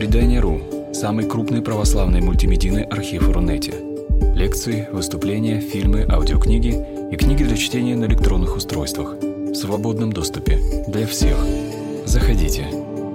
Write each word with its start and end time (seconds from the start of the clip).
Предание.ру– 0.00 0.62
самый 0.94 1.26
крупный 1.26 1.60
православный 1.60 2.22
мультимедийный 2.22 2.84
архив 2.84 3.28
Рунете. 3.28 3.74
Лекции, 4.34 4.88
выступления, 4.90 5.60
фильмы, 5.60 6.06
аудиокниги 6.10 6.74
и 7.12 7.16
книги 7.16 7.44
для 7.44 7.54
чтения 7.54 7.96
на 7.96 8.06
электронных 8.06 8.56
устройствах 8.56 9.16
в 9.20 9.54
свободном 9.54 10.10
доступе 10.10 10.58
для 10.88 11.06
всех. 11.06 11.36
Заходите. 12.06 12.66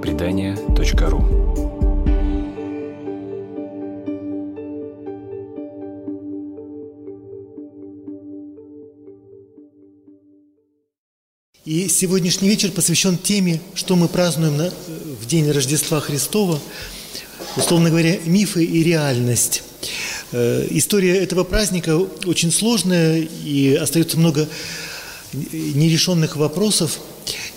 Предание.ру 0.03 1.45
И 11.65 11.87
сегодняшний 11.87 12.47
вечер 12.47 12.69
посвящен 12.69 13.17
теме, 13.17 13.59
что 13.73 13.95
мы 13.95 14.07
празднуем 14.07 14.55
на, 14.55 14.71
в 15.21 15.25
день 15.27 15.49
Рождества 15.51 15.99
Христова, 15.99 16.59
условно 17.55 17.89
говоря, 17.89 18.17
мифы 18.25 18.63
и 18.63 18.83
реальность. 18.83 19.63
Э, 20.31 20.67
история 20.71 21.17
этого 21.17 21.43
праздника 21.43 21.97
очень 22.25 22.51
сложная 22.51 23.27
и 23.43 23.75
остается 23.75 24.17
много 24.17 24.47
нерешенных 25.33 26.35
вопросов, 26.35 26.99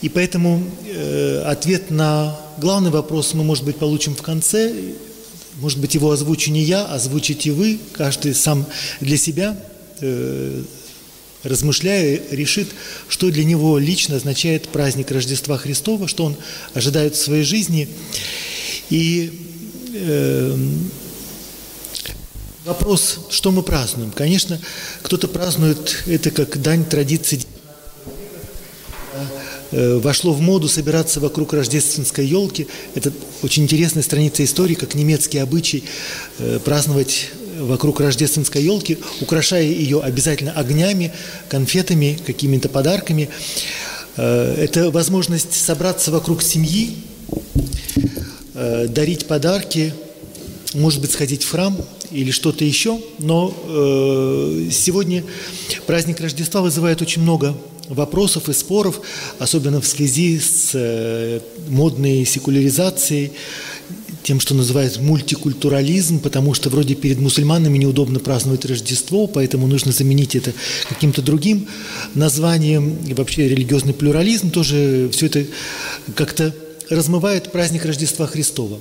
и 0.02 0.08
поэтому 0.08 0.62
э, 0.86 1.42
ответ 1.46 1.90
на 1.90 2.38
главный 2.58 2.90
вопрос 2.90 3.34
мы, 3.34 3.44
может 3.44 3.64
быть, 3.64 3.76
получим 3.76 4.14
в 4.14 4.22
конце. 4.22 4.74
Может 5.56 5.80
быть, 5.80 5.94
его 5.94 6.12
озвучу 6.12 6.52
не 6.52 6.62
я, 6.62 6.84
озвучите 6.84 7.50
вы, 7.50 7.80
каждый 7.92 8.32
сам 8.34 8.64
для 9.00 9.16
себя 9.16 9.56
э, 10.00 10.62
размышляя, 11.42 12.20
решит, 12.30 12.68
что 13.08 13.30
для 13.30 13.44
него 13.44 13.78
лично 13.78 14.16
означает 14.16 14.68
праздник 14.68 15.10
Рождества 15.10 15.56
Христова, 15.56 16.08
что 16.08 16.24
он 16.24 16.36
ожидает 16.74 17.14
в 17.14 17.22
своей 17.22 17.44
жизни. 17.44 17.88
И 18.90 19.30
э, 19.94 20.56
вопрос, 22.64 23.20
что 23.30 23.50
мы 23.50 23.62
празднуем. 23.62 24.10
Конечно, 24.10 24.60
кто-то 25.02 25.28
празднует 25.28 26.04
это 26.06 26.30
как 26.30 26.60
дань 26.60 26.84
традиции 26.84 27.42
э, 29.70 29.98
вошло 29.98 30.32
в 30.32 30.40
моду 30.40 30.68
собираться 30.68 31.20
вокруг 31.20 31.52
рождественской 31.52 32.26
елки. 32.26 32.66
Это 32.94 33.12
очень 33.42 33.64
интересная 33.64 34.02
страница 34.02 34.44
истории, 34.44 34.74
как 34.74 34.94
немецкий 34.94 35.38
обычай 35.38 35.84
э, 36.38 36.58
праздновать 36.64 37.30
вокруг 37.58 38.00
рождественской 38.00 38.62
елки, 38.62 38.98
украшая 39.20 39.64
ее 39.64 40.00
обязательно 40.00 40.52
огнями, 40.52 41.12
конфетами, 41.48 42.18
какими-то 42.24 42.68
подарками. 42.68 43.28
Э, 44.16 44.54
это 44.58 44.90
возможность 44.90 45.52
собраться 45.52 46.10
вокруг 46.10 46.42
семьи, 46.42 46.96
э, 48.54 48.86
дарить 48.88 49.26
подарки, 49.26 49.94
может 50.74 51.00
быть, 51.00 51.12
сходить 51.12 51.44
в 51.44 51.50
храм 51.50 51.76
или 52.10 52.30
что-то 52.30 52.64
еще. 52.64 53.00
Но 53.18 53.54
э, 53.66 54.68
сегодня 54.70 55.24
праздник 55.86 56.20
Рождества 56.20 56.60
вызывает 56.60 57.02
очень 57.02 57.22
много 57.22 57.56
вопросов 57.88 58.48
и 58.48 58.52
споров, 58.52 59.00
особенно 59.38 59.80
в 59.80 59.86
связи 59.86 60.38
с 60.38 61.40
модной 61.68 62.26
секуляризацией, 62.26 63.32
тем, 64.28 64.40
что 64.40 64.54
называют 64.54 65.00
мультикультурализм, 65.00 66.20
потому 66.20 66.52
что 66.52 66.68
вроде 66.68 66.94
перед 66.94 67.18
мусульманами 67.18 67.78
неудобно 67.78 68.18
праздновать 68.20 68.66
Рождество, 68.66 69.26
поэтому 69.26 69.66
нужно 69.66 69.90
заменить 69.90 70.36
это 70.36 70.52
каким-то 70.86 71.22
другим 71.22 71.66
названием. 72.14 72.98
И 73.06 73.14
вообще 73.14 73.48
религиозный 73.48 73.94
плюрализм 73.94 74.50
тоже 74.50 75.08
все 75.12 75.26
это 75.28 75.46
как-то 76.14 76.54
размывает 76.90 77.52
праздник 77.52 77.86
Рождества 77.86 78.26
Христова. 78.26 78.78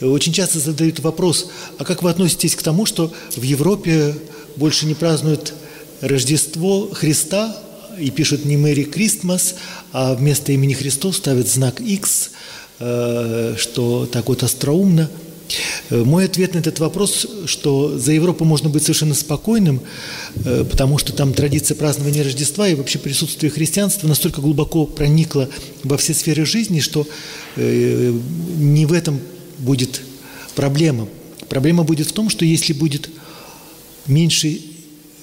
Очень 0.00 0.32
часто 0.32 0.58
задают 0.58 0.98
вопрос, 0.98 1.48
а 1.78 1.84
как 1.84 2.02
вы 2.02 2.10
относитесь 2.10 2.56
к 2.56 2.62
тому, 2.62 2.84
что 2.84 3.14
в 3.36 3.42
Европе 3.42 4.16
больше 4.56 4.84
не 4.84 4.94
празднуют 4.94 5.54
Рождество 6.00 6.90
Христа 6.92 7.56
и 8.00 8.10
пишут 8.10 8.44
не 8.44 8.56
Мэри 8.56 8.82
Кристмас, 8.82 9.54
а 9.92 10.16
вместо 10.16 10.50
имени 10.50 10.74
Христос 10.74 11.18
ставят 11.18 11.46
знак 11.46 11.80
X– 11.80 12.30
что 12.78 14.08
так 14.10 14.28
вот 14.28 14.42
остроумно. 14.42 15.10
Э, 15.90 16.04
мой 16.04 16.24
ответ 16.24 16.54
на 16.54 16.58
этот 16.58 16.78
вопрос, 16.78 17.26
что 17.46 17.98
за 17.98 18.12
Европу 18.12 18.44
можно 18.44 18.68
быть 18.68 18.82
совершенно 18.82 19.14
спокойным, 19.14 19.80
э, 20.44 20.64
потому 20.68 20.98
что 20.98 21.12
там 21.12 21.32
традиция 21.32 21.74
празднования 21.74 22.22
Рождества 22.22 22.68
и 22.68 22.74
вообще 22.74 22.98
присутствие 22.98 23.50
христианства 23.50 24.06
настолько 24.06 24.40
глубоко 24.40 24.86
проникло 24.86 25.48
во 25.84 25.96
все 25.96 26.14
сферы 26.14 26.44
жизни, 26.44 26.80
что 26.80 27.06
не 27.56 28.86
в 28.86 28.92
этом 28.92 29.18
будет 29.58 30.02
проблема. 30.54 31.08
Проблема 31.48 31.82
будет 31.82 32.06
в 32.06 32.12
том, 32.12 32.30
что 32.30 32.44
если 32.44 32.72
будет 32.72 33.10
меньше 34.06 34.60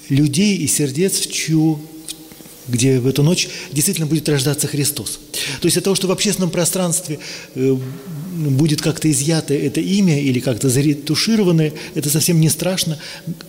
людей 0.10 0.58
и 0.58 0.68
сердец, 0.68 1.20
в 1.20 1.32
чью 1.32 1.80
где 2.68 3.00
в 3.00 3.08
эту 3.08 3.24
ночь 3.24 3.48
действительно 3.72 4.08
будет 4.08 4.28
рождаться 4.30 4.68
Христос. 4.68 5.20
То 5.62 5.66
есть 5.66 5.78
от 5.78 5.84
того, 5.84 5.96
что 5.96 6.08
в 6.08 6.12
общественном 6.12 6.50
пространстве 6.50 7.20
э, 7.56 7.76
будет 8.36 8.82
как-то 8.82 9.10
изъято 9.10 9.54
это 9.54 9.82
имя 9.82 10.20
или 10.20 10.40
как-то 10.40 10.70
заретушированное, 10.70 11.74
это 11.94 12.10
совсем 12.10 12.40
не 12.40 12.50
страшно. 12.50 12.98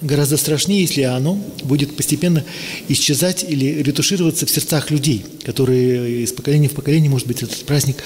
Гораздо 0.00 0.36
страшнее, 0.36 0.82
если 0.82 1.02
оно 1.02 1.34
будет 1.62 1.96
постепенно 1.96 2.44
исчезать 2.88 3.44
или 3.48 3.82
ретушироваться 3.82 4.46
в 4.46 4.50
сердцах 4.50 4.90
людей, 4.90 5.24
которые 5.44 6.22
из 6.22 6.32
поколения 6.32 6.68
в 6.68 6.72
поколение, 6.72 7.10
может 7.10 7.26
быть, 7.26 7.42
этот 7.42 7.64
праздник 7.64 7.96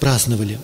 праздновали. 0.00 0.58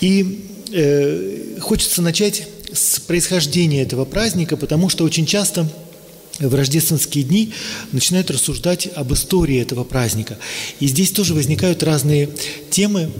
И 0.00 0.48
э, 0.72 1.58
хочется 1.60 2.02
начать 2.02 2.48
с 2.72 3.00
происхождения 3.00 3.82
этого 3.82 4.04
праздника, 4.04 4.56
потому 4.56 4.88
что 4.88 5.04
очень 5.04 5.26
часто 5.26 5.68
в 6.38 6.54
рождественские 6.54 7.24
дни 7.24 7.52
начинают 7.92 8.30
рассуждать 8.30 8.88
об 8.94 9.12
истории 9.12 9.60
этого 9.60 9.84
праздника. 9.84 10.38
И 10.80 10.86
здесь 10.86 11.10
тоже 11.10 11.34
возникают 11.34 11.82
разные 11.82 12.28
темы, 12.70 13.10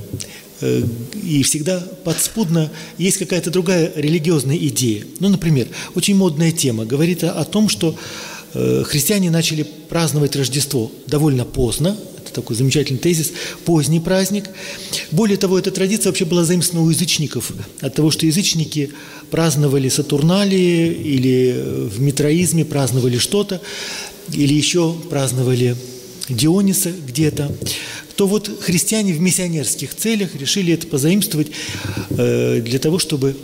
э, 0.61 0.83
и 1.22 1.43
всегда 1.43 1.81
подспудно 2.05 2.71
есть 2.99 3.19
какая-то 3.19 3.51
другая 3.51 3.93
религиозная 3.95 4.56
идея. 4.56 5.05
Ну, 5.21 5.28
например, 5.28 5.69
очень 5.95 6.17
модная 6.17 6.53
тема 6.53 6.84
говорит 6.84 7.25
о 7.25 7.45
том, 7.45 7.69
что 7.69 7.97
христиане 8.53 9.31
начали 9.31 9.63
праздновать 9.63 10.37
Рождество 10.37 10.91
довольно 11.07 11.45
поздно, 11.45 11.97
это 12.19 12.33
такой 12.33 12.57
замечательный 12.57 12.99
тезис, 12.99 13.33
поздний 13.65 14.01
праздник. 14.01 14.45
Более 15.11 15.37
того, 15.37 15.59
эта 15.59 15.71
традиция 15.71 16.11
вообще 16.11 16.25
была 16.25 16.45
заимствована 16.45 16.87
у 16.87 16.91
язычников, 16.91 17.53
от 17.81 17.95
того, 17.95 18.11
что 18.11 18.27
язычники 18.27 18.91
праздновали 19.31 19.89
Сатурналии 19.89 20.93
или 20.93 21.89
в 21.89 22.01
митроизме 22.01 22.65
праздновали 22.65 23.19
что-то, 23.19 23.61
или 24.33 24.55
еще 24.55 24.95
праздновали 25.11 25.77
Диониса 26.29 26.91
где-то, 26.91 27.51
то 28.17 28.27
вот 28.27 28.51
христиане 28.61 29.13
в 29.15 29.21
миссионерских 29.21 29.95
целях 29.95 30.34
решили 30.37 30.75
это 30.75 30.87
позаимствовать 30.87 31.49
э, 32.11 32.61
для 32.61 32.79
того, 32.79 32.99
чтобы 32.99 33.37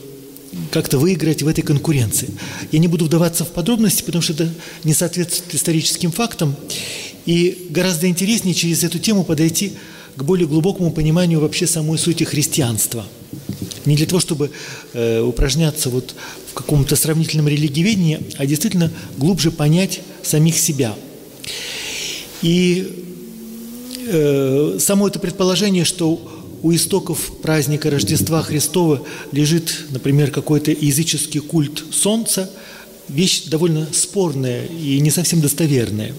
как-то 0.70 0.98
выиграть 0.98 1.42
в 1.42 1.48
этой 1.48 1.62
конкуренции. 1.62 2.30
Я 2.72 2.78
не 2.78 2.88
буду 2.88 3.04
вдаваться 3.04 3.44
в 3.44 3.48
подробности, 3.48 4.02
потому 4.02 4.22
что 4.22 4.32
это 4.32 4.48
не 4.84 4.94
соответствует 4.94 5.54
историческим 5.54 6.10
фактам. 6.10 6.56
И 7.26 7.66
гораздо 7.70 8.08
интереснее 8.08 8.54
через 8.54 8.84
эту 8.84 8.98
тему 8.98 9.24
подойти 9.24 9.72
к 10.16 10.22
более 10.22 10.48
глубокому 10.48 10.90
пониманию 10.90 11.40
вообще 11.40 11.66
самой 11.66 11.98
сути 11.98 12.24
христианства. 12.24 13.04
Не 13.84 13.96
для 13.96 14.06
того, 14.06 14.20
чтобы 14.20 14.50
э, 14.92 15.20
упражняться 15.20 15.90
вот 15.90 16.14
в 16.50 16.54
каком-то 16.54 16.96
сравнительном 16.96 17.48
религиоведении, 17.48 18.20
а 18.36 18.46
действительно 18.46 18.90
глубже 19.16 19.50
понять 19.50 20.00
самих 20.22 20.58
себя. 20.58 20.94
И 22.42 23.04
э, 24.06 24.78
само 24.80 25.08
это 25.08 25.18
предположение, 25.18 25.84
что 25.84 26.37
у 26.62 26.74
истоков 26.74 27.32
праздника 27.42 27.90
Рождества 27.90 28.42
Христова 28.42 29.02
лежит, 29.32 29.86
например, 29.90 30.30
какой-то 30.30 30.70
языческий 30.70 31.40
культ 31.40 31.84
Солнца, 31.92 32.50
вещь 33.08 33.44
довольно 33.44 33.86
спорная 33.92 34.66
и 34.66 35.00
не 35.00 35.10
совсем 35.10 35.40
достоверная. 35.40 36.14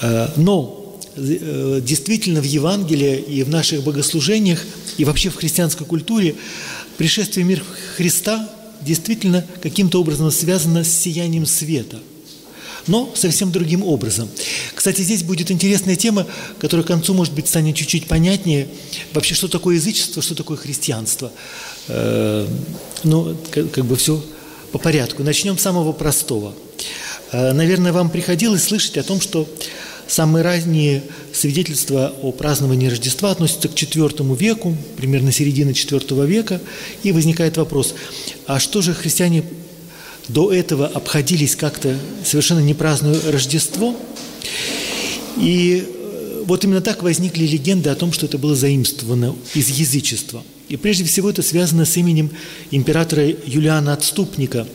Э, 0.00 0.28
но 0.36 0.98
э, 1.16 1.80
действительно 1.82 2.40
в 2.40 2.44
Евангелии 2.44 3.18
и 3.18 3.42
в 3.42 3.48
наших 3.48 3.82
богослужениях 3.82 4.64
и 4.96 5.04
вообще 5.04 5.30
в 5.30 5.36
христианской 5.36 5.86
культуре 5.86 6.36
пришествие 6.96 7.44
мира 7.44 7.62
Христа 7.96 8.48
действительно 8.80 9.44
каким-то 9.62 10.00
образом 10.00 10.30
связано 10.30 10.84
с 10.84 10.88
сиянием 10.88 11.46
света, 11.46 11.98
но 12.86 13.12
совсем 13.14 13.50
другим 13.52 13.82
образом. 13.82 14.28
Кстати, 14.74 15.02
здесь 15.02 15.22
будет 15.22 15.50
интересная 15.50 15.96
тема, 15.96 16.26
которая 16.58 16.84
к 16.84 16.88
концу, 16.88 17.14
может 17.14 17.34
быть, 17.34 17.48
станет 17.48 17.76
чуть-чуть 17.76 18.06
понятнее. 18.06 18.68
Вообще, 19.12 19.34
что 19.34 19.48
такое 19.48 19.76
язычество, 19.76 20.22
что 20.22 20.34
такое 20.34 20.56
христианство. 20.56 21.32
Э, 21.88 22.46
ну, 23.04 23.36
как 23.50 23.84
бы 23.84 23.96
все 23.96 24.22
по 24.72 24.78
порядку. 24.78 25.22
Начнем 25.22 25.58
с 25.58 25.62
самого 25.62 25.92
простого. 25.92 26.54
Наверное, 27.32 27.92
вам 27.92 28.08
приходилось 28.08 28.64
слышать 28.64 28.96
о 28.96 29.02
том, 29.02 29.20
что 29.20 29.46
Самые 30.08 30.42
ранние 30.42 31.02
свидетельства 31.34 32.14
о 32.22 32.32
праздновании 32.32 32.88
Рождества 32.88 33.30
относятся 33.30 33.68
к 33.68 33.72
IV 33.72 34.36
веку, 34.38 34.74
примерно 34.96 35.32
середина 35.32 35.70
IV 35.70 36.26
века, 36.26 36.62
и 37.02 37.12
возникает 37.12 37.58
вопрос, 37.58 37.94
а 38.46 38.58
что 38.58 38.80
же 38.80 38.94
христиане 38.94 39.44
до 40.28 40.52
этого 40.52 40.86
обходились 40.86 41.56
как-то 41.56 41.98
совершенно 42.24 42.60
не 42.60 42.74
празднуя 42.74 43.18
Рождество? 43.30 43.96
И 45.38 45.84
э, 45.86 46.42
вот 46.44 46.64
именно 46.64 46.80
так 46.80 47.02
возникли 47.02 47.46
легенды 47.46 47.90
о 47.90 47.94
том, 47.94 48.12
что 48.12 48.26
это 48.26 48.38
было 48.38 48.54
заимствовано 48.54 49.34
из 49.54 49.68
язычества. 49.68 50.42
И 50.68 50.76
прежде 50.76 51.04
всего 51.04 51.30
это 51.30 51.42
связано 51.42 51.84
с 51.84 51.96
именем 51.96 52.30
императора 52.70 53.26
Юлиана 53.46 53.94
Отступника, 53.94 54.66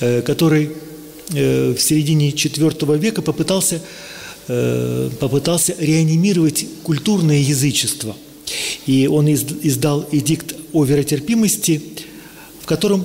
э, 0.00 0.22
который 0.22 0.70
э, 1.32 1.74
в 1.74 1.80
середине 1.80 2.30
IV 2.30 2.98
века 2.98 3.22
попытался, 3.22 3.80
попытался 5.20 5.74
реанимировать 5.78 6.64
культурное 6.82 7.36
язычество. 7.36 8.16
И 8.86 9.06
он 9.06 9.28
издал 9.28 10.08
эдикт 10.10 10.54
о 10.72 10.84
веротерпимости, 10.84 11.82
в 12.62 12.64
котором 12.64 13.04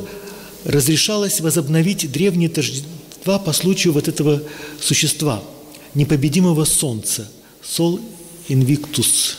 разрешалось 0.65 1.41
возобновить 1.41 2.11
древние 2.11 2.49
торжества 2.49 3.39
по 3.39 3.53
случаю 3.53 3.93
вот 3.93 4.07
этого 4.07 4.41
существа– 4.79 5.43
непобедимого 5.95 6.65
солнца, 6.65 7.29
Сол 7.61 7.99
Инвиктус. 8.47 9.37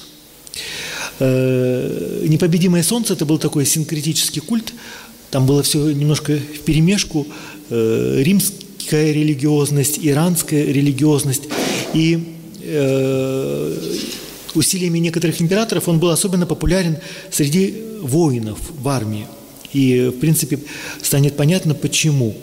Э, 1.18 2.24
непобедимое 2.26 2.82
солнце– 2.82 3.12
это 3.14 3.24
был 3.24 3.38
такой 3.38 3.66
синкретический 3.66 4.40
культ, 4.40 4.72
там 5.30 5.46
было 5.46 5.62
все 5.62 5.90
немножко 5.90 6.36
в 6.36 6.60
перемешку, 6.60 7.26
э, 7.70 8.22
римская 8.22 9.12
религиозность, 9.12 9.98
иранская 10.00 10.64
религиозность. 10.64 11.44
И 11.92 12.36
э, 12.62 13.78
усилиями 14.54 14.98
некоторых 14.98 15.40
императоров 15.40 15.88
он 15.88 15.98
был 15.98 16.10
особенно 16.10 16.46
популярен 16.46 16.98
среди 17.30 17.74
воинов 18.00 18.58
в 18.70 18.88
армии. 18.88 19.26
И, 19.74 20.08
в 20.08 20.18
принципе, 20.20 20.58
станет 21.02 21.36
понятно, 21.36 21.74
почему. 21.74 22.34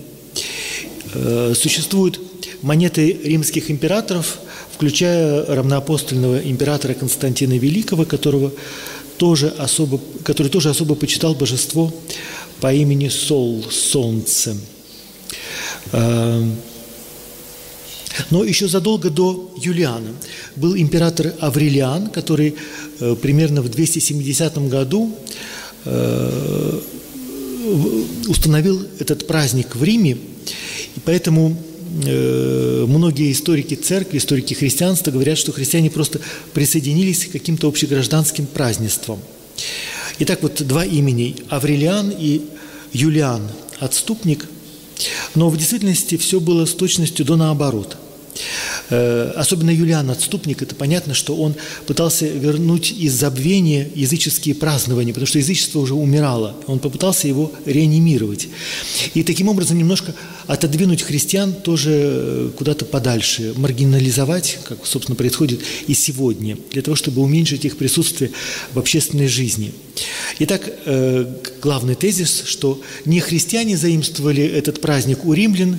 Существует 1.55 2.19
монеты 2.61 3.17
римских 3.23 3.71
императоров, 3.71 4.39
включая 4.73 5.45
равноапостольного 5.45 6.39
императора 6.39 6.93
Константина 6.93 7.57
Великого, 7.57 8.05
которого 8.05 8.51
тоже 9.17 9.49
особо, 9.49 9.99
который 10.23 10.47
тоже 10.47 10.69
особо 10.69 10.95
почитал 10.95 11.35
божество 11.35 11.93
по 12.59 12.73
имени 12.73 13.07
Сол, 13.09 13.63
Солнце. 13.69 14.57
А, 15.91 16.43
но 18.29 18.43
еще 18.43 18.67
задолго 18.67 19.09
до 19.09 19.53
Юлиана 19.57 20.13
был 20.55 20.75
император 20.75 21.33
Аврелиан, 21.39 22.09
который 22.09 22.55
э, 22.99 23.15
примерно 23.15 23.61
в 23.61 23.69
270 23.69 24.69
году 24.69 25.15
э, 25.85 26.79
установил 28.31 28.81
этот 28.99 29.27
праздник 29.27 29.75
в 29.75 29.83
Риме, 29.83 30.11
и 30.11 30.99
поэтому 31.05 31.57
Э, 32.05 32.85
многие 32.87 33.31
историки 33.33 33.73
церкви, 33.75 34.17
историки 34.17 34.53
христианства 34.53 35.11
говорят, 35.11 35.37
что 35.37 35.51
христиане 35.51 35.91
просто 35.91 36.21
присоединились 36.53 37.25
к 37.25 37.31
каким-то 37.31 37.67
общегражданским 37.67 38.45
празднествам. 38.45 39.19
Итак, 40.19 40.39
вот 40.41 40.65
два 40.65 40.85
имени– 40.85 41.35
Аврелиан 41.49 42.13
и 42.17 42.41
Юлиан, 42.93 43.41
отступник. 43.79 44.47
Но 45.35 45.49
в 45.49 45.57
действительности 45.57 46.15
все 46.15 46.39
было 46.39 46.65
с 46.65 46.73
точностью 46.73 47.25
до 47.25 47.35
наоборот– 47.35 47.97
особенно 48.91 49.69
Юлиан 49.69 50.09
Отступник, 50.09 50.61
это 50.61 50.75
понятно, 50.75 51.13
что 51.13 51.35
он 51.35 51.55
пытался 51.87 52.27
вернуть 52.27 52.91
из 52.91 53.13
забвения 53.13 53.89
языческие 53.95 54.55
празднования, 54.55 55.13
потому 55.13 55.27
что 55.27 55.39
язычество 55.39 55.79
уже 55.79 55.93
умирало. 55.93 56.55
Он 56.67 56.79
попытался 56.79 57.27
его 57.27 57.51
реанимировать. 57.65 58.49
И 59.13 59.23
таким 59.23 59.47
образом 59.47 59.77
немножко 59.77 60.13
отодвинуть 60.47 61.01
христиан 61.01 61.53
тоже 61.53 61.91
э, 61.93 62.49
куда-то 62.57 62.85
подальше, 62.85 63.53
маргинализовать, 63.55 64.59
как, 64.63 64.85
собственно, 64.85 65.15
происходит 65.15 65.61
и 65.87 65.93
сегодня, 65.93 66.57
для 66.71 66.81
того, 66.81 66.95
чтобы 66.95 67.21
уменьшить 67.21 67.65
их 67.65 67.77
присутствие 67.77 68.31
в 68.73 68.79
общественной 68.79 69.27
жизни. 69.27 69.73
Итак, 70.39 70.69
э, 70.85 71.25
главный 71.61 71.95
тезис, 71.95 72.43
что 72.45 72.81
не 73.05 73.19
христиане 73.19 73.77
заимствовали 73.77 74.43
этот 74.43 74.81
праздник 74.81 75.25
у 75.25 75.33
римлян, 75.33 75.77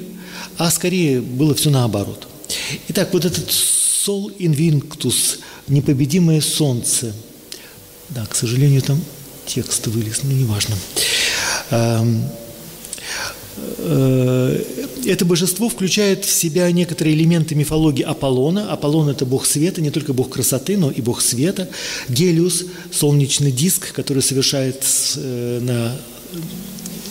а 0.56 0.70
скорее 0.70 1.20
было 1.20 1.54
все 1.54 1.70
наоборот– 1.70 2.28
Итак, 2.88 3.10
вот 3.12 3.24
этот 3.24 3.50
Sol 3.50 4.32
Invictus, 4.38 5.38
непобедимое 5.68 6.40
солнце. 6.40 7.12
Да, 8.08 8.26
к 8.26 8.34
сожалению, 8.34 8.82
там 8.82 9.00
текст 9.46 9.86
вылез, 9.86 10.22
но 10.22 10.32
неважно. 10.32 10.76
Эм, 11.70 12.22
э, 13.78 14.64
это 15.06 15.24
божество 15.24 15.68
включает 15.68 16.24
в 16.24 16.32
себя 16.32 16.70
некоторые 16.70 17.14
элементы 17.14 17.54
мифологии 17.54 18.02
Аполлона. 18.02 18.72
Аполлон– 18.72 19.08
это 19.10 19.24
бог 19.24 19.46
света, 19.46 19.80
не 19.80 19.90
только 19.90 20.12
бог 20.12 20.30
красоты, 20.30 20.76
но 20.76 20.90
и 20.90 21.00
бог 21.00 21.20
света. 21.20 21.68
Гелиус– 22.08 22.64
солнечный 22.92 23.52
диск, 23.52 23.92
который 23.92 24.22
совершает 24.22 24.84
э, 25.16 25.60
на 25.62 25.96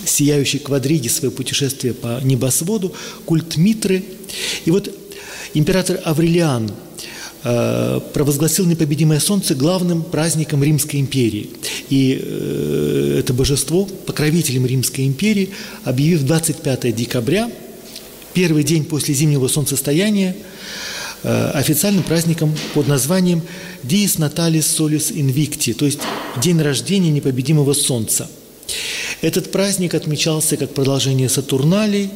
сияющей 0.04 0.58
квадриге 0.58 1.08
свое 1.08 1.32
путешествие 1.32 1.94
по 1.94 2.20
небосводу. 2.22 2.92
Культ 3.24 3.56
Митры. 3.56 4.04
И 4.64 4.70
вот 4.70 4.92
Император 5.54 6.00
Аврелиан 6.04 6.70
э, 7.44 8.00
провозгласил 8.14 8.64
непобедимое 8.66 9.20
солнце 9.20 9.54
главным 9.54 10.02
праздником 10.02 10.62
Римской 10.62 11.00
империи. 11.00 11.50
И 11.90 12.18
э, 12.22 13.16
это 13.20 13.34
божество, 13.34 13.84
покровителем 13.84 14.64
Римской 14.64 15.06
империи, 15.06 15.50
объявив 15.84 16.24
25 16.24 16.94
декабря, 16.94 17.50
первый 18.32 18.64
день 18.64 18.84
после 18.84 19.14
зимнего 19.14 19.46
солнцестояния, 19.48 20.34
э, 21.22 21.50
официальным 21.50 22.02
праздником 22.02 22.54
под 22.72 22.88
названием 22.88 23.42
Dies 23.82 24.18
Natalis 24.18 24.78
Solis 24.78 25.12
Invicti, 25.12 25.74
то 25.74 25.84
есть 25.84 26.00
день 26.40 26.60
рождения 26.62 27.10
непобедимого 27.10 27.74
солнца– 27.74 28.30
этот 29.22 29.52
праздник 29.52 29.94
отмечался 29.94 30.56
как 30.56 30.74
продолжение 30.74 31.28
Сатурналей, 31.28 32.10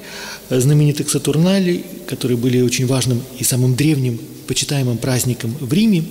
э, 0.51 0.61
знаменитых 0.61 1.09
Сатурналей, 1.09 1.85
которые 2.09 2.37
были 2.37 2.61
очень 2.61 2.87
важным 2.87 3.23
и 3.39 3.45
самым 3.45 3.77
древним 3.77 4.21
почитаемым 4.49 4.99
праздником 4.99 5.57
в 5.61 5.73
Риме. 5.73 6.05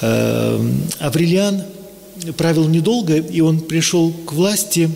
Э, 0.00 0.60
Аврелиан 1.00 1.64
правил 2.36 2.68
недолго, 2.68 3.16
и 3.16 3.40
он 3.40 3.60
пришел 3.60 4.12
к 4.12 4.32
власти 4.32 4.88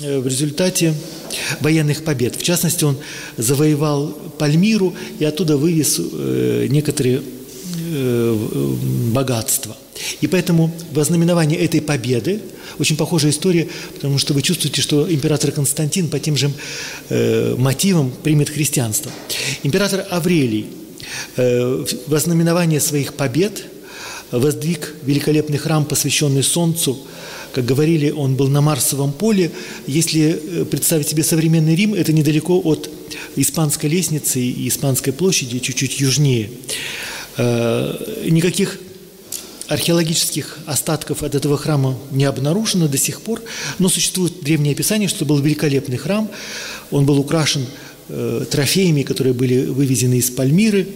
э, 0.00 0.18
в 0.20 0.26
результате 0.26 0.94
военных 1.60 2.02
побед. 2.02 2.34
В 2.34 2.42
частности, 2.42 2.84
он 2.84 2.96
завоевал 3.36 4.08
Пальмиру 4.38 4.94
и 5.18 5.24
оттуда 5.26 5.58
вывез 5.58 6.00
некоторые 6.70 7.20
богатства. 9.12 9.76
И 10.20 10.26
поэтому 10.26 10.72
в 10.92 10.98
ознаменование 10.98 11.58
этой 11.58 11.80
победы 11.80 12.40
очень 12.78 12.96
похожая 12.96 13.32
история, 13.32 13.68
потому 13.94 14.18
что 14.18 14.34
вы 14.34 14.42
чувствуете, 14.42 14.80
что 14.80 15.10
император 15.12 15.50
Константин 15.50 16.08
по 16.08 16.18
тем 16.18 16.36
же 16.36 16.50
э, 17.08 17.54
мотивам 17.56 18.12
примет 18.22 18.50
христианство. 18.50 19.10
Император 19.62 20.06
Аврелий 20.10 20.66
э, 21.36 21.84
в 22.06 22.14
ознаменование 22.14 22.80
своих 22.80 23.14
побед 23.14 23.64
воздвиг 24.30 24.94
великолепный 25.04 25.58
храм, 25.58 25.84
посвященный 25.84 26.42
Солнцу. 26.42 26.98
Как 27.52 27.64
говорили, 27.64 28.10
он 28.10 28.36
был 28.36 28.48
на 28.48 28.60
Марсовом 28.60 29.12
поле. 29.12 29.50
Если 29.86 30.38
э, 30.60 30.64
представить 30.64 31.08
себе 31.08 31.24
современный 31.24 31.74
Рим, 31.74 31.94
это 31.94 32.12
недалеко 32.12 32.60
от 32.62 32.90
Испанской 33.36 33.88
лестницы 33.88 34.40
и 34.40 34.68
Испанской 34.68 35.12
площади, 35.12 35.58
чуть-чуть 35.58 36.00
южнее. 36.00 36.50
Э, 37.36 38.24
никаких 38.26 38.78
археологических 39.68 40.58
остатков 40.66 41.22
от 41.22 41.34
этого 41.34 41.56
храма 41.56 41.96
не 42.10 42.24
обнаружено 42.24 42.88
до 42.88 42.98
сих 42.98 43.20
пор, 43.20 43.42
но 43.78 43.88
существует 43.88 44.42
древнее 44.42 44.72
описание, 44.72 45.08
что 45.08 45.24
был 45.24 45.38
великолепный 45.40 45.98
храм, 45.98 46.30
он 46.90 47.04
был 47.04 47.18
украшен 47.18 47.66
э, 48.08 48.44
трофеями, 48.50 49.02
которые 49.02 49.34
были 49.34 49.66
вывезены 49.66 50.14
из 50.14 50.30
Пальмиры. 50.30 50.88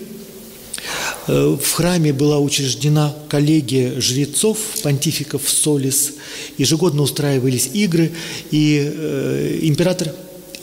Э, 1.29 1.57
в 1.63 1.73
храме 1.73 2.13
была 2.15 2.39
учреждена 2.39 3.15
коллегия 3.29 4.01
жрецов, 4.01 4.59
понтификов 4.83 5.43
Солис, 5.47 6.15
ежегодно 6.57 7.03
устраивались 7.03 7.71
игры, 7.75 8.11
и 8.51 8.81
э, 8.83 9.59
император 9.63 10.15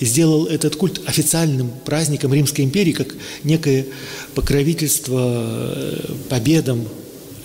сделал 0.02 0.46
этот 0.48 0.76
культ 0.76 1.02
официальным 1.06 1.72
праздником 1.86 2.34
Римской 2.34 2.66
империи, 2.66 2.94
как 2.94 3.16
некое 3.44 3.86
покровительство 4.34 5.44
э, 5.46 6.14
победам 6.30 6.88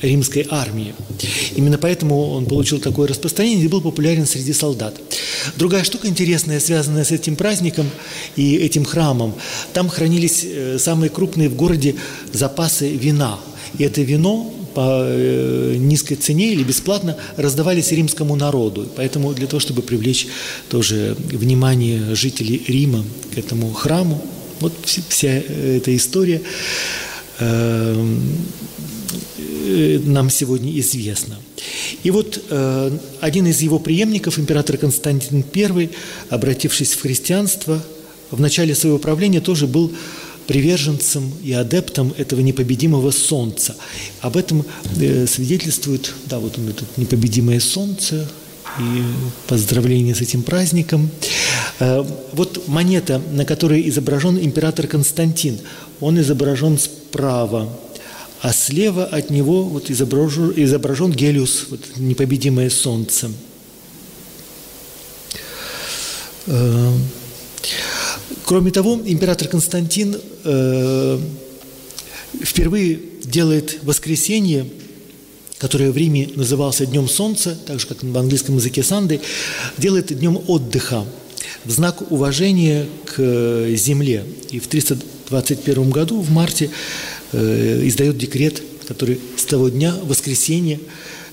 римской 0.04 0.46
армии. 0.50 0.94
Именно 1.56 1.78
поэтому 1.78 2.30
он 2.32 2.46
получил 2.46 2.78
такое 2.78 3.08
распространение 3.08 3.64
и 3.64 3.68
был 3.68 3.80
популярен 3.80 4.26
среди 4.26 4.52
солдат. 4.52 5.00
Другая 5.56 5.84
штука 5.84 6.08
интересная, 6.08 6.60
связанная 6.60 7.04
с 7.04 7.10
этим 7.10 7.36
праздником 7.36 7.90
и 8.36 8.56
этим 8.56 8.84
храмом, 8.84 9.34
там 9.72 9.88
хранились 9.88 10.44
э, 10.44 10.78
самые 10.78 11.10
крупные 11.10 11.48
в 11.48 11.56
городе 11.56 11.96
запасы 12.32 12.90
вина. 12.90 13.38
И 13.78 13.84
это 13.84 14.02
вино 14.02 14.52
по 14.74 15.04
э, 15.04 15.76
низкой 15.78 16.16
цене 16.16 16.52
или 16.52 16.62
бесплатно 16.62 17.16
раздавались 17.36 17.92
римскому 17.92 18.36
народу. 18.36 18.88
Поэтому 18.96 19.32
для 19.32 19.46
того, 19.46 19.60
чтобы 19.60 19.82
привлечь 19.82 20.26
тоже 20.68 21.16
внимание 21.18 22.14
жителей 22.14 22.62
Рима 22.66 23.04
к 23.34 23.38
этому 23.38 23.72
храму, 23.72 24.22
вот 24.60 24.72
вся 24.84 25.28
эта 25.28 25.94
история 25.96 26.42
э, 27.38 28.18
нам 30.04 30.30
сегодня 30.30 30.78
известна. 30.80 31.36
И 32.02 32.10
вот 32.10 32.42
э, 32.50 32.98
один 33.20 33.46
из 33.46 33.60
его 33.60 33.78
преемников, 33.78 34.38
император 34.38 34.76
Константин 34.76 35.44
I, 35.54 35.90
обратившись 36.28 36.92
в 36.92 37.02
христианство, 37.02 37.82
в 38.30 38.40
начале 38.40 38.74
своего 38.74 38.98
правления 38.98 39.40
тоже 39.40 39.66
был 39.66 39.92
приверженцем 40.46 41.32
и 41.42 41.52
адептом 41.52 42.12
этого 42.18 42.40
непобедимого 42.40 43.10
солнца. 43.10 43.76
Об 44.20 44.36
этом 44.36 44.64
э, 45.00 45.26
свидетельствует, 45.26 46.12
да, 46.26 46.38
вот 46.38 46.58
он 46.58 46.68
это 46.68 46.84
непобедимое 46.96 47.60
солнце, 47.60 48.28
и 48.78 49.02
поздравление 49.46 50.14
с 50.14 50.20
этим 50.20 50.42
праздником. 50.42 51.10
Э, 51.78 52.04
вот 52.32 52.66
монета, 52.68 53.22
на 53.32 53.44
которой 53.44 53.88
изображен 53.88 54.38
император 54.38 54.86
Константин, 54.86 55.58
он 56.00 56.20
изображен 56.20 56.78
справа, 56.78 57.68
а 58.44 58.52
слева 58.52 59.06
от 59.06 59.30
него 59.30 59.62
вот 59.62 59.90
изображен, 59.90 60.52
изображен 60.54 61.10
Гелиус, 61.10 61.68
вот 61.70 61.80
непобедимое 61.96 62.68
солнце. 62.68 63.30
Э, 66.46 66.92
кроме 68.44 68.70
того, 68.70 69.00
император 69.02 69.48
Константин 69.48 70.20
э, 70.44 71.18
впервые 72.42 73.00
делает 73.22 73.78
воскресенье, 73.82 74.66
которое 75.56 75.90
в 75.90 75.96
Риме 75.96 76.28
назывался 76.34 76.84
Днем 76.84 77.08
Солнца, 77.08 77.56
так 77.66 77.80
же, 77.80 77.86
как 77.86 78.02
в 78.02 78.18
английском 78.18 78.56
языке 78.56 78.82
Санды, 78.82 79.22
делает 79.78 80.18
днем 80.18 80.38
отдыха 80.48 81.06
в 81.64 81.70
знак 81.70 82.12
уважения 82.12 82.86
к 83.06 83.74
земле. 83.74 84.26
И 84.50 84.60
в 84.60 84.66
321 84.66 85.88
году, 85.88 86.20
в 86.20 86.30
марте, 86.30 86.68
Э, 86.68 87.13
издает 87.32 88.18
декрет, 88.18 88.62
который 88.86 89.18
с 89.36 89.44
того 89.44 89.68
дня, 89.68 89.94
воскресенье, 90.02 90.80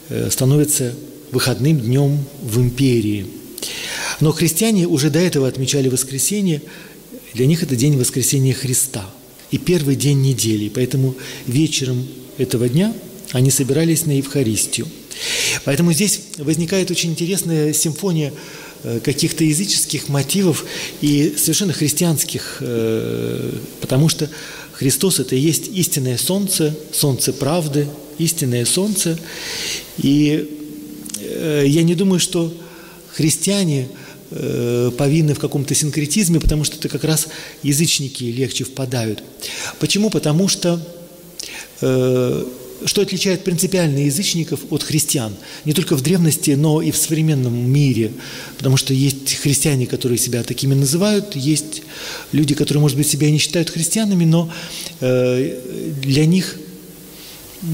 э, 0.09 0.29
становится 0.29 0.93
выходным 1.31 1.79
днем 1.79 2.19
в 2.41 2.59
империи. 2.59 3.27
Но 4.19 4.31
христиане 4.31 4.87
уже 4.87 5.09
до 5.09 5.19
этого 5.19 5.47
отмечали 5.47 5.89
воскресенье, 5.89 6.61
для 7.33 7.45
них 7.45 7.63
это 7.63 7.75
день 7.75 7.97
воскресения 7.97 8.53
Христа 8.53 9.09
и 9.51 9.57
первый 9.57 9.95
день 9.95 10.21
недели. 10.21 10.69
Поэтому 10.69 11.15
вечером 11.47 12.05
этого 12.37 12.67
дня 12.67 12.93
они 13.31 13.51
собирались 13.51 14.05
на 14.05 14.11
Евхаристию. 14.17 14.87
Поэтому 15.63 15.93
здесь 15.93 16.21
возникает 16.37 16.91
очень 16.91 17.11
интересная 17.11 17.73
симфония 17.73 18.33
э, 18.83 18.99
каких-то 19.01 19.43
языческих 19.43 20.09
мотивов 20.09 20.65
и 21.01 21.35
совершенно 21.37 21.73
христианских, 21.73 22.61
потому 23.79 24.09
что 24.09 24.29
Христос– 24.81 25.19
это 25.19 25.35
и 25.35 25.39
есть 25.39 25.67
истинное 25.67 26.17
солнце, 26.17 26.75
солнце 26.91 27.33
правды, 27.33 27.87
истинное 28.17 28.65
солнце. 28.65 29.15
И 29.99 30.49
э, 31.19 31.65
я 31.67 31.83
не 31.83 31.93
думаю, 31.93 32.19
что 32.19 32.51
христиане 33.09 33.89
э, 34.31 34.89
повинны 34.97 35.35
в 35.35 35.39
каком-то 35.39 35.75
синкретизме, 35.75 36.39
потому 36.39 36.63
что 36.63 36.77
это 36.77 36.89
как 36.89 37.03
раз 37.03 37.27
язычники 37.61 38.23
легче 38.23 38.63
впадают. 38.63 39.21
Почему? 39.79 40.09
Потому 40.09 40.47
что 40.47 40.81
э, 41.81 42.45
что 42.85 43.01
отличает 43.01 43.43
принципиально 43.43 43.99
язычников 43.99 44.61
от 44.69 44.83
христиан? 44.83 45.33
Не 45.65 45.73
только 45.73 45.95
в 45.95 46.01
древности, 46.01 46.51
но 46.51 46.81
и 46.81 46.91
в 46.91 46.97
современном 46.97 47.53
мире. 47.53 48.11
Потому 48.57 48.77
что 48.77 48.93
есть 48.93 49.35
христиане, 49.35 49.87
которые 49.87 50.17
себя 50.17 50.43
такими 50.43 50.73
называют, 50.73 51.35
есть 51.35 51.83
люди, 52.31 52.55
которые, 52.55 52.81
может 52.81 52.97
быть, 52.97 53.07
себя 53.07 53.29
не 53.29 53.37
считают 53.37 53.69
христианами, 53.69 54.25
но 54.25 54.51
э, 54.99 55.59
для 56.01 56.25
них 56.25 56.57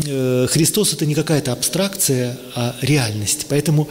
э, 0.05 0.47
Христос– 0.49 0.93
это 0.93 1.05
не 1.05 1.15
какая-то 1.15 1.51
абстракция, 1.53 2.37
а 2.55 2.75
реальность. 2.81 3.45
Поэтому 3.49 3.87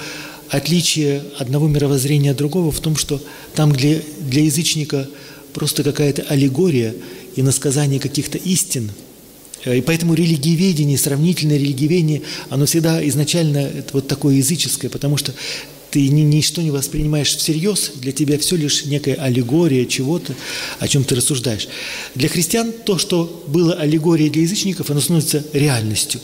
отличие 0.48 1.22
одного 1.38 1.68
мировоззрения 1.68 2.32
от 2.32 2.36
другого 2.36 2.70
в 2.70 2.80
том, 2.80 2.96
что 2.96 3.22
там, 3.54 3.72
где 3.72 4.02
для 4.20 4.42
язычника 4.42 5.08
просто 5.52 5.82
какая-то 5.82 6.22
аллегория 6.22 6.94
и 7.34 7.42
насказание 7.42 8.00
каких-то 8.00 8.38
истин– 8.38 8.90
и 9.74 9.80
поэтому 9.80 10.14
религиоведение, 10.14 10.98
сравнительное 10.98 11.56
религиоведение, 11.56 12.22
оно 12.50 12.66
всегда 12.66 13.06
изначально 13.08 13.70
вот 13.92 14.06
такое 14.06 14.36
языческое, 14.36 14.90
потому 14.90 15.16
что 15.16 15.34
ты 15.90 16.08
ни, 16.08 16.22
ничто 16.22 16.62
не 16.62 16.70
воспринимаешь 16.70 17.34
всерьез, 17.36 17.92
для 17.96 18.12
тебя 18.12 18.38
все 18.38 18.56
лишь 18.56 18.84
некая 18.84 19.14
аллегория 19.14 19.86
чего-то, 19.86 20.34
о 20.78 20.88
чем 20.88 21.04
ты 21.04 21.14
рассуждаешь. 21.14 21.68
Для 22.14 22.28
христиан 22.28 22.72
то, 22.84 22.98
что 22.98 23.44
было 23.46 23.74
аллегорией 23.74 24.30
для 24.30 24.42
язычников, 24.42 24.90
оно 24.90 25.00
становится 25.00 25.44
реальностью. 25.52 26.20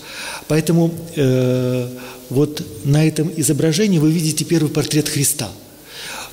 Поэтому 0.48 0.92
э, 1.16 1.88
вот 2.28 2.62
на 2.84 3.06
этом 3.06 3.32
изображении 3.36 3.98
вы 3.98 4.10
видите 4.10 4.44
первый 4.44 4.70
портрет 4.70 5.08
Христа. 5.08 5.50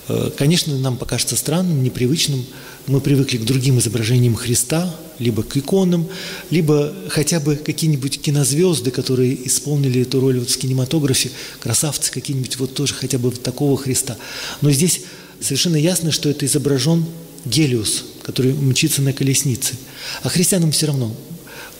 Э, 0.10 0.32
конечно, 0.36 0.78
нам 0.78 0.98
покажется 0.98 1.36
странным, 1.36 1.84
непривычным, 1.84 2.44
мы 2.88 3.00
привыкли 3.00 3.38
к 3.38 3.46
другим 3.46 3.78
изображениям 3.80 4.36
Христа, 4.36 4.94
либо 5.20 5.44
к 5.44 5.56
иконам, 5.56 6.08
либо 6.50 6.94
хотя 7.10 7.39
бы 7.39 7.56
какие-нибудь 7.56 8.20
кинозвезды, 8.20 8.89
которые 8.89 9.48
исполнили 9.48 10.01
эту 10.01 10.20
роль 10.20 10.39
вот 10.39 10.50
в 10.50 10.58
кинематографе, 10.58 11.30
красавцы 11.60 12.12
какие-нибудь, 12.12 12.58
вот 12.58 12.74
тоже 12.74 12.96
хотя 12.96 13.20
бы 13.20 13.30
вот 13.30 13.44
такого 13.44 13.78
Христа. 13.78 14.18
Но 14.62 14.72
здесь 14.72 15.01
совершенно 15.39 15.75
ясно, 15.75 16.12
что 16.12 16.30
это 16.30 16.46
изображен 16.46 17.06
Гелиус, 17.46 18.06
который 18.24 18.54
мчится 18.54 19.01
на 19.01 19.13
колеснице. 19.13 19.75
А 20.24 20.30
христианам 20.30 20.72
все 20.72 20.88
равно. 20.88 21.16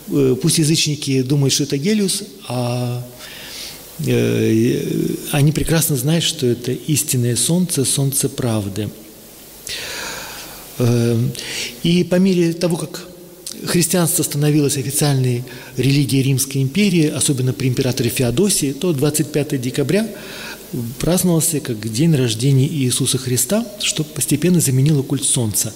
Э, 0.10 0.36
пусть 0.40 0.60
язычники 0.60 1.24
думают, 1.24 1.54
что 1.54 1.64
это 1.64 1.78
Гелиус, 1.78 2.24
а 2.48 3.04
они 4.02 5.52
прекрасно 5.52 5.96
знают, 5.96 6.24
что 6.24 6.46
это 6.48 6.72
истинное 6.72 7.36
солнце, 7.36 7.84
солнце 7.84 8.30
правды. 8.30 8.90
Эм, 10.80 11.32
и 11.84 12.04
по 12.06 12.16
мере 12.16 12.54
того, 12.54 12.78
как 12.78 13.06
христианство 13.66 14.24
становилось 14.24 14.78
официальной 14.78 15.44
религией 15.76 16.24
Римской 16.24 16.62
империи, 16.62 17.08
особенно 17.08 17.52
при 17.52 17.68
императоре 17.68 18.10
Феодосии, 18.10 18.72
то 18.72 18.94
25 18.94 19.60
декабря 19.60 20.08
праздновался 21.00 21.60
как 21.60 21.92
день 21.92 22.16
рождения 22.16 22.68
Иисуса 22.68 23.18
Христа, 23.18 23.66
что 23.82 24.04
постепенно 24.04 24.62
заменило 24.62 25.02
культ 25.02 25.26
Солнца. 25.26 25.74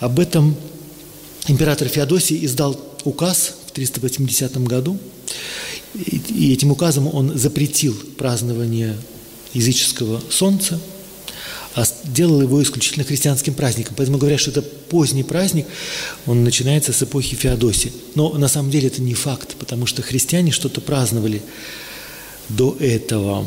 Об 0.00 0.18
этом 0.18 0.56
император 1.48 1.88
Феодосий 1.88 2.44
издал 2.44 2.80
указ 3.04 3.54
в 3.66 3.72
380 3.72 4.56
году, 4.62 4.98
и 5.94 6.52
этим 6.52 6.70
указом 6.70 7.12
он 7.12 7.36
запретил 7.36 7.94
празднование 8.16 8.96
языческого 9.52 10.20
Солнца– 10.30 10.80
а 11.74 11.84
делал 12.04 12.42
его 12.42 12.62
исключительно 12.62 13.04
христианским 13.04 13.54
праздником. 13.54 13.94
Поэтому 13.96 14.18
говорят, 14.18 14.40
что 14.40 14.50
это 14.50 14.62
поздний 14.62 15.22
праздник, 15.22 15.66
он 16.26 16.44
начинается 16.44 16.92
с 16.92 17.02
эпохи 17.02 17.34
Феодосии. 17.34 17.92
Но 18.14 18.30
на 18.34 18.48
самом 18.48 18.70
деле 18.70 18.88
это 18.88 19.00
не 19.00 19.14
факт, 19.14 19.56
потому 19.58 19.86
что 19.86 20.02
христиане 20.02 20.50
что-то 20.50 20.80
праздновали 20.80 21.42
до 22.50 22.76
этого. 22.78 23.46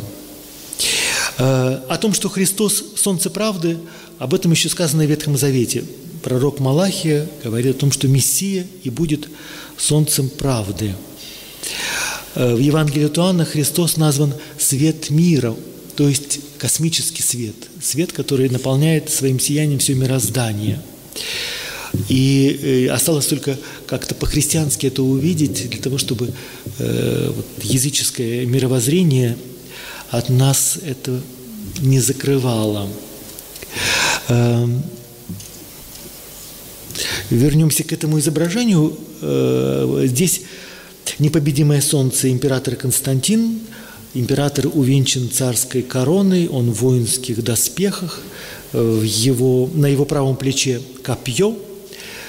Э, 1.37 1.81
о 1.87 1.97
том, 1.97 2.13
что 2.13 2.29
Христос– 2.29 2.83
солнце 2.95 3.29
правды, 3.29 3.77
об 4.17 4.33
этом 4.33 4.51
еще 4.51 4.69
сказано 4.69 5.03
в 5.03 5.09
Ветхом 5.09 5.37
Завете. 5.37 5.83
Пророк 6.23 6.59
Малахия 6.59 7.29
говорит 7.43 7.75
о 7.75 7.79
том, 7.79 7.91
что 7.91 8.07
Мессия 8.07 8.65
и 8.83 8.89
будет 8.89 9.29
солнцем 9.77 10.29
правды. 10.29 10.95
Э, 12.35 12.53
в 12.53 12.59
Евангелии 12.59 13.05
от 13.05 13.17
Иоанна 13.17 13.45
Христос 13.45 13.97
назван 13.97 14.33
«свет 14.57 15.09
мира», 15.09 15.55
то 15.95 16.07
есть 16.07 16.39
космический 16.57 17.21
свет, 17.23 17.55
свет, 17.81 18.11
который 18.11 18.49
наполняет 18.49 19.09
своим 19.09 19.39
сиянием 19.39 19.79
все 19.79 19.95
мироздание. 19.95 20.81
И 22.09 22.87
э, 22.87 22.93
осталось 22.93 23.27
только 23.27 23.57
как-то 23.87 24.15
по-христиански 24.15 24.87
это 24.87 25.01
увидеть, 25.01 25.69
для 25.69 25.81
того, 25.81 25.97
чтобы 25.97 26.33
э, 26.79 27.31
вот, 27.33 27.45
языческое 27.63 28.45
мировоззрение 28.45 29.37
от 30.09 30.29
нас 30.29 30.77
это 30.85 31.21
не 31.79 32.01
закрывало. 32.01 32.89
Э, 34.27 34.67
вернемся 37.29 37.83
к 37.83 37.93
этому 37.93 38.19
изображению. 38.19 38.97
Э, 39.21 40.03
здесь 40.05 40.41
непобедимое 41.19 41.81
солнце 41.81 42.31
император 42.31 42.75
Константин– 42.75 43.59
император 44.15 44.67
увенчан 44.73 45.29
царской 45.29 45.83
короной, 45.83 46.47
он 46.47 46.71
в 46.71 46.81
воинских 46.81 47.43
доспехах, 47.43 48.21
э, 48.73 49.01
его, 49.05 49.69
на 49.73 49.85
его 49.85 50.05
правом 50.05 50.37
плече 50.37 50.81
копье, 51.03 51.55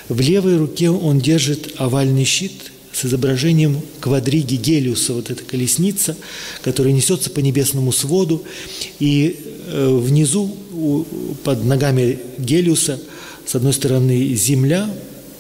в 0.09 0.21
левой 0.21 0.57
руке 0.57 0.91
он 0.91 1.21
держит 1.21 1.75
овальный 1.79 2.25
щит 2.25 2.53
с 2.93 3.05
изображением 3.05 3.81
квадриги 4.01 4.57
Гелиуса, 4.57 5.15
вот 5.15 5.31
эта 5.31 5.45
колесница, 5.45 6.17
которая 6.63 6.93
несется 6.93 7.31
по 7.31 7.41
небесному 7.41 7.93
своду, 7.93 8.43
и 8.99 9.39
э, 9.67 9.89
внизу 9.89 10.55
под 11.45 11.65
ногами 11.65 12.19
Гелиуса 12.39 13.01
с 13.47 13.55
одной 13.55 13.73
стороны 13.73 14.35
земля, 14.35 14.91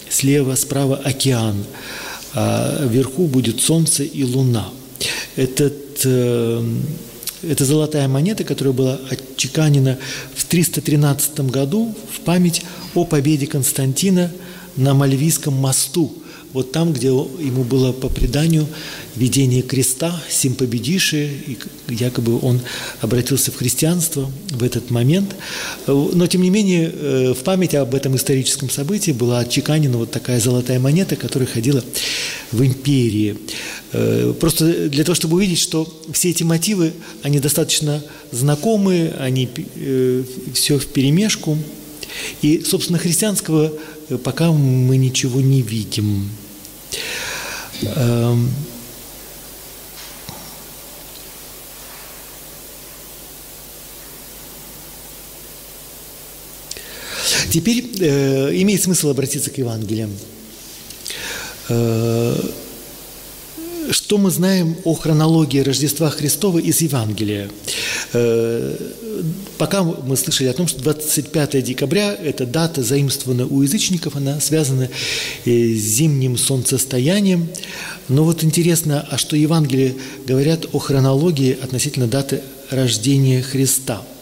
слева, 0.08 0.54
справа 0.54 0.96
океан, 0.96 1.56
а 2.35 2.87
вверху 2.87 3.26
будет 3.26 3.61
солнце 3.61 4.04
и 4.04 4.25
луна. 4.25 4.68
Этот, 5.37 6.00
э, 6.04 6.64
это 7.42 7.64
золотая 7.64 8.09
монета, 8.09 8.45
которая 8.45 8.75
была 8.75 9.00
отчеканена 9.11 9.99
в 10.35 10.45
313 10.45 11.50
году 11.50 11.95
в 12.12 12.21
память 12.21 12.62
о 12.95 13.04
победе 13.04 13.47
Константина 13.47 14.30
на 14.76 14.95
Мальвийском 14.95 15.54
мосту– 15.54 16.12
вот 16.56 16.72
там, 16.72 16.94
где 16.94 17.08
ему 17.08 17.64
было 17.64 17.92
по 17.92 18.08
преданию 18.08 18.66
видение 19.14 19.60
креста, 19.60 20.18
сим 20.30 20.54
победиши, 20.54 21.28
и 21.46 21.58
якобы 21.90 22.40
он 22.40 22.62
обратился 23.02 23.52
в 23.52 23.56
христианство 23.56 24.32
в 24.52 24.62
этот 24.62 24.90
момент. 24.90 25.36
Но, 25.86 26.26
тем 26.26 26.40
не 26.40 26.48
менее, 26.48 26.90
э, 26.90 27.34
в 27.34 27.42
память 27.44 27.75
об 27.75 27.94
этом 27.94 28.16
историческом 28.16 28.70
событии 28.70 29.12
была 29.12 29.40
отчеканена 29.40 29.98
вот 29.98 30.10
такая 30.10 30.40
золотая 30.40 30.80
монета, 30.80 31.16
которая 31.16 31.46
ходила 31.46 31.84
в 32.52 32.64
империи. 32.64 33.36
Э, 33.92 34.32
просто 34.40 34.88
для 34.88 35.04
того, 35.04 35.14
чтобы 35.14 35.36
увидеть, 35.36 35.58
что 35.58 35.86
все 36.14 36.30
эти 36.30 36.42
мотивы, 36.42 36.94
они 37.22 37.38
достаточно 37.38 38.02
знакомы, 38.32 39.12
они 39.18 39.46
э, 39.75 40.22
все 40.54 40.78
в 40.78 40.86
перемешку. 40.86 41.58
И, 42.40 42.62
собственно, 42.64 42.98
христианского 42.98 43.75
пока 44.25 44.50
мы 44.52 44.96
ничего 44.96 45.42
не 45.42 45.60
видим. 45.60 46.30
Эм, 47.82 48.50
теперь 57.50 57.84
э, 58.00 58.50
имеет 58.62 58.82
смысл 58.82 59.10
обратиться 59.10 59.50
к 59.50 59.58
Евангелиям. 59.58 60.16
Э, 61.68 62.36
что 63.90 64.18
мы 64.18 64.30
знаем 64.30 64.76
о 64.84 64.94
хронологии 64.94 65.60
Рождества 65.60 66.10
Христова 66.10 66.58
из 66.58 66.80
Евангелия? 66.80 67.50
Э, 68.12 68.76
пока 69.58 69.82
мы 69.82 70.16
слышали 70.16 70.48
о 70.48 70.52
том, 70.52 70.68
что 70.68 70.82
25 70.82 71.62
декабря– 71.62 72.14
это 72.22 72.46
дата, 72.46 72.82
заимствована 72.82 73.46
у 73.46 73.62
язычников, 73.62 74.16
она 74.16 74.40
связана 74.40 74.88
э, 75.44 75.50
с 75.50 75.80
зимним 75.80 76.36
солнцестоянием. 76.36 77.48
Но 78.08 78.24
вот 78.24 78.44
интересно, 78.44 79.06
а 79.10 79.18
что 79.18 79.36
Евангелие 79.36 79.96
говорят 80.26 80.66
о 80.72 80.78
хронологии 80.78 81.56
относительно 81.60 82.06
даты 82.06 82.42
рождения 82.70 83.42
Христа– 83.42 84.02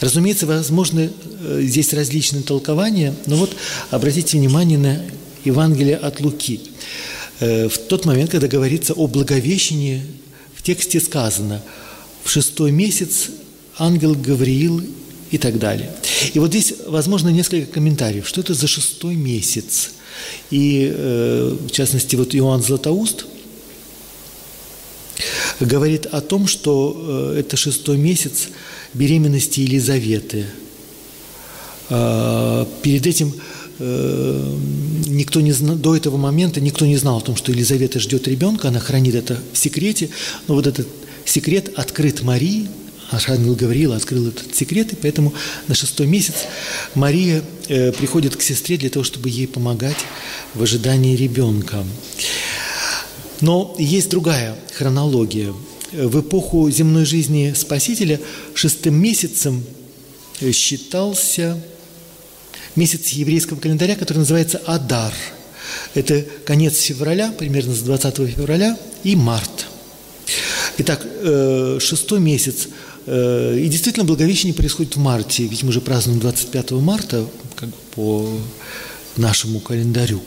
Разумеется, 0.00 0.46
возможно, 0.46 1.10
э, 1.40 1.60
здесь 1.62 1.92
различные 1.92 2.42
толкования, 2.42 3.14
но 3.26 3.36
вот 3.36 3.54
обратите 3.90 4.38
внимание 4.38 4.78
на 4.78 5.00
Евангелие 5.44 5.96
от 5.96 6.20
Луки. 6.20 6.60
В 7.40 7.72
тот 7.88 8.04
момент, 8.04 8.30
когда 8.30 8.48
говорится 8.48 8.92
о 8.92 9.06
Благовещении, 9.06 10.02
в 10.54 10.62
тексте 10.62 11.00
сказано– 11.00 11.62
в 12.24 12.30
шестой 12.30 12.70
месяц 12.70 13.30
ангел 13.78 14.14
Гавриил 14.14 14.82
и 15.30 15.38
так 15.38 15.58
далее. 15.58 15.90
И 16.34 16.38
вот 16.38 16.50
здесь, 16.50 16.74
возможно, 16.86 17.28
несколько 17.28 17.72
комментариев. 17.72 18.28
Что 18.28 18.40
это 18.40 18.54
за 18.54 18.66
шестой 18.66 19.14
месяц? 19.14 19.92
И, 20.50 20.92
э, 20.92 21.56
в 21.66 21.70
частности, 21.70 22.16
вот 22.16 22.34
Иоанн 22.34 22.62
Златоуст 22.62 23.26
говорит 25.60 26.06
о 26.06 26.20
том, 26.20 26.46
что 26.46 27.32
э, 27.34 27.40
это 27.40 27.56
шестой 27.56 27.96
месяц 27.96 28.48
беременности 28.92 29.60
Елизаветы. 29.60 30.46
Э, 31.88 32.66
перед 32.82 33.06
этим 33.06 33.28
э, 33.28 33.59
никто 33.80 35.40
не 35.40 35.52
знал, 35.52 35.76
до 35.76 35.96
этого 35.96 36.16
момента 36.16 36.60
никто 36.60 36.86
не 36.86 36.96
знал 36.96 37.18
о 37.18 37.20
том, 37.22 37.36
что 37.36 37.50
Елизавета 37.52 37.98
ждет 37.98 38.28
ребенка, 38.28 38.68
она 38.68 38.78
хранит 38.78 39.14
это 39.14 39.38
в 39.52 39.58
секрете, 39.58 40.10
но 40.48 40.54
вот 40.54 40.66
этот 40.66 40.86
секрет 41.24 41.70
открыт 41.76 42.22
Марии, 42.22 42.68
ангел 43.28 43.54
Гавриил 43.54 43.92
открыл 43.92 44.28
этот 44.28 44.54
секрет, 44.54 44.92
и 44.92 44.96
поэтому 44.96 45.32
на 45.66 45.74
шестой 45.74 46.06
месяц 46.06 46.34
Мария 46.94 47.42
э, 47.68 47.92
приходит 47.92 48.36
к 48.36 48.42
сестре 48.42 48.76
для 48.76 48.90
того, 48.90 49.04
чтобы 49.04 49.28
ей 49.28 49.48
помогать 49.48 49.96
в 50.54 50.62
ожидании 50.62 51.16
ребенка. 51.16 51.84
Но 53.40 53.74
есть 53.78 54.10
другая 54.10 54.54
хронология. 54.76 55.52
В 55.92 56.20
эпоху 56.20 56.70
земной 56.70 57.04
жизни 57.04 57.52
Спасителя 57.56 58.20
шестым 58.54 58.94
месяцем 58.94 59.64
считался 60.52 61.60
месяц 62.76 63.08
еврейского 63.10 63.58
календаря, 63.58 63.96
который 63.96 64.18
называется 64.18 64.60
Адар. 64.66 65.12
Это 65.94 66.24
конец 66.44 66.78
февраля, 66.80 67.32
примерно 67.32 67.74
с 67.74 67.80
20 67.80 68.16
февраля, 68.30 68.78
и 69.02 69.16
март. 69.16 69.66
Итак, 70.78 71.04
э, 71.04 71.78
шестой 71.80 72.20
месяц. 72.20 72.68
Э, 73.06 73.56
и 73.58 73.68
действительно, 73.68 74.04
Благовещение 74.04 74.54
происходит 74.54 74.96
в 74.96 74.98
марте, 74.98 75.44
ведь 75.44 75.62
мы 75.62 75.72
же 75.72 75.80
празднуем 75.80 76.20
25 76.20 76.72
марта 76.72 77.26
как 77.56 77.68
по 77.94 78.28
нашему 79.16 79.60
календарю. 79.60 80.20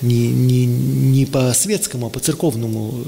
Не, 0.00 0.28
не, 0.28 0.66
не 0.66 1.26
по 1.26 1.52
светскому, 1.52 2.06
а 2.06 2.10
по 2.10 2.20
церковному. 2.20 3.04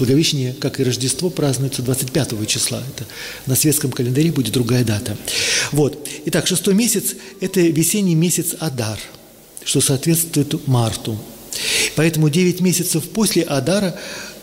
Благовещение, 0.00 0.54
как 0.54 0.80
и 0.80 0.82
Рождество, 0.82 1.28
празднуется 1.28 1.82
25 1.82 2.46
числа. 2.46 2.82
Это 2.96 3.04
на 3.44 3.54
светском 3.54 3.92
календаре 3.92 4.32
будет 4.32 4.54
другая 4.54 4.82
дата. 4.82 5.14
Вот. 5.72 6.08
Итак, 6.24 6.46
шестой 6.46 6.72
месяц– 6.72 7.16
это 7.40 7.60
весенний 7.60 8.14
месяц 8.14 8.54
Адар, 8.60 8.98
что 9.62 9.82
соответствует 9.82 10.66
марту. 10.66 11.18
Поэтому 11.96 12.30
9 12.30 12.62
месяцев 12.62 13.04
после 13.10 13.42
Адара 13.42 13.94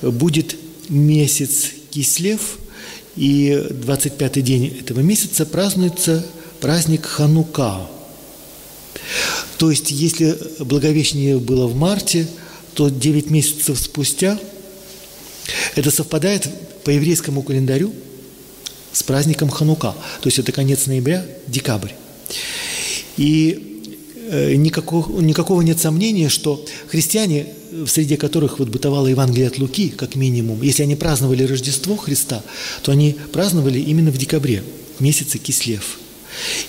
будет 0.03 0.55
месяц 0.89 1.71
Кислев, 1.89 2.59
и 3.15 3.49
25-й 3.49 4.41
день 4.43 4.77
этого 4.79 4.99
месяца 4.99 5.47
празднуется 5.47 6.23
праздник 6.61 7.07
Ханука. 7.07 7.87
То 9.57 9.71
есть, 9.71 9.89
если 9.89 10.37
Благовещение 10.59 11.39
было 11.39 11.65
в 11.65 11.75
марте, 11.75 12.27
то 12.75 12.89
9 12.89 13.31
месяцев 13.31 13.79
спустя 13.79 14.39
это 15.75 15.91
совпадает 15.91 16.49
по 16.83 16.89
еврейскому 16.89 17.41
календарю 17.41 17.93
с 18.91 19.03
праздником 19.03 19.49
Ханука. 19.49 19.93
То 20.21 20.27
есть 20.27 20.39
это 20.39 20.51
конец 20.51 20.87
ноября, 20.87 21.25
декабрь. 21.47 21.91
И 23.17 23.83
э, 24.29 24.55
никакого, 24.55 25.21
никакого 25.21 25.61
нет 25.61 25.79
сомнения, 25.79 26.29
что 26.29 26.63
христиане 26.87 27.47
в 27.71 27.87
среде 27.87 28.17
которых 28.17 28.59
вот 28.59 28.69
бытовало 28.69 29.07
Евангелие 29.07 29.47
от 29.47 29.57
Луки, 29.57 29.89
как 29.89 30.15
минимум, 30.15 30.61
если 30.61 30.83
они 30.83 30.95
праздновали 30.95 31.43
Рождество 31.43 31.95
Христа, 31.95 32.43
то 32.81 32.91
они 32.91 33.15
праздновали 33.31 33.79
именно 33.79 34.11
в 34.11 34.17
декабре, 34.17 34.63
в 34.97 35.01
месяце 35.01 35.37
Кислев. 35.37 35.99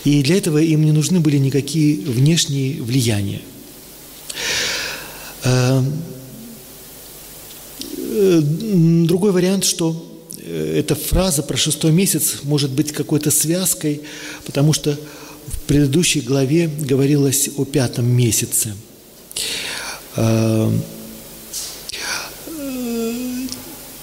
И 0.05 0.23
для 0.23 0.37
этого 0.37 0.59
им 0.59 0.85
не 0.85 0.93
нужны 0.93 1.21
были 1.21 1.39
никакие 1.39 2.01
внешние 2.01 2.83
влияния. 2.83 3.41
Э, 8.19 8.41
другой 8.43 9.33
вариант, 9.33 9.65
что 9.65 10.21
э, 10.39 10.81
эта 10.81 10.95
фраза 10.95 11.43
про 11.43 11.57
шестой 11.57 11.93
месяц 11.93 12.39
может 12.43 12.71
быть 12.71 12.93
какой-то 12.93 13.31
связкой, 13.31 14.01
потому 14.45 14.73
что 14.73 14.99
в 15.47 15.59
предыдущей 15.67 16.21
главе 16.21 16.69
говорилось 16.69 17.51
о 17.57 17.65
пятом 17.65 18.07
месяце– 18.07 18.75
Эм, 20.17 20.83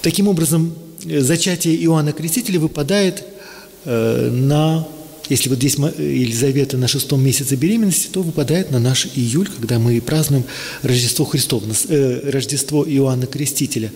таким 0.00 0.28
образом, 0.28 0.74
зачатие 1.04 1.76
Иоанна 1.84 2.12
Крестителя 2.12 2.58
выпадает 2.58 3.22
э, 3.84 4.30
на, 4.30 4.88
если 5.28 5.48
вот 5.48 5.58
здесь 5.58 5.76
Елизавета 5.76 6.76
на 6.76 6.88
шестом 6.88 7.24
месяце 7.24 7.56
беременности, 7.56 8.08
то 8.08 8.22
выпадает 8.22 8.70
на 8.70 8.78
наш 8.78 9.06
июль, 9.14 9.48
когда 9.48 9.78
мы 9.78 10.00
празднуем 10.00 10.44
Рождество 10.82 11.24
Христово, 11.24 11.64
э, 11.88 12.30
Рождество 12.30 12.84
Иоанна 12.88 13.26
Крестителя. 13.26 13.92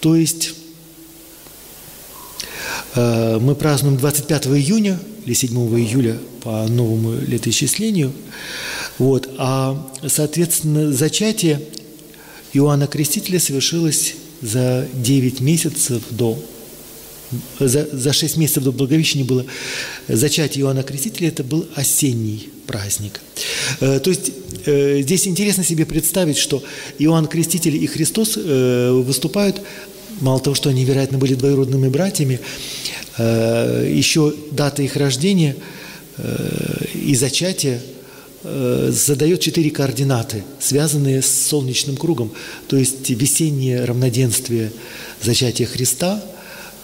То 0.00 0.16
есть 0.16 0.54
э, 2.94 3.38
мы 3.40 3.54
празднуем 3.54 3.96
25 3.96 4.46
июня 4.48 4.98
или 5.24 5.34
7 5.34 5.50
июля 5.78 6.18
по 6.42 6.66
новому 6.68 7.14
летоисчислению– 7.26 8.12
вот. 8.98 9.28
А, 9.38 9.90
соответственно, 10.06 10.92
зачатие 10.92 11.60
Иоанна 12.52 12.86
Крестителя 12.86 13.38
совершилось 13.38 14.14
за 14.40 14.86
9 14.94 15.40
месяцев 15.40 16.02
до 16.10 16.38
за, 17.58 17.88
за 17.92 18.12
6 18.12 18.36
месяцев 18.36 18.64
до 18.64 18.72
Благовещения 18.72 19.24
было 19.24 19.44
зачатие 20.08 20.64
Иоанна 20.64 20.82
Крестителя, 20.82 21.28
это 21.28 21.44
был 21.44 21.66
осенний 21.74 22.48
праздник. 22.66 23.20
Э, 23.80 23.98
то 24.00 24.10
есть 24.10 24.32
э, 24.66 25.00
здесь 25.02 25.26
интересно 25.26 25.64
себе 25.64 25.86
представить, 25.86 26.36
что 26.36 26.62
Иоанн 26.98 27.26
Креститель 27.26 27.76
и 27.76 27.86
Христос 27.86 28.36
э, 28.36 28.90
выступают, 28.90 29.60
мало 30.20 30.40
того, 30.40 30.54
что 30.54 30.70
они, 30.70 30.84
вероятно, 30.84 31.18
были 31.18 31.34
двоюродными 31.34 31.88
братьями, 31.88 32.40
еще 33.18 34.34
дата 34.50 34.82
их 34.82 34.96
рождения 34.96 35.56
и 36.94 37.14
зачатия 37.14 37.80
задает 38.42 39.40
четыре 39.40 39.70
координаты, 39.70 40.44
связанные 40.60 41.22
с 41.22 41.48
солнечным 41.48 41.96
кругом, 41.96 42.30
то 42.68 42.76
есть 42.76 43.08
весеннее 43.08 43.86
равноденствие 43.86 44.70
зачатия 45.22 45.66
Христа, 45.66 46.22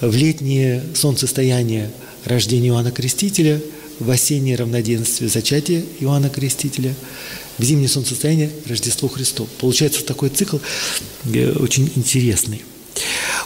в 0.02 0.14
летнее 0.14 0.82
солнцестояние 0.94 1.90
рождения 2.26 2.68
Иоанна 2.68 2.90
Крестителя– 2.90 3.58
в 4.02 4.10
осеннее 4.10 4.56
равноденствие 4.56 5.30
зачатие 5.30 5.84
Иоанна 6.00 6.28
Крестителя, 6.28 6.94
в 7.58 7.64
зимнее 7.64 7.88
солнцестояние 7.88 8.50
Рождество 8.66 9.08
Христово. 9.08 9.48
Получается 9.60 10.04
такой 10.04 10.30
цикл 10.30 10.58
э, 11.24 11.52
очень 11.52 11.90
интересный. 11.94 12.62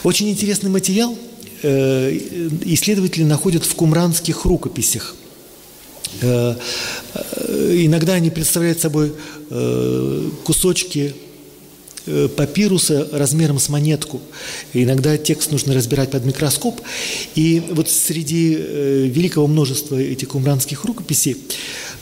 Очень 0.03 0.29
интересный 0.29 0.69
материал 0.69 1.17
э, 1.61 2.17
исследователи 2.65 3.23
находят 3.23 3.65
в 3.65 3.75
кумранских 3.75 4.45
рукописях. 4.45 5.15
Э, 6.21 6.55
иногда 7.45 8.13
они 8.13 8.29
представляют 8.29 8.79
собой 8.79 9.13
кусочки 10.43 11.15
папируса 12.35 13.07
размером 13.11 13.59
с 13.59 13.69
монетку. 13.69 14.21
Иногда 14.73 15.17
текст 15.17 15.51
нужно 15.51 15.73
разбирать 15.73 16.11
под 16.11 16.25
микроскоп. 16.25 16.81
И 17.35 17.63
вот 17.71 17.89
среди 17.89 18.55
э, 18.57 19.07
великого 19.07 19.47
множества 19.47 19.97
этих 19.97 20.29
кумранских 20.29 20.85
рукописей 20.85 21.37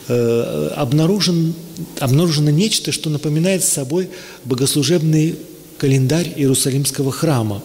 э, 0.08 0.70
обнаружен, 0.76 1.54
обнаружено 1.98 2.50
нечто, 2.50 2.92
что 2.92 3.10
напоминает 3.10 3.64
собой 3.64 4.08
богослужебный 4.44 5.36
календарь 5.78 6.32
Иерусалимского 6.36 7.12
храма. 7.12 7.62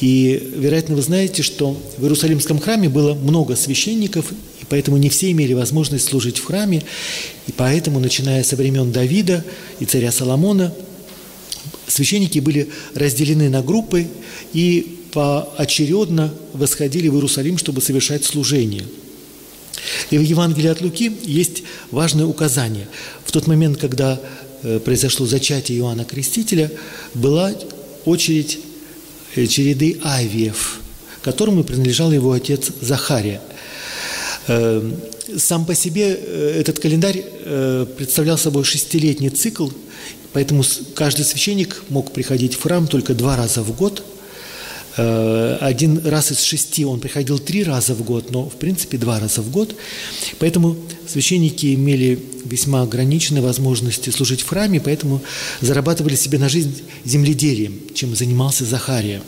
И, 0.00 0.52
вероятно, 0.54 0.94
вы 0.94 1.02
знаете, 1.02 1.42
что 1.42 1.76
в 1.96 2.02
Иерусалимском 2.02 2.58
храме 2.58 2.88
было 2.88 3.14
много 3.14 3.56
священников, 3.56 4.30
и 4.60 4.64
поэтому 4.68 4.98
не 4.98 5.08
все 5.08 5.30
имели 5.30 5.54
возможность 5.54 6.06
служить 6.06 6.38
в 6.38 6.44
храме. 6.44 6.82
И 7.46 7.52
поэтому, 7.52 7.98
начиная 7.98 8.42
со 8.42 8.56
времен 8.56 8.92
Давида 8.92 9.44
и 9.80 9.86
царя 9.86 10.12
Соломона, 10.12 10.74
священники 11.96 12.38
были 12.38 12.68
разделены 12.94 13.48
на 13.48 13.62
группы 13.62 14.06
и 14.52 14.98
поочередно 15.12 16.32
восходили 16.52 17.08
в 17.08 17.14
Иерусалим, 17.14 17.56
чтобы 17.56 17.80
совершать 17.80 18.24
служение. 18.24 18.84
И 20.10 20.18
в 20.18 20.22
Евангелии 20.22 20.68
от 20.68 20.80
Луки 20.82 21.10
есть 21.22 21.62
важное 21.90 22.26
указание. 22.26 22.86
В 23.24 23.32
тот 23.32 23.46
момент, 23.46 23.78
когда 23.78 24.20
э, 24.62 24.78
произошло 24.78 25.26
зачатие 25.26 25.78
Иоанна 25.78 26.04
Крестителя, 26.04 26.70
была 27.14 27.52
очередь 28.04 28.58
э, 29.34 29.46
череды 29.46 29.98
авиев, 30.04 30.80
которому 31.22 31.64
принадлежал 31.64 32.12
его 32.12 32.32
отец 32.32 32.70
Захария. 32.80 33.40
Э, 34.48 34.82
сам 35.38 35.64
по 35.64 35.74
себе 35.74 36.12
этот 36.12 36.78
календарь 36.78 37.24
представлял 37.98 38.38
собой 38.38 38.62
шестилетний 38.62 39.28
цикл, 39.28 39.68
Поэтому 40.36 40.62
каждый 40.94 41.24
священник 41.24 41.82
мог 41.88 42.12
приходить 42.12 42.56
в 42.56 42.62
храм 42.62 42.86
только 42.86 43.14
два 43.14 43.38
раза 43.38 43.62
в 43.62 43.74
год. 43.74 44.04
Э, 44.98 45.56
один 45.62 46.06
раз 46.06 46.30
из 46.30 46.42
шести 46.42 46.84
он 46.84 47.00
приходил 47.00 47.38
три 47.38 47.64
раза 47.64 47.94
в 47.94 48.04
год, 48.04 48.30
но 48.30 48.46
в 48.46 48.56
принципе 48.56 48.98
два 48.98 49.18
раза 49.18 49.40
в 49.40 49.50
год. 49.50 49.74
Поэтому 50.38 50.76
священники 51.08 51.74
имели 51.74 52.22
весьма 52.44 52.82
ограниченные 52.82 53.40
возможности 53.40 54.10
служить 54.10 54.42
в 54.42 54.48
храме, 54.48 54.78
поэтому 54.78 55.22
зарабатывали 55.62 56.16
себе 56.16 56.38
на 56.38 56.50
жизнь 56.50 56.82
земледелием, 57.02 57.80
чем 57.94 58.14
занимался 58.14 58.66
Захария. 58.66 59.22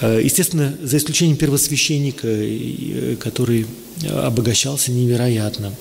Э, 0.00 0.20
естественно, 0.20 0.76
за 0.82 0.96
исключением 0.96 1.36
первосвященника, 1.36 2.26
э, 2.26 3.14
который 3.14 3.64
обогащался 4.08 4.90
невероятно. 4.90 5.72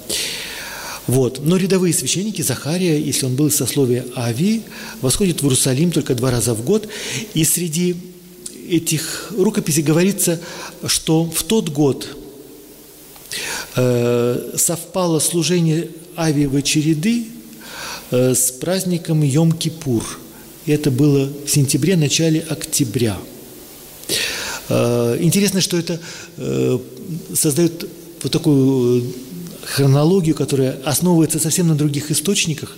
Вот. 1.10 1.39
Но 1.43 1.58
рядовые 1.58 1.91
священники, 1.91 2.43
Захария, 2.43 3.02
если 3.02 3.26
он 3.26 3.36
был 3.36 3.48
из 3.48 3.56
сословия 3.56 4.06
Ави, 4.15 4.62
восходит 5.02 5.41
в 5.41 5.43
Иерусалим 5.43 5.91
только 5.91 6.13
два 6.13 6.30
раза 6.30 6.54
в 6.54 6.63
год. 6.63 6.88
И 7.34 7.43
среди 7.45 7.95
этих 8.69 9.32
рукописей 9.36 9.82
говорится, 9.82 10.39
что 10.86 11.24
в 11.26 11.41
тот 11.41 11.69
год 11.69 12.08
э, 13.76 14.52
совпало 14.56 15.17
служение 15.17 15.89
Авиевой 16.15 16.62
череды 16.62 17.26
э, 18.12 18.36
с 18.36 18.52
праздником 18.52 19.24
Йом-Кипур. 19.24 20.04
Это 20.67 20.91
было 20.91 21.28
в 21.43 21.50
сентябре, 21.50 21.98
начале 21.98 22.41
октября. 22.48 23.17
Э, 24.69 25.17
интересно, 25.19 25.60
что 25.60 25.76
это 25.76 26.00
э, 26.38 26.78
создает 27.34 27.89
вот 28.22 28.32
такую 28.32 29.12
хронологию, 29.70 30.36
которая 30.36 30.78
основывается 30.84 31.40
совсем 31.40 31.68
на 31.68 31.76
других 31.76 32.12
источниках. 32.12 32.78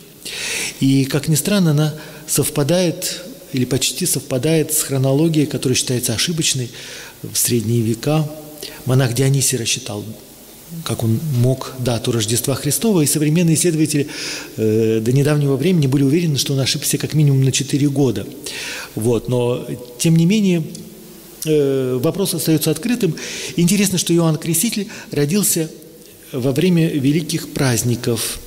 И, 0.79 1.05
как 1.05 1.27
ни 1.27 1.35
странно, 1.35 1.71
она 1.71 1.93
совпадает 2.27 3.23
или 3.53 3.65
почти 3.65 4.05
совпадает 4.05 4.73
с 4.73 4.83
хронологией, 4.83 5.45
которая 5.45 5.75
считается 5.75 6.13
ошибочной 6.13 6.69
в 7.21 7.35
средние 7.35 7.81
века. 7.81 8.29
Монах 8.85 9.13
Дионисий 9.13 9.57
рассчитал, 9.57 10.05
как 10.85 11.03
он 11.03 11.19
мог 11.37 11.73
дату 11.79 12.11
Рождества 12.11 12.55
Христова, 12.55 13.01
и 13.01 13.05
современные 13.05 13.55
исследователи 13.55 14.07
э, 14.57 15.01
до 15.01 15.11
недавнего 15.11 15.57
времени 15.57 15.87
были 15.87 16.03
уверены, 16.03 16.37
что 16.37 16.53
он 16.53 16.59
ошибся 16.59 16.97
как 16.97 17.13
минимум 17.13 17.43
на 17.43 17.51
4 17.51 17.89
года. 17.89 18.25
Вот. 18.95 19.27
Но, 19.27 19.67
тем 19.97 20.15
не 20.15 20.25
менее, 20.25 20.63
э, 21.45 21.99
вопрос 22.01 22.33
остается 22.33 22.71
открытым. 22.71 23.15
Интересно, 23.57 23.97
что 23.97 24.13
Иоанн 24.13 24.37
Креститель 24.37 24.87
родился 25.11 25.69
во 26.31 26.51
время 26.51 26.89
великих 26.89 27.53
праздников. 27.53 28.39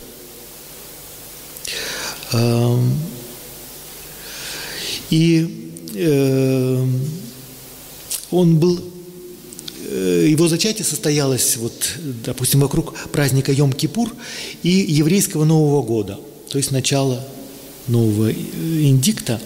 И 5.11 5.71
он 8.35 8.59
был, 8.59 8.81
э, 9.89 10.27
его 10.29 10.49
зачатие 10.49 10.85
состоялось, 10.85 11.57
вот, 11.57 11.95
допустим, 12.25 12.61
вокруг 12.61 12.99
праздника 13.13 13.53
Йом-Кипур 13.53 14.13
и 14.65 14.71
еврейского 14.71 15.45
Нового 15.45 15.83
года, 15.83 16.19
то 16.51 16.59
есть 16.59 16.73
начало 16.73 17.25
нового 17.87 18.33
индикта. 18.33 19.41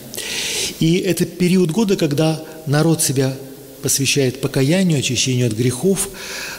И 0.81 0.96
это 0.98 1.27
период 1.27 1.70
года, 1.70 1.96
когда 1.96 2.42
народ 2.66 3.03
себя 3.03 3.37
посвящает 3.83 4.40
покаянию, 4.40 5.01
очищению 5.01 5.48
от 5.48 5.53
грехов, 5.53 6.09
Э, 6.09 6.58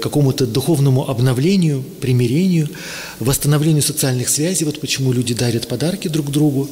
какому-то 0.00 0.46
духовному 0.46 1.08
обновлению, 1.08 1.82
примирению, 2.00 2.68
восстановлению 3.20 3.82
социальных 3.82 4.28
связей. 4.28 4.64
Вот 4.64 4.80
почему 4.80 5.12
люди 5.12 5.34
дарят 5.34 5.68
подарки 5.68 6.08
друг 6.08 6.30
другу. 6.30 6.68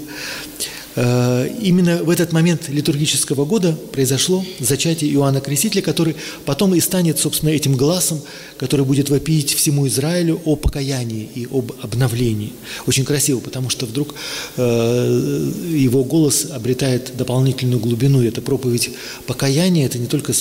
Э, 0.97 1.49
именно 1.61 2.03
в 2.03 2.09
этот 2.09 2.33
момент 2.33 2.71
литургического 2.71 3.45
года 3.45 3.77
произошло 3.93 4.45
зачатие 4.61 5.13
Иоанна 5.13 5.41
Крестителя, 5.41 5.83
который 5.83 6.17
потом 6.47 6.75
и 6.75 6.81
станет, 6.81 7.19
собственно, 7.19 7.51
этим 7.51 7.77
глазом, 7.77 8.23
который 8.57 8.87
будет 8.87 9.11
вопить 9.11 9.53
всему 9.53 9.87
Израилю 9.89 10.41
о 10.47 10.57
покаянии 10.57 11.29
и 11.35 11.47
об 11.51 11.73
обновлении. 11.83 12.55
Очень 12.87 13.05
красиво, 13.05 13.41
потому 13.41 13.69
что 13.69 13.85
вдруг 13.85 14.15
э, 14.57 15.51
его 15.71 16.03
голос 16.03 16.47
обретает 16.51 17.15
дополнительную 17.15 17.79
глубину. 17.79 18.23
Это 18.23 18.41
проповедь 18.41 18.91
покаяния, 19.27 19.85
это 19.85 19.99
не 19.99 20.07
только 20.07 20.33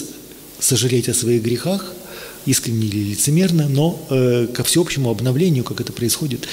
сожалеть 0.59 1.09
о 1.09 1.13
своих 1.13 1.43
грехах– 1.43 1.93
искренне 2.45 2.88
или 2.88 3.12
лицемерно, 3.12 3.67
но 3.67 3.99
э, 4.10 4.47
ко 4.53 4.63
всеобщему 4.63 5.10
обновлению, 5.10 5.63
как 5.63 5.81
это 5.81 5.91
происходит 5.91 6.47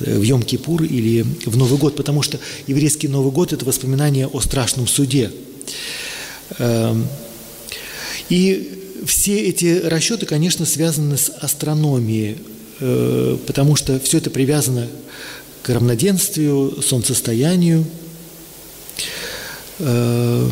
э, 0.00 0.18
в 0.18 0.22
Йом-Кипур 0.22 0.86
или 0.86 1.22
в 1.44 1.56
Новый 1.56 1.78
год, 1.78 1.96
потому 1.96 2.22
что 2.22 2.38
еврейский 2.66 3.08
Новый 3.08 3.32
год– 3.32 3.52
это 3.52 3.64
воспоминание 3.64 4.26
о 4.26 4.40
страшном 4.40 4.86
суде. 4.86 5.30
Э, 6.58 6.94
и 8.28 8.80
все 9.06 9.48
эти 9.48 9.80
расчеты, 9.80 10.26
конечно, 10.26 10.64
связаны 10.64 11.16
с 11.16 11.28
астрономией, 11.28 12.38
э, 12.80 13.38
потому 13.46 13.76
что 13.76 14.00
все 14.00 14.18
это 14.18 14.30
привязано 14.30 14.88
к 15.62 15.68
равноденствию, 15.68 16.82
солнцестоянию. 16.82 17.84
Э, 19.78 20.48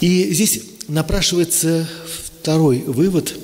и 0.00 0.32
здесь 0.32 0.60
напрашивается 0.88 1.88
второй 2.40 2.80
вывод, 2.80 3.34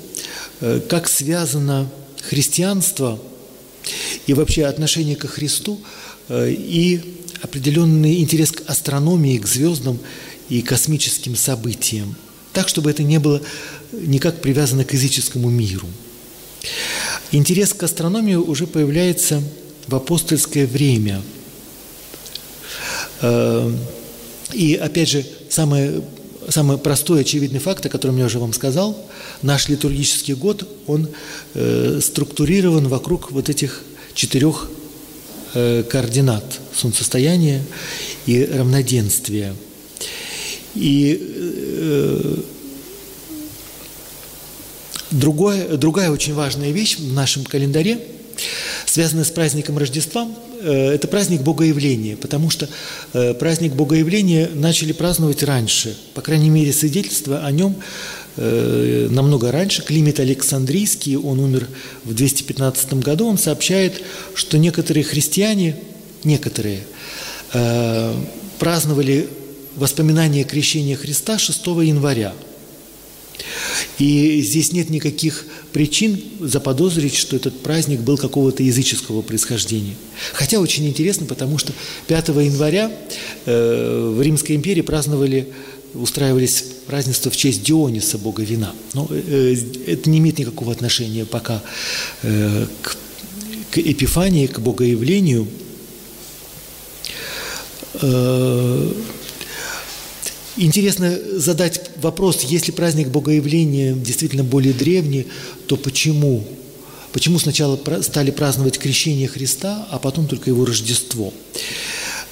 э, 0.61 0.81
как 0.87 1.07
связано 1.07 1.89
христианство 2.21 3.19
и 4.27 4.33
вообще 4.33 4.65
отношение 4.65 5.15
к 5.15 5.27
Христу 5.27 5.79
э, 6.29 6.51
и 6.51 7.01
определенный 7.41 8.19
интерес 8.19 8.51
к 8.51 8.69
астрономии, 8.69 9.37
к 9.37 9.45
звездам 9.45 9.99
и 10.49 10.61
космическим 10.61 11.35
событиям, 11.35 12.15
так, 12.53 12.69
чтобы 12.69 12.89
это 12.89 13.03
не 13.03 13.19
было 13.19 13.41
никак 13.91 14.41
привязано 14.41 14.85
к 14.85 14.93
языческому 14.93 15.49
миру. 15.49 15.87
Интерес 17.31 17.73
к 17.73 17.83
астрономии 17.83 18.35
уже 18.35 18.67
появляется 18.67 19.41
в 19.87 19.95
апостольское 19.95 20.65
время. 20.65 21.21
Э, 23.21 23.71
и, 24.53 24.75
опять 24.75 25.09
же, 25.09 25.25
самое, 25.49 26.01
самый 26.49 26.77
простой, 26.77 27.21
очевидный 27.21 27.59
факт, 27.59 27.85
о 27.85 27.89
котором 27.89 28.17
я 28.17 28.25
уже 28.25 28.39
вам 28.39 28.53
сказал, 28.53 28.97
наш 29.41 29.69
литургический 29.69 30.33
год, 30.33 30.67
он 30.87 31.09
э, 31.53 31.99
структурирован 32.01 32.87
вокруг 32.87 33.31
вот 33.31 33.49
этих 33.49 33.81
четырех 34.13 34.69
э, 35.53 35.83
координат– 35.83 36.43
солнцестояния 36.75 37.63
и 38.25 38.45
равноденствия. 38.45 39.55
И 40.75 41.19
э, 41.19 42.35
другое, 45.11 45.77
другая 45.77 46.11
очень 46.11 46.33
важная 46.33 46.71
вещь 46.71 46.97
в 46.97 47.13
нашем 47.13 47.43
календаре, 47.43 47.99
связанная 48.85 49.23
с 49.23 49.31
праздником 49.31 49.77
Рождества, 49.77 50.27
это 50.67 51.07
праздник 51.07 51.41
Богоявления, 51.41 52.15
потому 52.15 52.49
что 52.49 52.67
э, 53.13 53.33
праздник 53.33 53.73
Богоявления 53.73 54.49
начали 54.53 54.91
праздновать 54.91 55.43
раньше. 55.43 55.95
По 56.13 56.21
крайней 56.21 56.49
мере, 56.49 56.73
свидетельство 56.73 57.45
о 57.45 57.51
нем 57.51 57.75
э, 58.37 59.07
намного 59.09 59.51
раньше. 59.51 59.83
Климит 59.83 60.19
Александрийский, 60.19 61.17
он 61.17 61.39
умер 61.39 61.67
в 62.03 62.13
215 62.13 62.93
году, 62.95 63.27
он 63.27 63.37
сообщает, 63.37 64.01
что 64.33 64.57
некоторые 64.57 65.03
христиане, 65.03 65.75
некоторые, 66.23 66.79
праздновали 68.57 69.29
воспоминание 69.75 70.43
крещения 70.43 70.95
Христа 70.95 71.37
6 71.37 71.65
января. 71.67 72.33
И 73.99 74.41
здесь 74.41 74.71
нет 74.71 74.89
никаких 74.89 75.45
причин 75.71 76.21
заподозрить, 76.39 77.15
что 77.15 77.35
этот 77.35 77.59
праздник 77.59 78.01
был 78.01 78.17
какого-то 78.17 78.63
языческого 78.63 79.21
происхождения. 79.21 79.95
Хотя 80.33 80.59
очень 80.59 80.87
интересно, 80.87 81.25
потому 81.25 81.57
что 81.57 81.73
5 82.07 82.29
января 82.29 82.91
э, 83.45 84.13
в 84.15 84.21
Римской 84.21 84.55
империи 84.55 84.81
праздновали, 84.81 85.49
устраивались 85.93 86.65
празднества 86.87 87.29
в 87.31 87.37
честь 87.37 87.63
Диониса, 87.63 88.17
бога 88.17 88.43
вина. 88.43 88.73
Но 88.93 89.07
э, 89.09 89.55
это 89.87 90.09
не 90.09 90.19
имеет 90.19 90.39
никакого 90.39 90.71
отношения 90.71 91.25
пока 91.25 91.61
э, 92.23 92.67
к, 92.81 92.97
к 93.71 93.77
Эпифании, 93.77 94.47
к 94.47 94.59
богоявлению. 94.59 95.47
Интересно 100.55 101.17
задать 101.35 101.89
вопрос, 101.97 102.41
если 102.43 102.71
праздник 102.71 103.07
Богоявления 103.07 103.93
действительно 103.93 104.43
более 104.43 104.73
древний, 104.73 105.25
то 105.65 105.77
почему? 105.77 106.45
Почему 107.11 107.39
сначала 107.39 107.79
стали 108.01 108.29
праздновать 108.29 108.77
крещение 108.77 109.27
Христа, 109.27 109.87
а 109.89 109.97
потом 109.97 110.27
только 110.27 110.51
его 110.51 110.63
Рождество? 110.65 111.33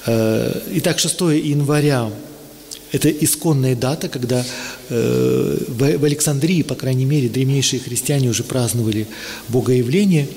Э, 0.06 0.60
итак, 0.74 1.00
6 1.00 1.20
января– 1.20 2.10
это 2.92 3.10
исконная 3.10 3.74
дата, 3.74 4.08
когда 4.08 4.44
э, 4.88 5.58
в 5.68 6.04
Александрии, 6.04 6.62
по 6.62 6.76
крайней 6.76 7.06
мере, 7.06 7.28
древнейшие 7.28 7.80
христиане 7.80 8.28
уже 8.28 8.44
праздновали 8.44 9.08
Богоявление, 9.48 10.28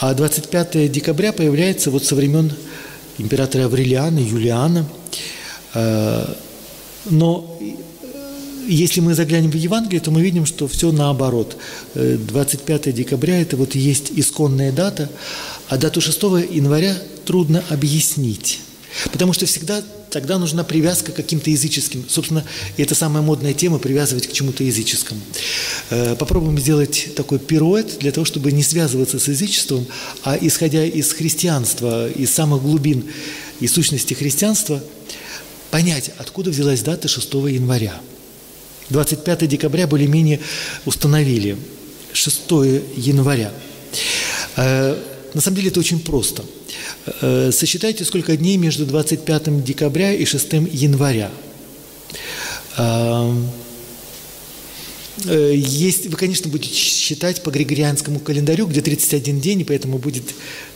а 0.00 0.12
25 0.12 0.92
декабря 0.92 1.32
появляется 1.32 1.90
вот 1.90 2.04
со 2.04 2.14
времен 2.14 2.52
императора 3.16 3.64
Аврелиана, 3.64 4.18
Юлиана 4.18 4.86
э,– 5.72 6.34
но 7.10 7.58
если 8.68 9.00
мы 9.00 9.14
заглянем 9.14 9.50
в 9.50 9.56
Евангелие, 9.56 10.00
то 10.00 10.10
мы 10.10 10.22
видим, 10.22 10.46
что 10.46 10.68
все 10.68 10.92
наоборот. 10.92 11.56
25 11.94 12.86
э, 12.86 12.92
декабря– 12.92 13.40
это 13.42 13.56
вот 13.56 13.74
есть 13.74 14.12
исконная 14.14 14.72
дата, 14.72 15.08
а 15.68 15.76
дату 15.76 16.00
6 16.00 16.22
января 16.50 16.96
трудно 17.24 17.62
объяснить. 17.70 18.60
Потому 19.12 19.32
что 19.32 19.46
всегда 19.46 19.82
тогда 20.10 20.38
нужна 20.38 20.64
привязка 20.64 21.12
к 21.12 21.16
каким-то 21.16 21.50
языческим. 21.50 22.04
Собственно, 22.08 22.44
это 22.76 22.94
самая 22.94 23.22
модная 23.22 23.52
тема– 23.52 23.78
привязывать 23.80 24.26
к 24.26 24.32
чему-то 24.32 24.64
языческому. 24.64 25.20
Э, 25.90 26.16
попробуем 26.16 26.58
сделать 26.58 27.08
такой 27.14 27.38
пируэт 27.38 27.98
для 28.00 28.12
того, 28.12 28.24
чтобы 28.24 28.52
не 28.52 28.62
связываться 28.62 29.18
с 29.18 29.28
язычеством, 29.28 29.86
а 30.24 30.38
исходя 30.40 30.84
из 30.84 31.12
христианства, 31.12 32.08
из 32.08 32.32
самых 32.32 32.62
глубин 32.62 33.04
и 33.60 33.66
сущности 33.66 34.14
христианства– 34.14 34.82
понять, 35.76 36.10
откуда 36.16 36.48
взялась 36.48 36.80
дата 36.80 37.06
6 37.06 37.34
января. 37.34 38.00
25 38.88 39.46
декабря 39.46 39.86
более-менее 39.86 40.40
установили 40.86 41.58
6 42.14 42.40
января. 42.96 43.52
Э, 44.56 44.96
на 45.34 45.40
самом 45.42 45.56
деле 45.56 45.68
это 45.68 45.80
очень 45.80 46.00
просто. 46.00 46.46
Э, 47.20 47.50
сосчитайте, 47.52 48.06
сколько 48.06 48.34
дней 48.38 48.56
между 48.56 48.86
25 48.86 49.62
декабря 49.62 50.14
и 50.14 50.24
6 50.24 50.52
января. 50.72 51.30
Э, 52.78 53.34
есть, 55.26 56.06
вы, 56.06 56.16
конечно, 56.16 56.50
будете 56.50 56.74
считать 56.74 57.42
по 57.42 57.50
григорианскому 57.50 58.20
календарю, 58.20 58.66
где 58.66 58.80
31 58.80 59.40
день, 59.40 59.60
и 59.60 59.64
поэтому 59.64 59.98
будет 59.98 60.24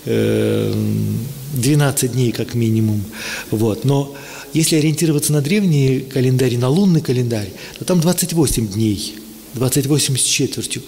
12 0.04 2.12
дней 2.12 2.32
как 2.32 2.54
минимум. 2.54 3.02
Вот. 3.50 3.84
Но 3.84 4.14
если 4.52 4.76
ориентироваться 4.76 5.32
на 5.32 5.40
древние 5.40 6.00
календари, 6.00 6.56
на 6.56 6.68
лунный 6.68 7.00
календарь, 7.00 7.50
то 7.78 7.84
там 7.84 8.00
28 8.00 8.68
дней, 8.68 9.14
28 9.54 10.16
с 10.16 10.22
четвертью. 10.22 10.82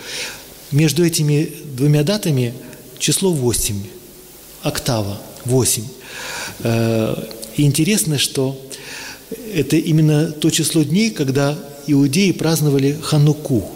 Между 0.71 1.05
этими 1.05 1.53
двумя 1.77 2.03
датами 2.03 2.55
число 2.99 3.33
8, 3.33 3.77
октава 4.63 5.21
8. 5.45 5.85
Э, 6.61 7.15
и 7.57 7.63
интересно, 7.63 8.19
что 8.19 8.61
это 9.55 9.77
именно 9.77 10.33
то 10.33 10.51
число 10.51 10.83
дней, 10.83 11.11
когда 11.11 11.59
иудеи 11.87 12.33
праздновали 12.33 12.99
Хануку. 13.03 13.71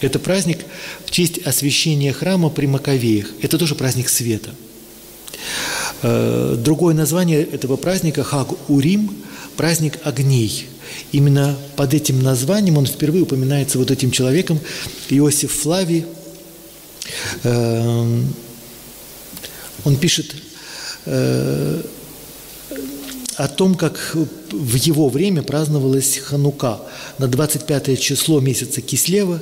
Это 0.00 0.18
праздник 0.18 0.58
в 1.06 1.10
честь 1.10 1.38
освящения 1.38 2.12
храма 2.12 2.50
при 2.50 2.66
Маковеях. 2.66 3.28
Это 3.40 3.58
тоже 3.58 3.74
праздник 3.74 4.08
света– 4.08 4.54
другое 6.02 6.94
название 6.94 7.42
этого 7.42 7.76
праздника– 7.76 8.22
Хаг-Урим, 8.24 9.10
праздник 9.56 9.98
огней. 10.04 10.66
Именно 11.12 11.56
под 11.76 11.94
этим 11.94 12.22
названием 12.22 12.78
он 12.78 12.86
впервые 12.86 13.22
упоминается 13.22 13.78
вот 13.78 13.90
этим 13.90 14.10
человеком, 14.10 14.60
Иосиф 15.08 15.52
Флавий. 15.52 16.04
Э, 17.42 18.22
он 19.84 19.96
пишет 19.96 20.34
э, 21.06 21.82
о 23.36 23.48
том, 23.48 23.74
как 23.74 24.16
в 24.50 24.74
его 24.74 25.08
время 25.08 25.42
праздновалась 25.42 26.18
Ханука. 26.18 26.80
На 27.18 27.28
25 27.28 28.00
число 28.00 28.40
месяца 28.40 28.80
Кислева 28.80 29.40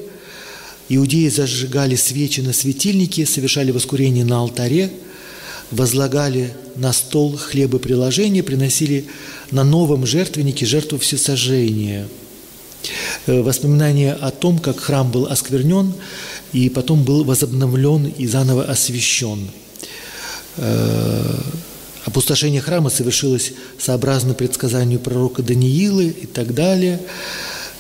иудеи 0.88 1.28
зажигали 1.28 1.96
свечи 1.96 2.40
на 2.40 2.52
светильнике, 2.52 3.26
совершали 3.26 3.70
воскурение 3.70 4.24
на 4.24 4.38
алтаре– 4.38 4.90
возлагали 5.70 6.54
на 6.76 6.92
стол 6.92 7.36
хлебоприложения, 7.36 8.42
приносили 8.42 9.06
на 9.50 9.64
новом 9.64 10.06
жертвеннике 10.06 10.66
жертву 10.66 10.98
всесожжения. 10.98 12.06
Э, 13.26 13.40
воспоминания 13.42 14.12
о 14.12 14.30
том, 14.30 14.58
как 14.58 14.80
храм 14.80 15.10
был 15.10 15.26
осквернен 15.26 15.94
и 16.52 16.68
потом 16.68 17.02
был 17.02 17.24
возобновлен 17.24 18.06
и 18.06 18.26
заново 18.26 18.64
освящен. 18.64 19.48
Э, 20.56 21.34
опустошение 22.04 22.60
храма 22.60 22.90
совершилось 22.90 23.52
сообразно 23.78 24.34
предсказанию 24.34 25.00
пророка 25.00 25.42
Даниилы 25.42 26.08
и 26.08 26.26
так 26.26 26.54
далее. 26.54 27.00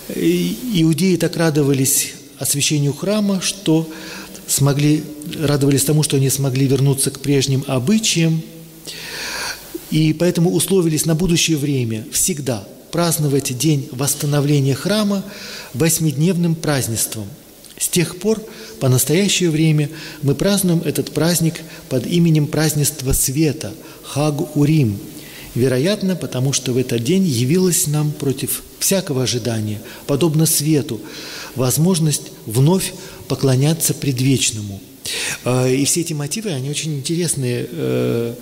Иудеи 0.08 1.16
так 1.16 1.36
радовались 1.36 2.14
освящению 2.38 2.92
храма, 2.92 3.40
что 3.40 3.88
смогли, 4.46 5.04
радовались 5.38 5.84
тому, 5.84 6.02
что 6.02 6.16
они 6.16 6.30
смогли 6.30 6.66
вернуться 6.66 7.10
к 7.10 7.20
прежним 7.20 7.64
обычаям, 7.66 8.42
и 9.90 10.12
поэтому 10.12 10.52
условились 10.52 11.06
на 11.06 11.14
будущее 11.14 11.56
время 11.56 12.04
всегда 12.12 12.66
праздновать 12.90 13.56
день 13.56 13.88
восстановления 13.92 14.74
храма 14.74 15.24
восьмидневным 15.72 16.54
празднеством. 16.54 17.26
С 17.78 17.88
тех 17.88 18.18
пор 18.18 18.40
по 18.80 18.88
настоящее 18.88 19.50
время 19.50 19.90
мы 20.22 20.34
празднуем 20.34 20.80
этот 20.84 21.12
праздник 21.12 21.54
под 21.88 22.06
именем 22.06 22.46
празднества 22.46 23.12
света– 23.12 23.72
Хаг-Урим. 24.04 24.98
Вероятно, 25.54 26.16
потому 26.16 26.52
что 26.52 26.72
в 26.72 26.76
этот 26.76 27.02
день 27.02 27.24
явилась 27.24 27.86
нам 27.86 28.12
против 28.12 28.62
всякого 28.78 29.22
ожидания, 29.22 29.80
подобно 30.06 30.46
свету, 30.46 31.00
возможность 31.54 32.32
вновь 32.46 32.92
поклоняться 33.28 33.94
предвечному. 33.94 34.80
А, 35.44 35.68
и 35.68 35.84
все 35.84 36.00
эти 36.00 36.12
мотивы, 36.12 36.50
они 36.50 36.70
очень 36.70 36.96
интересные. 36.96 37.68
Э, 37.70 38.34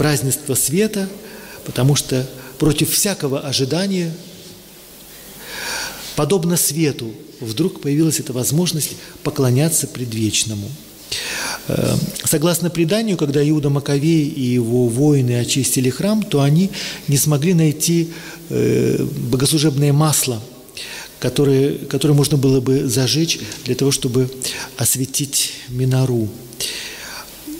празднество 0.00 0.54
света, 0.54 1.10
потому 1.66 1.94
что 1.94 2.26
против 2.58 2.90
всякого 2.90 3.40
ожидания 3.40 4.10
подобно 6.16 6.56
свету, 6.56 7.12
вдруг 7.38 7.82
появилась 7.82 8.18
эта 8.18 8.32
возможность 8.32 8.92
поклоняться 9.22 9.86
предвечному. 9.86 10.70
Э, 11.68 11.96
согласно 12.24 12.70
преданию, 12.70 13.18
когда 13.18 13.46
Иуда 13.46 13.68
Маковей 13.68 14.26
и 14.26 14.40
его 14.40 14.88
воины 14.88 15.38
очистили 15.38 15.90
храм, 15.90 16.22
то 16.22 16.40
они 16.40 16.70
не 17.08 17.18
смогли 17.18 17.52
найти 17.52 18.08
э, 18.48 19.04
богослужебное 19.30 19.92
масло, 19.92 20.42
которое, 21.20 21.74
которое 21.74 22.14
можно 22.14 22.36
было 22.36 22.60
бы 22.60 22.88
зажечь 22.88 23.38
для 23.64 23.74
того, 23.74 23.90
чтобы 23.90 24.30
осветить 24.76 25.52
минору. 25.68 26.28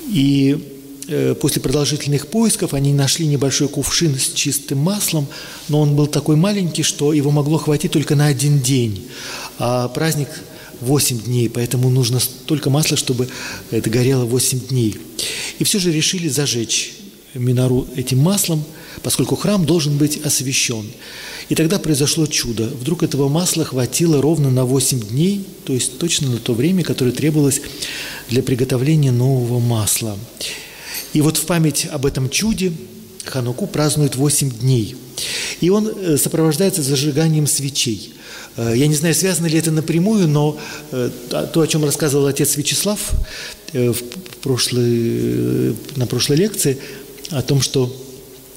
И 0.08 0.58
э, 1.06 1.34
после 1.34 1.62
продолжительных 1.62 2.26
поисков 2.26 2.74
они 2.74 2.92
нашли 2.92 3.26
небольшой 3.26 3.68
кувшин 3.68 4.18
с 4.18 4.32
чистым 4.32 4.78
маслом, 4.78 5.26
но 5.68 5.80
он 5.80 5.94
был 5.94 6.06
такой 6.06 6.36
маленький, 6.36 6.82
что 6.82 7.12
его 7.12 7.30
могло 7.30 7.58
хватить 7.58 7.92
только 7.92 8.16
на 8.16 8.26
один 8.26 8.60
день. 8.60 9.06
А 9.58 9.88
праздник 9.88 10.28
8 10.80 11.20
дней, 11.20 11.50
поэтому 11.50 11.90
нужно 11.90 12.18
столько 12.18 12.70
масла, 12.70 12.96
чтобы 12.96 13.28
это 13.70 13.90
горело 13.90 14.24
8 14.24 14.68
дней. 14.68 14.96
И 15.58 15.64
все 15.64 15.78
же 15.78 15.92
решили 15.92 16.28
зажечь 16.28 16.94
минору 17.34 17.86
этим 17.96 18.18
маслом, 18.18 18.64
поскольку 19.02 19.36
храм 19.36 19.64
должен 19.64 19.96
быть 19.96 20.20
освящен. 20.24 20.86
И 21.48 21.54
тогда 21.54 21.78
произошло 21.78 22.26
чудо. 22.26 22.64
Вдруг 22.64 23.02
этого 23.02 23.28
масла 23.28 23.64
хватило 23.64 24.20
ровно 24.20 24.50
на 24.50 24.64
8 24.64 25.00
дней, 25.00 25.44
то 25.64 25.72
есть 25.72 25.98
точно 25.98 26.30
на 26.30 26.38
то 26.38 26.54
время, 26.54 26.84
которое 26.84 27.12
требовалось 27.12 27.60
для 28.28 28.42
приготовления 28.42 29.12
нового 29.12 29.58
масла. 29.58 30.16
И 31.12 31.20
вот 31.20 31.36
в 31.36 31.46
память 31.46 31.86
об 31.90 32.06
этом 32.06 32.30
чуде 32.30 32.72
Хануку 33.24 33.66
празднуют 33.66 34.16
8 34.16 34.50
дней. 34.50 34.96
И 35.60 35.70
он 35.70 35.88
э, 35.88 36.16
сопровождается 36.16 36.82
зажиганием 36.82 37.46
свечей– 37.46 38.14
Э, 38.56 38.72
я 38.76 38.86
не 38.86 38.94
знаю, 38.94 39.14
связано 39.14 39.46
ли 39.46 39.58
это 39.58 39.70
напрямую, 39.70 40.28
но 40.28 40.58
э, 40.92 41.10
то, 41.30 41.60
о 41.60 41.66
чем 41.66 41.84
рассказывал 41.84 42.26
отец 42.26 42.56
Вячеслав 42.56 43.12
в 43.72 43.94
прошлой, 44.42 45.76
на 45.94 46.06
прошлой 46.06 46.38
лекции, 46.38 46.78
о 47.30 47.42
том, 47.42 47.60
что 47.60 47.94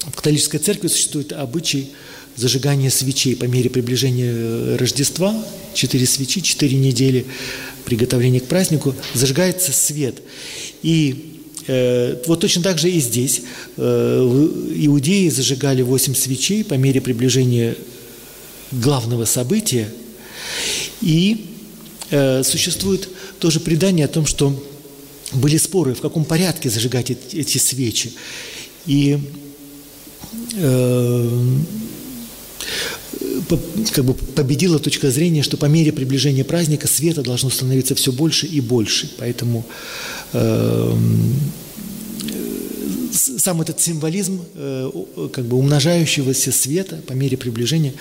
в 0.00 0.16
католической 0.16 0.58
церкви 0.58 0.88
существует 0.88 1.32
обычай 1.32 1.90
зажигания 2.36 2.90
свечей 2.90 3.36
по 3.36 3.44
мере 3.44 3.70
приближения 3.70 4.76
Рождества, 4.76 5.34
четыре 5.72 6.06
свечи, 6.06 6.40
четыре 6.40 6.76
недели 6.76 7.26
приготовления 7.84 8.40
к 8.40 8.46
празднику, 8.46 8.94
зажигается 9.14 9.72
свет. 9.72 10.22
И 10.82 11.40
э, 11.66 12.22
вот 12.26 12.40
точно 12.40 12.62
так 12.62 12.78
же 12.78 12.90
и 12.90 13.00
здесь 13.00 13.42
э, 13.76 14.48
иудеи 14.76 15.28
зажигали 15.28 15.82
восемь 15.82 16.14
свечей 16.14 16.64
по 16.64 16.74
мере 16.74 17.00
приближения 17.00 17.76
главного 18.72 19.24
события. 19.24 19.88
И 21.00 21.46
э, 22.10 22.42
существует 22.42 23.08
тоже 23.38 23.60
предание 23.60 24.06
о 24.06 24.08
том, 24.08 24.26
что 24.26 24.60
были 25.32 25.56
споры, 25.56 25.94
в 25.94 26.00
каком 26.00 26.24
порядке 26.24 26.70
зажигать 26.70 27.10
эти 27.10 27.58
свечи. 27.58 28.12
И 28.86 29.18
э, 30.54 31.46
как 33.92 34.04
бы 34.04 34.14
победила 34.14 34.78
точка 34.78 35.10
зрения, 35.10 35.42
что 35.42 35.56
по 35.56 35.66
мере 35.66 35.92
приближения 35.92 36.44
праздника 36.44 36.86
света 36.88 37.22
должно 37.22 37.50
становиться 37.50 37.94
все 37.94 38.12
больше 38.12 38.46
и 38.46 38.60
больше. 38.60 39.10
Поэтому 39.18 39.64
э, 40.32 40.96
сам 43.12 43.62
этот 43.62 43.80
символизм 43.80 44.42
э, 44.54 44.90
как 45.32 45.44
бы 45.46 45.56
умножающегося 45.56 46.52
света 46.52 47.00
по 47.06 47.12
мере 47.12 47.36
приближения 47.36 47.94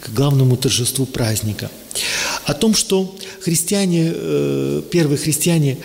к 0.00 0.10
главному 0.12 0.56
торжеству 0.56 1.06
праздника. 1.06 1.70
О 2.44 2.52
том, 2.52 2.74
что 2.74 3.16
христиане, 3.40 4.12
первые 4.90 5.16
христиане 5.16 5.78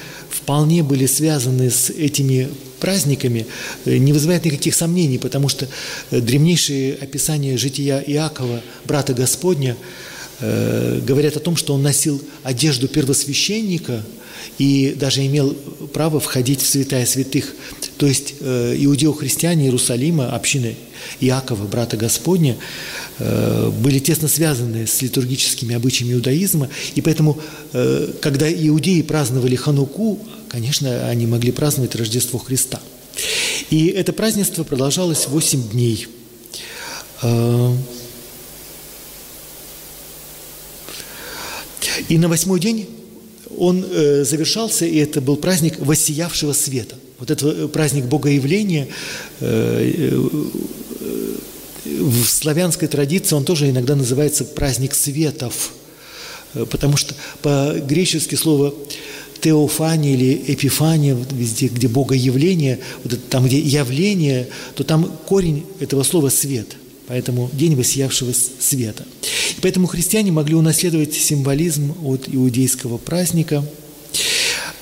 вполне 0.50 0.82
были 0.82 1.06
связаны 1.06 1.70
с 1.70 1.92
этими 1.92 2.50
праздниками, 2.80 3.46
э, 3.86 3.98
не 3.98 4.14
вызывает 4.14 4.46
никаких 4.46 4.74
сомнений, 4.74 5.20
потому 5.20 5.48
что 5.48 5.68
э, 6.10 6.22
древнейшие 6.22 6.96
описания 6.96 7.56
жития 7.56 8.00
Иакова, 8.00 8.60
брата 8.86 9.14
Господня, 9.14 9.78
говорят 10.42 11.36
о 11.36 11.42
том, 11.42 11.58
что 11.58 11.74
он 11.74 11.84
носил 11.84 12.22
одежду 12.44 12.88
первосвященника 12.88 14.06
и 14.58 14.96
даже 14.98 15.26
имел 15.26 15.54
право 15.92 16.22
входить 16.22 16.62
в 16.62 16.66
святая 16.66 17.06
святых. 17.06 17.54
То 17.98 18.06
есть 18.08 18.36
иудео-христиане 18.40 19.66
Иерусалима, 19.66 20.34
общины 20.34 20.78
Иакова, 21.20 21.68
брата 21.68 21.98
Господня, 21.98 22.56
Э, 23.20 23.70
были 23.70 24.00
тесно 24.00 24.30
связаны 24.30 24.88
с 24.88 25.02
литургическими 25.02 25.76
обычаями 25.76 26.14
иудаизма, 26.14 26.70
и 26.96 27.02
поэтому, 27.02 27.38
э, 27.74 28.14
когда 28.22 28.50
иудеи 28.50 29.02
праздновали 29.02 29.56
Хануку, 29.56 30.20
конечно, 30.50 31.08
они 31.08 31.28
могли 31.28 31.52
праздновать 31.52 31.96
Рождество 31.96 32.40
Христа. 32.40 32.82
И 33.70 33.88
это 33.88 34.14
празднество 34.14 34.64
продолжалось 34.64 35.28
8 35.28 35.70
дней. 35.70 36.08
Э, 37.22 37.76
и 42.08 42.18
на 42.18 42.28
восьмой 42.28 42.60
день 42.60 42.90
он 43.58 43.82
завершался, 43.82 44.86
и 44.86 44.98
это 44.98 45.22
был 45.22 45.36
праздник 45.36 45.80
воссиявшего 45.80 46.54
света. 46.54 46.96
Вот 47.20 47.30
это 47.30 47.68
праздник 47.68 48.06
Богоявления, 48.06 48.88
в 52.00 52.26
славянской 52.26 52.88
традиции 52.88 53.36
он 53.36 53.46
тоже 53.46 53.70
иногда 53.70 53.96
называется 53.96 54.46
праздник 54.46 54.94
светов, 54.94 55.74
э, 56.54 56.66
потому 56.66 56.98
что 56.98 57.16
по-гречески 57.42 58.36
слово 58.36 58.74
теофания 59.42 60.14
или 60.14 60.42
эпифания, 60.48 61.18
везде, 61.32 61.68
где 61.68 61.88
Бога 61.88 62.16
явление, 62.16 62.80
вот 63.04 63.14
это, 63.14 63.22
там, 63.30 63.46
где 63.46 63.60
явление, 63.60 64.48
то 64.76 64.84
там 64.84 65.12
корень 65.26 65.66
этого 65.80 66.04
слова 66.04 66.30
«свет». 66.30 66.76
Поэтому 67.08 67.50
день 67.54 67.76
воссиявшего 67.76 68.34
света. 68.34 69.04
И 69.58 69.62
поэтому 69.62 69.88
христиане 69.88 70.32
могли 70.32 70.54
унаследовать 70.54 71.16
символизм 71.16 71.96
от 72.04 72.30
иудейского 72.32 73.00
праздника. 73.00 73.66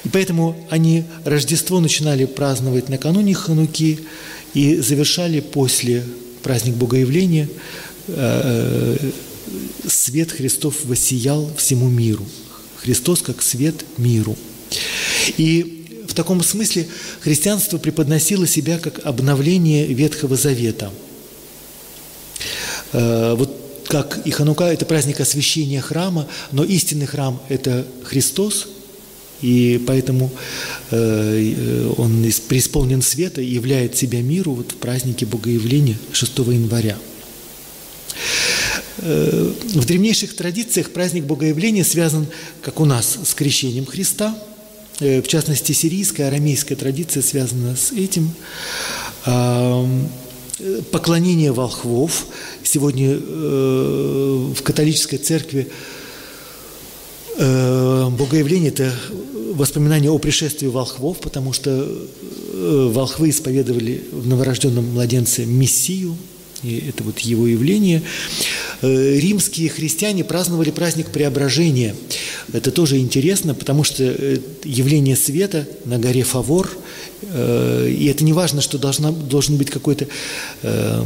И 0.04 0.10
поэтому 0.10 0.58
они 0.70 1.06
Рождество 1.24 1.80
начинали 1.80 2.26
праздновать 2.26 2.90
накануне 2.90 3.34
Хануки 3.34 4.00
и 4.54 4.76
завершали 4.76 5.40
после 5.40 6.04
праздник 6.44 6.76
Богоявления, 6.76 7.48
э, 8.08 8.98
э, 9.02 9.10
свет 9.90 10.32
Христов 10.32 10.76
воссиял 10.84 11.50
всему 11.56 11.88
миру. 11.88 12.26
Христос 12.78 13.22
как 13.22 13.42
свет 13.42 13.86
миру. 13.98 14.36
И 15.38 16.06
в 16.08 16.14
таком 16.14 16.44
смысле 16.44 16.88
христианство 17.22 17.78
преподносило 17.78 18.48
себя 18.48 18.80
как 18.80 19.06
обновление 19.06 19.86
Ветхого 19.88 20.36
Завета. 20.36 20.92
Э, 22.94 23.36
вот 23.36 23.64
как 23.88 24.20
и 24.26 24.32
Ханука– 24.32 24.66
это 24.66 24.86
праздник 24.86 25.20
освящения 25.22 25.82
храма, 25.82 26.28
но 26.52 26.64
истинный 26.64 27.06
храм– 27.06 27.42
это 27.50 27.86
Христос, 28.04 28.68
и 29.42 29.82
поэтому 29.86 30.32
э, 30.92 31.94
он 31.98 32.26
преисполнен 32.48 33.02
света 33.02 33.42
и 33.42 33.46
являет 33.46 33.96
себя 33.96 34.22
миру 34.22 34.54
вот 34.54 34.72
в 34.72 34.76
празднике 34.76 35.26
Богоявления 35.26 35.98
6 36.12 36.38
января. 36.40 36.98
Э, 38.98 39.54
в 39.76 39.86
древнейших 39.86 40.36
традициях 40.36 40.90
праздник 40.90 41.26
Богоявления 41.26 41.84
связан, 41.84 42.26
как 42.62 42.80
у 42.80 42.86
нас, 42.86 43.18
с 43.24 43.34
крещением 43.34 43.86
Христа. 43.86 44.36
Э, 45.00 45.22
в 45.22 45.28
частности, 45.28 45.74
сирийская, 45.74 46.28
арамейская 46.28 46.78
традиция 46.78 47.22
связана 47.22 47.76
с 47.76 47.92
этим. 47.92 48.32
Э, 49.26 49.86
поклонение 50.92 51.52
волхвов. 51.52 52.26
Сегодня 52.64 53.12
э, 53.12 54.54
в 54.56 54.62
католической 54.64 55.18
церкви 55.18 55.70
богоявление– 57.40 58.70
это 58.72 58.92
воспоминание 59.54 60.10
о 60.10 60.18
пришествии 60.18 60.66
волхвов, 60.66 61.20
потому 61.20 61.54
что 61.54 61.88
волхвы 62.52 63.30
исповедовали 63.30 64.04
в 64.12 64.28
новорожденном 64.28 64.94
младенце 64.94 65.46
Мессию, 65.46 66.18
и 66.64 66.86
это 66.90 67.04
вот 67.04 67.20
его 67.20 67.46
явление. 67.46 68.02
Э, 68.82 69.20
римские 69.20 69.70
христиане 69.70 70.24
праздновали 70.24 70.72
праздник 70.72 71.10
Преображения. 71.10 71.96
Это 72.54 72.72
тоже 72.72 72.98
интересно, 73.00 73.54
потому 73.54 73.84
что 73.84 74.04
явление 74.64 75.16
света 75.16 75.68
на 75.86 75.98
горе 76.00 76.24
Фавор– 76.24 76.70
Э, 77.22 77.90
и 77.90 78.06
это 78.06 78.24
не 78.24 78.34
важно, 78.34 78.62
что 78.62 78.78
должна, 78.78 79.12
должен 79.12 79.58
быть 79.58 79.70
какой-то 79.70 80.08
э, 80.62 81.06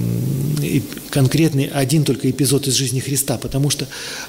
конкретный 1.10 1.66
один 1.66 2.04
только 2.04 2.30
эпизод 2.30 2.68
из 2.68 2.74
жизни 2.74 3.00
Христа, 3.00 3.38
потому 3.38 3.70
что 3.70 3.88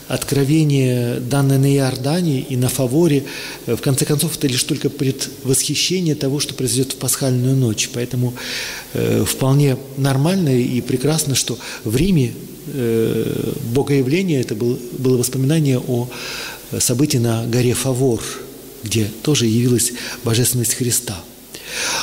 откровение, 0.09 1.19
данное 1.19 1.59
на 1.59 1.75
Иордане 1.75 2.41
и 2.41 2.57
на 2.57 2.69
Фаворе, 2.69 3.25
э, 3.67 3.75
в 3.75 3.81
конце 3.81 4.05
концов, 4.05 4.37
это 4.37 4.47
лишь 4.47 4.63
только 4.63 4.91
предвосхищение 4.91 6.15
того, 6.15 6.41
что 6.41 6.55
произойдет 6.55 6.93
в 6.93 6.97
пасхальную 6.97 7.57
ночь. 7.57 7.91
Поэтому 7.93 8.35
э, 8.95 9.25
вполне 9.27 9.77
нормально 9.97 10.51
и 10.51 10.81
прекрасно, 10.81 11.35
что 11.35 11.59
в 11.85 11.97
Риме 11.97 12.33
э, 12.67 13.53
богоявление, 13.75 14.41
это 14.41 14.55
был, 14.55 14.79
было 14.99 15.19
воспоминание 15.19 15.79
о 15.79 16.09
событии 16.79 17.19
на 17.19 17.47
горе 17.47 17.75
Фавор, 17.75 18.23
где 18.83 19.05
тоже 19.23 19.47
явилась 19.47 19.93
божественность 20.25 20.75
Христа. 20.75 21.17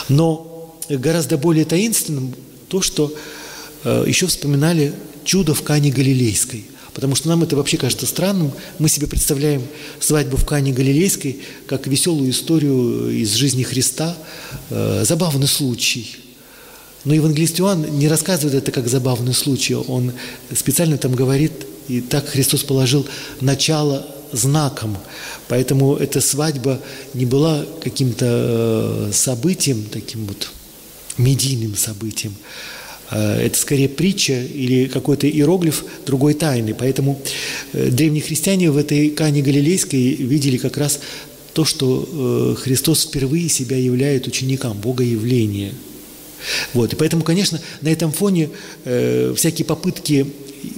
Но 0.08 0.78
гораздо 0.90 1.38
более 1.38 1.66
таинственным 1.66 2.34
то, 2.68 2.82
что 2.82 3.14
э, 3.84 4.04
еще 4.08 4.28
вспоминали 4.28 4.94
чудо 5.24 5.54
в 5.54 5.64
Кане 5.64 5.92
Галилейской. 5.92 6.66
Потому 6.94 7.16
что 7.16 7.30
нам 7.30 7.44
это 7.44 7.56
вообще 7.56 7.78
кажется 7.78 8.06
странным. 8.06 8.52
Мы 8.78 8.90
себе 8.90 9.08
представляем 9.08 9.62
свадьбу 10.00 10.38
в 10.38 10.46
Кане 10.46 10.72
Галилейской 10.72 11.40
как 11.68 11.88
веселую 11.88 12.32
историю 12.32 13.10
из 13.10 13.34
жизни 13.34 13.64
Христа, 13.64 14.18
э, 14.70 15.04
забавный 15.06 15.48
случай. 15.48 16.16
Но 17.06 17.14
евангелист 17.14 17.60
Иоанн 17.60 17.98
не 17.98 18.08
рассказывает 18.08 18.56
это 18.56 18.72
как 18.72 18.88
забавный 18.88 19.34
случай. 19.34 19.76
Он 19.76 20.12
специально 20.54 20.98
там 20.98 21.14
говорит, 21.16 21.54
и 21.88 22.02
так 22.02 22.28
Христос 22.28 22.64
положил 22.64 23.08
начало 23.42 24.06
знаком. 24.32 24.98
Поэтому 25.48 25.96
эта 25.96 26.22
свадьба 26.22 26.80
не 27.14 27.26
была 27.26 27.66
каким-то 27.82 28.26
э, 28.28 29.12
событием, 29.14 29.86
таким 29.92 30.26
вот 30.26 30.50
медийным 31.18 31.76
событием. 31.76 32.34
А 33.10 33.40
это 33.40 33.58
скорее 33.58 33.90
притча 33.90 34.42
или 34.44 34.88
какой-то 34.88 35.28
иероглиф 35.28 35.84
другой 36.06 36.36
тайны. 36.36 36.76
Поэтому 36.78 37.20
э, 37.74 37.90
древние 37.90 38.22
христиане 38.22 38.72
в 38.72 38.78
этой 38.78 39.10
Кане 39.10 39.42
Галилейской 39.42 40.14
видели 40.14 40.58
как 40.58 40.78
раз 40.78 41.00
то, 41.54 41.66
что 41.66 42.08
э, 42.08 42.62
Христос 42.62 43.06
впервые 43.06 43.50
себя 43.50 43.78
являет 43.78 44.28
ученикам, 44.28 44.78
Богоявление. 44.78 45.74
Вот. 46.74 46.94
И 46.94 46.96
поэтому, 46.96 47.24
конечно, 47.24 47.60
на 47.82 47.90
этом 47.90 48.12
фоне 48.12 48.50
э, 48.86 49.34
всякие 49.36 49.66
попытки 49.66 50.26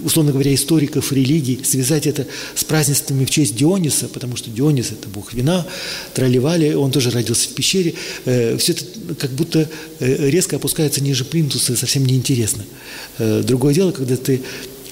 условно 0.03 0.31
говоря, 0.31 0.53
историков 0.53 1.11
религий, 1.11 1.59
связать 1.63 2.07
это 2.07 2.27
с 2.55 2.63
празднествами 2.63 3.25
в 3.25 3.29
честь 3.29 3.55
Диониса, 3.55 4.07
потому 4.07 4.35
что 4.35 4.49
Дионис– 4.49 4.91
это 4.91 5.09
бог 5.09 5.33
вина, 5.33 5.65
тролливали, 6.13 6.73
он 6.73 6.91
тоже 6.91 7.11
родился 7.11 7.49
в 7.49 7.53
пещере. 7.53 7.95
Э, 8.25 8.57
Все 8.57 8.73
это 8.73 8.85
как 9.17 9.31
будто 9.31 9.69
э, 9.99 10.29
резко 10.29 10.57
опускается 10.57 11.01
ниже 11.01 11.25
плинтуса, 11.25 11.75
совсем 11.75 12.05
неинтересно. 12.05 12.63
Э, 13.17 13.43
другое 13.43 13.73
дело, 13.73 13.91
когда 13.91 14.17
ты 14.17 14.41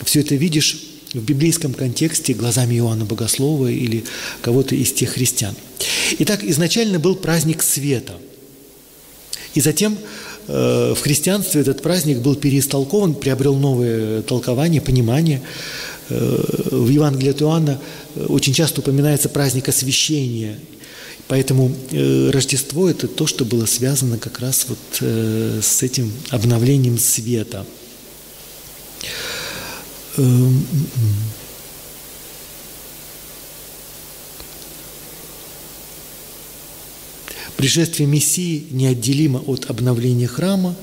все 0.04 0.22
это 0.22 0.36
видишь 0.36 0.84
в 1.14 1.22
библейском 1.22 1.74
контексте 1.74 2.34
глазами 2.34 2.76
Иоанна 2.76 3.06
Богослова 3.06 3.68
или 3.68 4.04
кого-то 4.42 4.76
из 4.76 4.94
тех 4.94 5.12
христиан. 5.12 5.56
Итак, 6.20 6.44
изначально 6.44 7.00
был 7.00 7.16
праздник 7.16 7.64
света. 7.64 8.18
И 9.56 9.62
затем 9.62 9.98
в 10.50 10.98
христианстве 11.02 11.62
этот 11.62 11.84
праздник 11.84 12.20
был 12.20 12.36
переистолкован, 12.36 13.14
приобрел 13.14 13.56
новое 13.56 14.24
толкование, 14.24 14.82
понимание. 14.82 15.42
Э, 16.10 16.44
в 16.72 16.90
Евангелии 16.90 17.30
от 17.30 17.42
Иоанна 17.42 17.80
э, 18.16 18.26
очень 18.26 18.54
часто 18.54 18.82
упоминается 18.82 19.30
праздник 19.30 19.70
освящения. 19.70 20.58
Поэтому 21.28 21.72
Рождество– 21.92 22.90
это 22.90 23.08
то, 23.08 23.28
что 23.28 23.46
было 23.46 23.68
связано 23.68 24.18
как 24.18 24.40
раз 24.40 24.66
вот 24.68 24.80
с 25.00 25.84
этим 25.84 26.12
обновлением 26.32 26.98
света. 26.98 27.68
Эм, 30.18 30.66
Пришествие 37.60 38.08
Мессии 38.08 38.68
неотделимо 38.72 39.40
от 39.46 39.70
обновления 39.70 40.28
храма, 40.28 40.76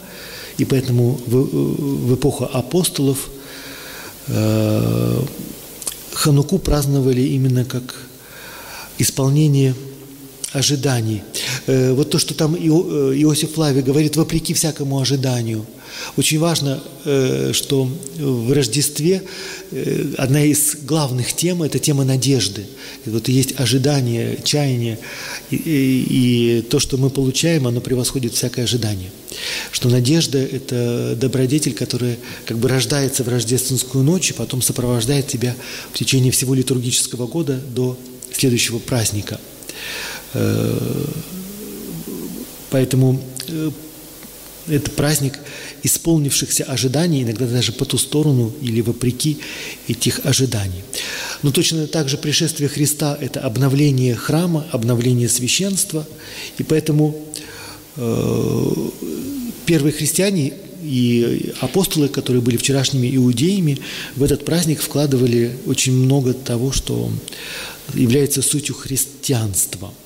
и 0.58 0.66
поэтому 0.66 1.18
в, 1.26 2.10
в 2.10 2.14
эпоху 2.16 2.44
апостолов 2.52 3.30
э, 4.26 5.22
Хануку 6.12 6.58
праздновали 6.58 7.22
именно 7.22 7.64
как 7.64 7.94
исполнение 8.98 9.74
ожиданий. 10.56 11.22
Э, 11.66 11.92
вот 11.92 12.10
то, 12.10 12.18
что 12.18 12.34
там 12.34 12.54
э, 12.54 12.58
Иосиф 12.58 13.56
Лави 13.58 13.82
говорит, 13.82 14.16
вопреки 14.16 14.54
всякому 14.54 15.00
ожиданию. 15.00 15.66
Очень 16.16 16.38
важно, 16.38 16.82
э, 17.04 17.52
что 17.52 17.88
в 18.18 18.52
Рождестве 18.52 19.22
одна 20.16 20.44
из 20.44 20.76
главных 20.82 21.32
тем– 21.32 21.62
это 21.64 21.78
тема 21.78 22.04
надежды. 22.04 22.66
И 23.04 23.10
вот 23.10 23.28
есть 23.28 23.58
ожидание, 23.58 24.38
чаяние, 24.44 24.98
и, 25.50 26.64
то, 26.70 26.78
что 26.78 26.96
мы 26.96 27.10
получаем, 27.10 27.66
оно 27.66 27.80
превосходит 27.80 28.34
всякое 28.34 28.64
ожидание. 28.64 29.10
Что 29.72 29.88
надежда– 29.88 30.38
это 30.52 31.16
добродетель, 31.20 31.74
которая 31.74 32.16
как 32.46 32.58
бы 32.58 32.68
рождается 32.68 33.24
в 33.24 33.28
рождественскую 33.28 34.04
ночь 34.04 34.30
и 34.30 34.34
потом 34.34 34.62
сопровождает 34.62 35.26
тебя 35.26 35.54
в 35.92 35.98
течение 35.98 36.30
всего 36.30 36.54
литургического 36.54 37.26
года 37.26 37.60
до 37.74 37.98
следующего 38.32 38.78
праздника– 38.78 39.40
поэтому 42.70 43.18
э, 43.48 43.70
это 44.68 44.90
праздник 44.90 45.38
исполнившихся 45.82 46.64
ожиданий, 46.64 47.22
иногда 47.22 47.46
даже 47.46 47.72
по 47.72 47.84
ту 47.84 47.98
сторону 47.98 48.52
или 48.60 48.80
вопреки 48.80 49.38
этих 49.88 50.20
ожиданий. 50.24 50.82
Но 51.42 51.52
точно 51.52 51.86
так 51.86 52.08
же 52.08 52.18
пришествие 52.18 52.68
Христа– 52.68 53.16
это 53.20 53.40
обновление 53.40 54.14
храма, 54.14 54.66
обновление 54.72 55.28
священства, 55.28 56.06
и 56.58 56.62
поэтому 56.62 57.16
э, 57.96 58.72
первые 59.64 59.92
христиане 59.92 60.52
и 60.82 61.52
апостолы, 61.60 62.08
которые 62.08 62.42
были 62.42 62.56
вчерашними 62.56 63.14
иудеями, 63.16 63.78
в 64.16 64.22
этот 64.22 64.44
праздник 64.44 64.80
вкладывали 64.80 65.56
очень 65.66 65.92
много 65.92 66.32
того, 66.32 66.72
что 66.72 67.10
является 67.94 68.42
сутью 68.42 68.74
христианства– 68.74 69.92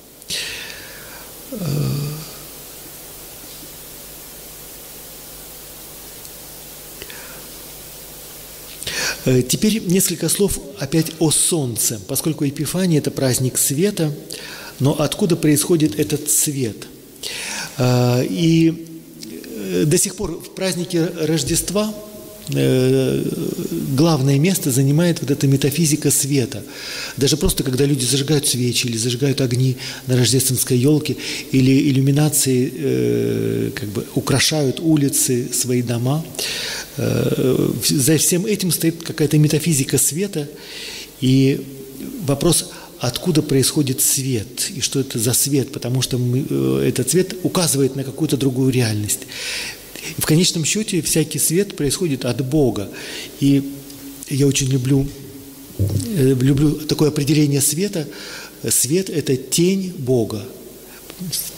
теперь 9.49 9.83
несколько 9.85 10.29
слов 10.29 10.59
опять 10.79 11.11
о 11.19 11.31
солнце, 11.31 11.99
поскольку 12.07 12.43
Епифания– 12.43 12.97
это 12.99 13.11
праздник 13.11 13.57
света, 13.57 14.13
но 14.79 14.99
откуда 14.99 15.35
происходит 15.35 15.99
этот 15.99 16.29
свет? 16.29 16.87
Э, 17.77 18.25
и 18.25 19.01
э, 19.73 19.83
до 19.85 19.97
сих 19.97 20.15
пор 20.15 20.31
в 20.31 20.55
празднике 20.55 21.05
Рождества– 21.05 21.93
Э, 22.10 22.10
главное 22.49 24.39
место 24.39 24.71
занимает 24.71 25.21
вот 25.21 25.31
эта 25.31 25.47
метафизика 25.47 26.11
света. 26.11 26.63
Даже 27.17 27.37
просто, 27.37 27.63
когда 27.63 27.85
люди 27.85 28.03
зажигают 28.03 28.47
свечи 28.47 28.87
или 28.87 28.97
зажигают 28.97 29.41
огни 29.41 29.77
на 30.07 30.17
рождественской 30.17 30.77
елке, 30.77 31.17
или 31.51 31.89
иллюминации 31.89 32.73
э, 32.73 33.71
как 33.75 33.89
бы 33.89 34.05
украшают 34.15 34.79
улицы, 34.79 35.47
свои 35.53 35.81
дома, 35.81 36.25
э, 36.97 37.71
за 37.87 38.17
всем 38.17 38.45
этим 38.45 38.71
стоит 38.71 39.03
какая-то 39.03 39.37
метафизика 39.37 39.97
света, 39.97 40.47
и 41.21 41.61
вопрос, 42.25 42.71
откуда 42.99 43.41
происходит 43.41 44.01
свет 44.01 44.69
и 44.75 44.81
что 44.81 44.99
это 44.99 45.19
за 45.19 45.33
свет, 45.33 45.71
потому 45.71 46.01
что 46.01 46.17
мы, 46.17 46.45
э, 46.49 46.85
этот 46.87 47.09
свет 47.09 47.35
указывает 47.43 47.95
на 47.95 48.03
какую-то 48.03 48.37
другую 48.37 48.71
реальность. 48.71 49.21
И 50.17 50.21
в 50.21 50.25
конечном 50.25 50.65
счете 50.65 51.01
всякий 51.01 51.39
свет 51.39 51.75
происходит 51.75 52.25
от 52.25 52.45
Бога. 52.45 52.89
И 53.39 53.63
я 54.29 54.47
очень 54.47 54.67
люблю, 54.67 55.07
э, 55.79 56.35
люблю 56.39 56.71
такое 56.73 57.09
определение 57.09 57.61
света. 57.61 58.07
Свет– 58.69 59.09
это 59.09 59.35
тень 59.35 59.93
Бога. 59.97 60.43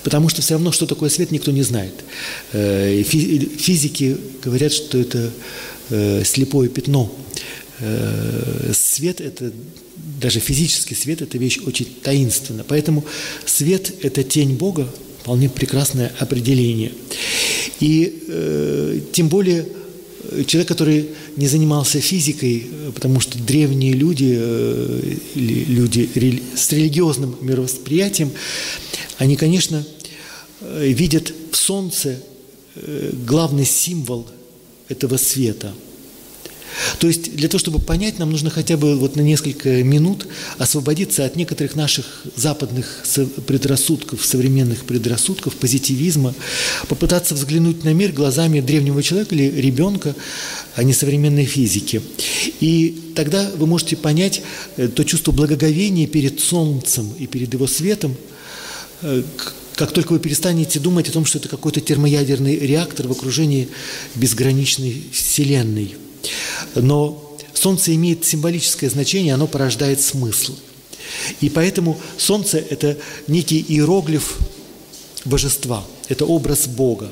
Потому 0.04 0.30
что 0.30 0.42
все 0.42 0.56
равно, 0.56 0.72
что 0.72 0.86
такое 0.86 1.10
свет, 1.10 1.32
никто 1.32 1.52
не 1.52 1.64
знает. 1.64 1.94
Э, 2.52 3.02
физики 3.04 4.18
говорят, 4.44 4.74
что 4.74 4.98
это 4.98 5.32
э, 5.90 6.24
слепое 6.26 6.70
пятно. 6.70 7.14
Свет– 8.74 9.20
это 9.22 9.52
даже 10.22 10.40
физический 10.40 10.96
свет– 10.96 11.22
это 11.22 11.38
вещь 11.38 11.60
очень 11.66 11.88
таинственная. 12.02 12.64
Поэтому 12.64 13.04
свет– 13.46 13.92
это 14.02 14.24
тень 14.24 14.56
Бога, 14.56 14.88
вполне 15.24 15.50
прекрасное 15.50 16.12
определение. 16.20 16.92
И 17.80 18.24
э, 18.28 19.00
тем 19.14 19.30
более 19.30 19.66
э, 20.24 20.44
человек, 20.44 20.68
который 20.68 21.08
не 21.38 21.48
занимался 21.48 22.02
физикой, 22.02 22.68
э, 22.70 22.92
потому 22.94 23.22
что 23.22 23.38
древние 23.38 23.94
люди, 23.94 24.36
э, 24.38 25.16
люди 25.36 26.42
с 26.58 26.70
религиозным 26.74 27.38
мировосприятием, 27.40 28.32
они, 29.18 29.38
конечно, 29.38 29.86
э, 30.60 30.88
видят 30.90 31.34
в 31.52 31.56
солнце 31.56 32.20
главный 33.26 33.66
символ 33.66 34.28
этого 34.90 35.18
света. 35.18 35.72
То 37.04 37.08
есть 37.08 37.36
для 37.36 37.50
того, 37.50 37.60
чтобы 37.60 37.80
понять, 37.80 38.18
нам 38.18 38.32
нужно 38.32 38.50
хотя 38.50 38.78
бы 38.78 38.96
вот 38.96 39.18
на 39.18 39.20
несколько 39.20 39.84
минут 39.84 40.26
освободиться 40.58 41.26
от 41.26 41.36
некоторых 41.36 41.76
наших 41.76 42.06
западных 42.38 43.04
предрассудков, 43.46 44.26
современных 44.26 44.86
предрассудков, 44.86 45.54
позитивизма, 45.58 46.34
попытаться 46.88 47.36
взглянуть 47.36 47.84
на 47.84 47.94
мир 47.94 48.14
глазами 48.14 48.62
древнего 48.62 49.04
человека 49.04 49.36
или 49.36 49.52
ребенка, 49.60 50.16
а 50.78 50.84
не 50.84 50.94
современной 50.94 51.44
физики. 51.44 52.02
И 52.62 53.12
тогда 53.18 53.52
вы 53.58 53.68
можете 53.68 53.98
понять 53.98 54.42
э, 54.78 54.88
то 54.88 55.04
чувство 55.04 55.34
благоговения 55.34 56.08
перед 56.08 56.40
солнцем 56.40 57.12
и 57.20 57.28
перед 57.28 57.52
его 57.54 57.68
светом, 57.68 58.16
э, 59.02 59.24
как 59.76 59.92
только 59.92 60.14
вы 60.14 60.20
перестанете 60.20 60.80
думать 60.80 61.10
о 61.10 61.12
том, 61.12 61.26
что 61.26 61.38
это 61.38 61.50
какой-то 61.50 61.82
термоядерный 61.82 62.58
реактор 62.60 63.10
в 63.10 63.12
окружении 63.12 63.68
безграничной 64.16 65.04
Вселенной. 65.12 65.98
Но 66.76 67.38
Солнце 67.54 67.96
имеет 67.96 68.26
символическое 68.26 68.90
значение, 68.90 69.34
оно 69.34 69.48
порождает 69.48 70.02
смысл. 70.02 70.56
И 71.42 71.50
поэтому 71.50 72.00
Солнце– 72.18 72.58
это 72.70 72.98
некий 73.28 73.64
иероглиф 73.68 74.38
божества, 75.26 75.86
это 76.10 76.26
образ 76.26 76.68
Бога. 76.68 77.10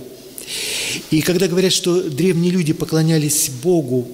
И 1.12 1.22
когда 1.22 1.48
говорят, 1.48 1.72
что 1.72 2.02
древние 2.02 2.52
люди 2.52 2.74
поклонялись 2.74 3.50
Богу, 3.64 4.08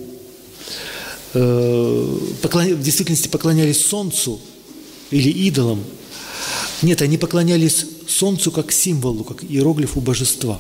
э, 1.34 2.18
в 2.44 2.84
действительности 2.84 3.28
поклонялись 3.28 3.84
Солнцу 3.86 4.40
или 5.10 5.30
идолам, 5.30 5.84
нет, 6.82 7.02
они 7.02 7.18
поклонялись 7.18 7.86
Солнцу 8.08 8.52
как 8.52 8.72
символу, 8.72 9.24
как 9.24 9.44
иероглифу 9.44 10.00
божества. 10.02 10.60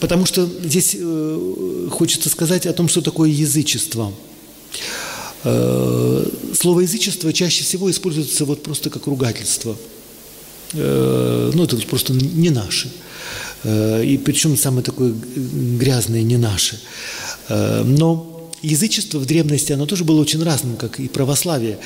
Э, 0.00 0.06
потому 0.10 0.26
что 0.26 0.46
здесь 0.64 0.96
э, 0.98 1.88
хочется 1.90 2.28
сказать 2.28 2.66
о 2.66 2.72
том, 2.72 2.88
что 2.88 3.00
такое 3.00 3.30
язычество. 3.30 4.12
Э, 5.44 6.26
слово 6.54 6.80
язычество 6.80 7.32
чаще 7.32 7.64
всего 7.64 7.90
используется 7.90 8.44
вот 8.44 8.62
просто 8.62 8.90
как 8.90 9.06
ругательство. 9.06 9.76
Ну, 10.72 11.64
это 11.64 11.76
просто 11.78 12.12
не 12.12 12.50
наше. 12.50 12.92
И 13.64 14.20
причем 14.24 14.56
самое 14.56 14.84
такое 14.84 15.12
грязное 15.34 16.22
не 16.22 16.36
наше. 16.36 16.78
Но 17.48 18.29
язычество 18.62 19.18
в 19.18 19.26
древности, 19.26 19.72
оно 19.72 19.86
тоже 19.86 20.04
было 20.04 20.20
очень 20.20 20.42
разным, 20.42 20.76
как 20.76 21.00
и 21.00 21.08
православие. 21.08 21.78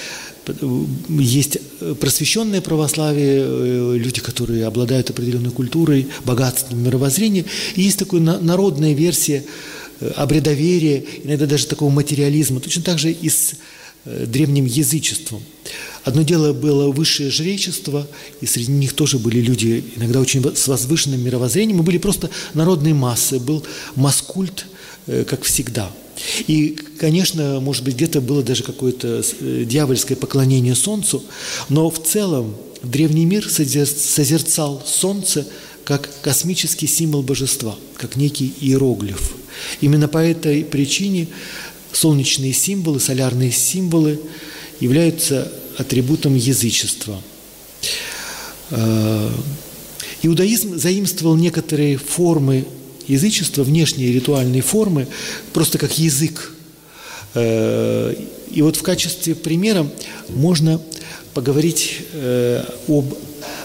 Есть 1.08 1.58
просвещенное 2.00 2.60
православие, 2.60 3.44
э, 3.44 3.96
люди, 3.96 4.20
которые 4.20 4.66
обладают 4.66 5.10
определенной 5.10 5.50
культурой, 5.50 6.08
богатством 6.24 6.82
мировоззрения. 6.82 7.44
И 7.76 7.82
есть 7.82 7.98
такая 7.98 8.20
народная 8.20 8.92
версия 8.92 9.44
э, 10.00 10.10
обрядоверия, 10.16 11.04
иногда 11.22 11.46
даже 11.46 11.66
такого 11.66 11.90
материализма, 11.90 12.60
точно 12.60 12.82
так 12.82 12.98
же 12.98 13.12
и 13.12 13.28
с 13.28 13.54
э, 14.04 14.26
древним 14.26 14.66
язычеством. 14.66 15.42
Одно 16.02 16.22
дело 16.22 16.52
было 16.52 16.90
высшее 16.90 17.30
жречество, 17.30 18.06
и 18.42 18.46
среди 18.46 18.72
них 18.72 18.92
тоже 18.92 19.18
были 19.18 19.40
люди 19.40 19.82
иногда 19.96 20.20
очень 20.20 20.44
с 20.54 20.68
возвышенным 20.68 21.22
мировоззрением, 21.24 21.80
и 21.80 21.82
были 21.82 21.96
просто 21.96 22.28
народные 22.52 22.92
массы, 22.92 23.38
был 23.38 23.64
маскульт, 23.94 24.66
как 25.06 25.42
всегда– 25.44 25.90
и, 26.46 26.78
конечно, 26.98 27.60
может 27.60 27.84
быть, 27.84 27.94
где-то 27.94 28.20
было 28.20 28.42
даже 28.42 28.62
какое-то 28.62 29.22
э, 29.40 29.64
дьявольское 29.64 30.16
поклонение 30.16 30.74
Солнцу, 30.74 31.22
но 31.68 31.90
в 31.90 32.02
целом 32.02 32.54
древний 32.82 33.24
мир 33.24 33.48
созерцал 33.48 34.82
Солнце 34.86 35.46
как 35.84 36.08
космический 36.22 36.86
символ 36.86 37.22
божества, 37.22 37.76
как 37.96 38.16
некий 38.16 38.52
иероглиф. 38.60 39.34
Именно 39.80 40.08
по 40.08 40.18
этой 40.18 40.64
причине 40.64 41.28
солнечные 41.92 42.52
символы, 42.52 43.00
солярные 43.00 43.52
символы 43.52 44.20
являются 44.80 45.52
атрибутом 45.76 46.34
язычества. 46.34 47.20
Э, 48.70 49.30
иудаизм 50.22 50.78
заимствовал 50.78 51.36
некоторые 51.36 51.98
формы 51.98 52.66
язычество, 53.08 53.62
внешние 53.62 54.12
ритуальные 54.12 54.62
формы, 54.62 55.06
просто 55.52 55.78
как 55.78 55.98
язык. 55.98 56.52
Э, 57.34 58.14
и 58.50 58.62
вот 58.62 58.76
в 58.76 58.82
качестве 58.82 59.34
примера 59.34 59.86
можно 60.28 60.80
поговорить 61.34 62.02
э, 62.12 62.64
об, 62.88 63.14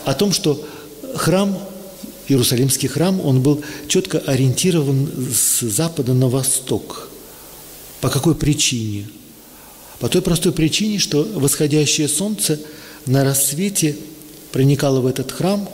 о 0.05 0.13
том, 0.13 0.33
что 0.33 0.65
храм, 1.15 1.57
Иерусалимский 2.27 2.87
храм, 2.87 3.19
он 3.21 3.41
был 3.41 3.63
четко 3.87 4.19
ориентирован 4.19 5.09
с 5.33 5.61
запада 5.61 6.13
на 6.13 6.27
восток. 6.27 7.09
По 8.01 8.09
какой 8.09 8.35
причине? 8.35 9.07
По 9.99 10.09
той 10.09 10.21
простой 10.21 10.51
причине, 10.51 10.99
что 10.99 11.23
восходящее 11.35 12.07
солнце 12.07 12.59
на 13.05 13.23
рассвете 13.23 13.97
проникало 14.51 15.01
в 15.01 15.07
этот 15.07 15.31
храм, 15.31 15.67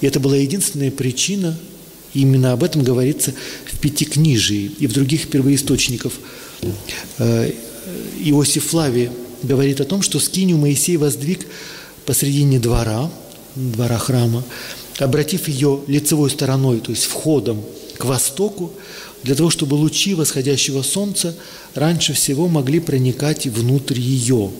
и 0.00 0.06
это 0.06 0.20
была 0.20 0.36
единственная 0.36 0.90
причина– 0.90 1.58
Именно 2.14 2.52
об 2.52 2.64
этом 2.64 2.82
говорится 2.82 3.32
в 3.66 3.78
Пятикнижии 3.78 4.72
и 4.78 4.86
в 4.86 4.92
других 4.92 5.28
первоисточниках. 5.28 6.12
Э, 7.18 7.52
Иосиф 8.20 8.66
Флавий 8.66 9.10
говорит 9.42 9.80
о 9.80 9.84
том, 9.84 10.02
что 10.02 10.18
скинию 10.18 10.58
Моисей 10.58 10.96
воздвиг 10.96 11.46
посредине 12.06 12.58
двора, 12.58 13.10
двора 13.54 13.98
храма, 13.98 14.42
обратив 14.98 15.48
ее 15.48 15.80
лицевой 15.86 16.30
стороной, 16.30 16.80
то 16.80 16.90
есть 16.90 17.04
входом 17.04 17.62
к 17.96 18.04
востоку, 18.04 18.72
для 19.22 19.34
того, 19.34 19.50
чтобы 19.50 19.74
лучи 19.74 20.14
восходящего 20.14 20.82
солнца 20.82 21.36
раньше 21.74 22.14
всего 22.14 22.48
могли 22.48 22.80
проникать 22.80 23.46
внутрь 23.46 23.98
ее. 23.98 24.50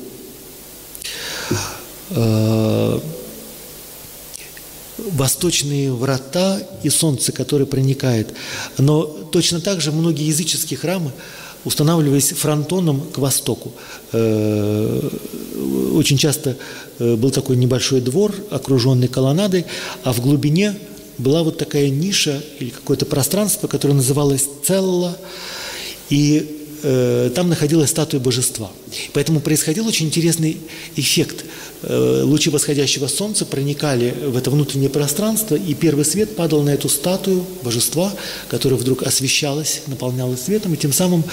Восточные 5.13 5.93
врата 5.93 6.61
и 6.83 6.91
солнце, 6.91 7.33
которое 7.33 7.67
проникает. 7.67 8.35
Но 8.79 9.03
точно 9.03 9.61
так 9.61 9.81
же 9.81 9.93
многие 9.93 10.27
языческие 10.27 10.79
храмы 10.79 11.13
устанавливались 11.65 12.31
фронтоном 12.31 13.01
к 13.13 13.19
востоку. 13.19 13.73
Э, 14.13 15.11
очень 15.95 16.17
часто 16.17 16.57
э, 16.99 17.17
был 17.17 17.31
такой 17.31 17.57
небольшой 17.57 18.01
двор, 18.01 18.35
окруженный 18.51 19.09
колоннадой, 19.09 19.67
а 20.05 20.13
в 20.13 20.21
глубине 20.21 20.75
была 21.19 21.43
вот 21.43 21.59
такая 21.59 21.91
ниша 21.91 22.43
или 22.59 22.71
какое-то 22.71 23.05
пространство, 23.05 23.69
которое 23.69 23.95
называлось 23.95 24.49
Целла, 24.65 25.17
и 26.09 26.60
э, 26.83 27.31
там 27.35 27.49
находилась 27.49 27.91
статуя 27.91 28.21
божества. 28.21 28.71
Поэтому 29.13 29.41
происходил 29.41 29.87
очень 29.87 30.07
интересный 30.07 30.57
эффект. 30.97 31.45
Э, 31.83 32.23
лучи 32.25 32.51
восходящего 32.51 33.07
солнца 33.07 33.47
проникали 33.47 34.15
в 34.27 34.37
это 34.37 34.51
внутреннее 34.51 34.91
пространство, 34.91 35.55
и 35.55 35.75
первый 35.75 36.05
свет 36.05 36.37
падал 36.37 36.63
на 36.63 36.71
эту 36.71 36.89
статую 36.89 37.45
божества, 37.63 38.13
которая 38.49 38.79
вдруг 38.79 39.03
освещалась, 39.03 39.83
наполнялась 39.87 40.43
светом, 40.43 40.75
и 40.75 40.77
тем 40.77 40.93
самым 40.93 41.25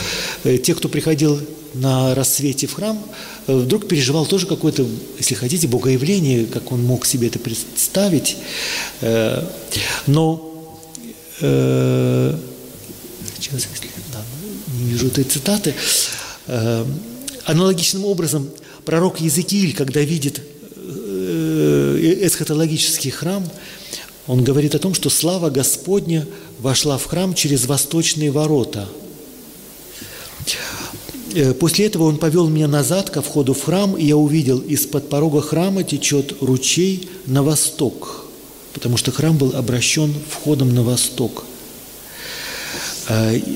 э, 0.43 0.57
те, 0.57 0.75
кто 0.75 0.89
приходил 0.89 1.39
на 1.73 2.15
рассвете 2.15 2.67
в 2.67 2.73
храм, 2.73 3.01
э, 3.47 3.55
вдруг 3.55 3.87
переживал 3.87 4.25
тоже 4.25 4.47
какое-то, 4.47 4.85
если 5.17 5.35
хотите, 5.35 5.67
богоявление, 5.67 6.45
как 6.45 6.71
он 6.71 6.83
мог 6.83 7.05
себе 7.05 7.27
это 7.27 7.39
представить. 7.39 8.37
Э, 9.01 9.43
но 10.05 10.75
э, 11.41 12.35
сейчас, 13.39 13.63
да, 13.63 13.96
не 14.77 14.91
вижу 14.91 15.07
этой 15.07 15.23
цитаты. 15.23 15.73
Э, 16.47 16.85
аналогичным 17.45 18.05
образом 18.05 18.49
пророк 18.85 19.19
Езекииль, 19.19 19.75
когда 19.75 20.01
видит 20.01 20.41
э, 20.75 22.17
эсхатологический 22.21 23.11
храм, 23.11 23.47
он 24.27 24.43
говорит 24.43 24.75
о 24.75 24.79
том, 24.79 24.93
что 24.93 25.09
слава 25.09 25.49
Господня 25.49 26.27
вошла 26.59 26.97
в 26.97 27.05
храм 27.05 27.33
через 27.33 27.65
восточные 27.65 28.31
ворота. 28.31 28.87
Э, 31.33 31.53
после 31.53 31.85
этого 31.85 32.03
он 32.03 32.17
повел 32.17 32.47
меня 32.47 32.67
назад 32.67 33.09
ко 33.09 33.21
входу 33.21 33.53
в 33.53 33.63
храм, 33.63 33.95
и 33.95 34.05
я 34.05 34.17
увидел, 34.17 34.59
из-под 34.59 35.09
порога 35.09 35.41
храма 35.41 35.83
течет 35.83 36.35
ручей 36.41 37.09
на 37.25 37.43
восток, 37.43 38.25
потому 38.73 38.97
что 38.97 39.11
храм 39.11 39.37
был 39.37 39.55
обращен 39.55 40.13
входом 40.29 40.73
на 40.73 40.83
восток– 40.83 41.45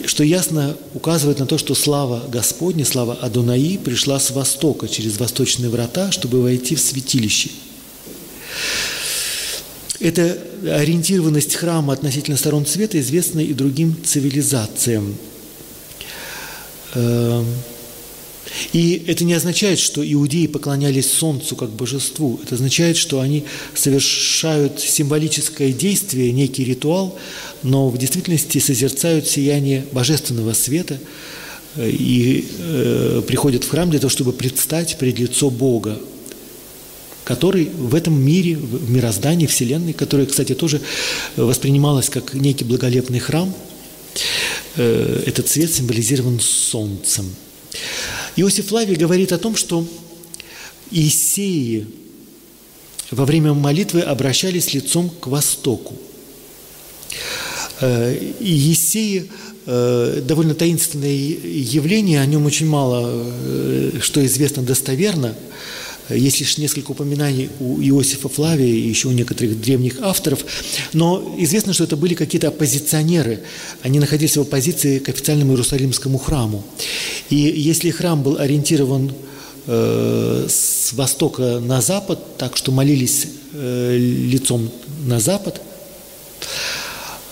что 0.05 0.23
ясно 0.23 0.77
указывает 0.93 1.39
на 1.39 1.45
то, 1.45 1.57
что 1.57 1.75
слава 1.75 2.23
Господня, 2.29 2.85
слава 2.85 3.15
Адунаи 3.15 3.77
пришла 3.77 4.19
с 4.19 4.31
востока, 4.31 4.87
через 4.87 5.19
восточные 5.19 5.69
врата, 5.69 6.11
чтобы 6.11 6.41
войти 6.41 6.75
в 6.75 6.79
святилище. 6.79 7.49
Эта 9.99 10.37
ориентированность 10.63 11.55
храма 11.55 11.93
относительно 11.93 12.37
сторон 12.37 12.65
света 12.65 12.99
известна 12.99 13.39
и 13.41 13.53
другим 13.53 13.95
цивилизациям. 14.03 15.15
И 18.73 19.03
это 19.07 19.23
не 19.23 19.33
означает, 19.33 19.79
что 19.79 20.01
иудеи 20.09 20.47
поклонялись 20.47 21.11
солнцу 21.11 21.55
как 21.55 21.69
божеству. 21.69 22.39
Это 22.43 22.55
означает, 22.55 22.97
что 22.97 23.19
они 23.19 23.45
совершают 23.73 24.79
символическое 24.79 25.71
действие, 25.71 26.31
некий 26.31 26.63
ритуал, 26.63 27.17
но 27.63 27.89
в 27.89 27.97
действительности 27.97 28.59
созерцают 28.59 29.27
сияние 29.27 29.85
божественного 29.91 30.53
света 30.53 30.99
э, 31.75 31.89
и 31.89 32.47
э, 32.59 33.21
приходят 33.25 33.63
в 33.63 33.69
храм 33.69 33.89
для 33.89 33.99
того, 33.99 34.09
чтобы 34.09 34.33
предстать 34.33 34.97
пред 34.97 35.19
лицо 35.19 35.49
Бога, 35.49 35.99
который 37.23 37.65
в 37.65 37.95
этом 37.95 38.19
мире, 38.19 38.57
в 38.57 38.89
мироздании, 38.89 39.45
Вселенной, 39.47 39.93
которая, 39.93 40.25
кстати, 40.25 40.55
тоже 40.55 40.81
воспринималась 41.35 42.09
как 42.09 42.33
некий 42.33 42.65
благолепный 42.65 43.19
храм, 43.19 43.53
э, 44.75 45.23
этот 45.25 45.47
цвет 45.47 45.73
символизирован 45.73 46.39
солнцем– 46.39 47.33
Иосиф 48.35 48.71
Лавий 48.71 48.95
говорит 48.95 49.31
о 49.31 49.37
том, 49.37 49.55
что 49.55 49.85
Иисеи 50.89 51.87
во 53.11 53.25
время 53.25 53.53
молитвы 53.53 54.01
обращались 54.01 54.73
лицом 54.73 55.09
к 55.09 55.27
востоку. 55.27 55.95
Э, 57.81 58.17
Есеи 58.39 59.29
э, 59.65 60.21
довольно 60.25 60.55
таинственное 60.55 61.11
явление, 61.11 62.21
о 62.21 62.25
нем 62.25 62.45
очень 62.45 62.67
мало 62.67 63.09
э, 63.13 63.99
что 64.01 64.25
известно 64.25 64.63
достоверно. 64.63 65.35
Есть 66.15 66.39
лишь 66.39 66.57
несколько 66.57 66.91
упоминаний 66.91 67.49
у 67.59 67.79
Иосифа 67.81 68.29
Флавия 68.29 68.67
и 68.67 68.89
еще 68.89 69.07
у 69.07 69.11
некоторых 69.11 69.59
древних 69.59 70.01
авторов, 70.01 70.45
но 70.93 71.35
известно, 71.37 71.73
что 71.73 71.83
это 71.83 71.97
были 71.97 72.13
какие-то 72.13 72.49
оппозиционеры. 72.49 73.41
Они 73.83 73.99
находились 73.99 74.37
в 74.37 74.41
оппозиции 74.41 74.99
к 74.99 75.09
официальному 75.09 75.53
Иерусалимскому 75.53 76.17
храму. 76.17 76.63
И 77.29 77.35
если 77.35 77.89
храм 77.91 78.21
был 78.21 78.37
ориентирован 78.37 79.13
э, 79.67 80.47
с 80.49 80.93
востока 80.93 81.59
на 81.59 81.81
запад, 81.81 82.37
так 82.37 82.57
что 82.57 82.71
молились 82.71 83.27
э, 83.53 83.97
лицом 83.97 84.69
на 85.05 85.19
запад, 85.19 85.61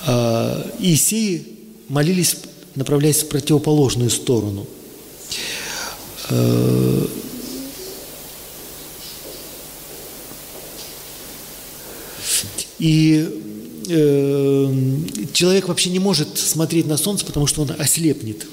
э, 0.08 0.64
Иисеи 0.80 1.46
молились, 1.88 2.38
направляясь 2.76 3.24
в 3.24 3.28
противоположную 3.28 4.10
сторону. 4.10 4.68
И 12.80 13.28
э, 13.88 14.74
человек 15.34 15.68
вообще 15.68 15.90
не 15.90 16.00
может 16.00 16.38
смотреть 16.38 16.88
на 16.88 16.98
солнце, 16.98 17.26
потому 17.26 17.48
что 17.48 17.62
он 17.62 17.72
ослепнет. 17.78 18.46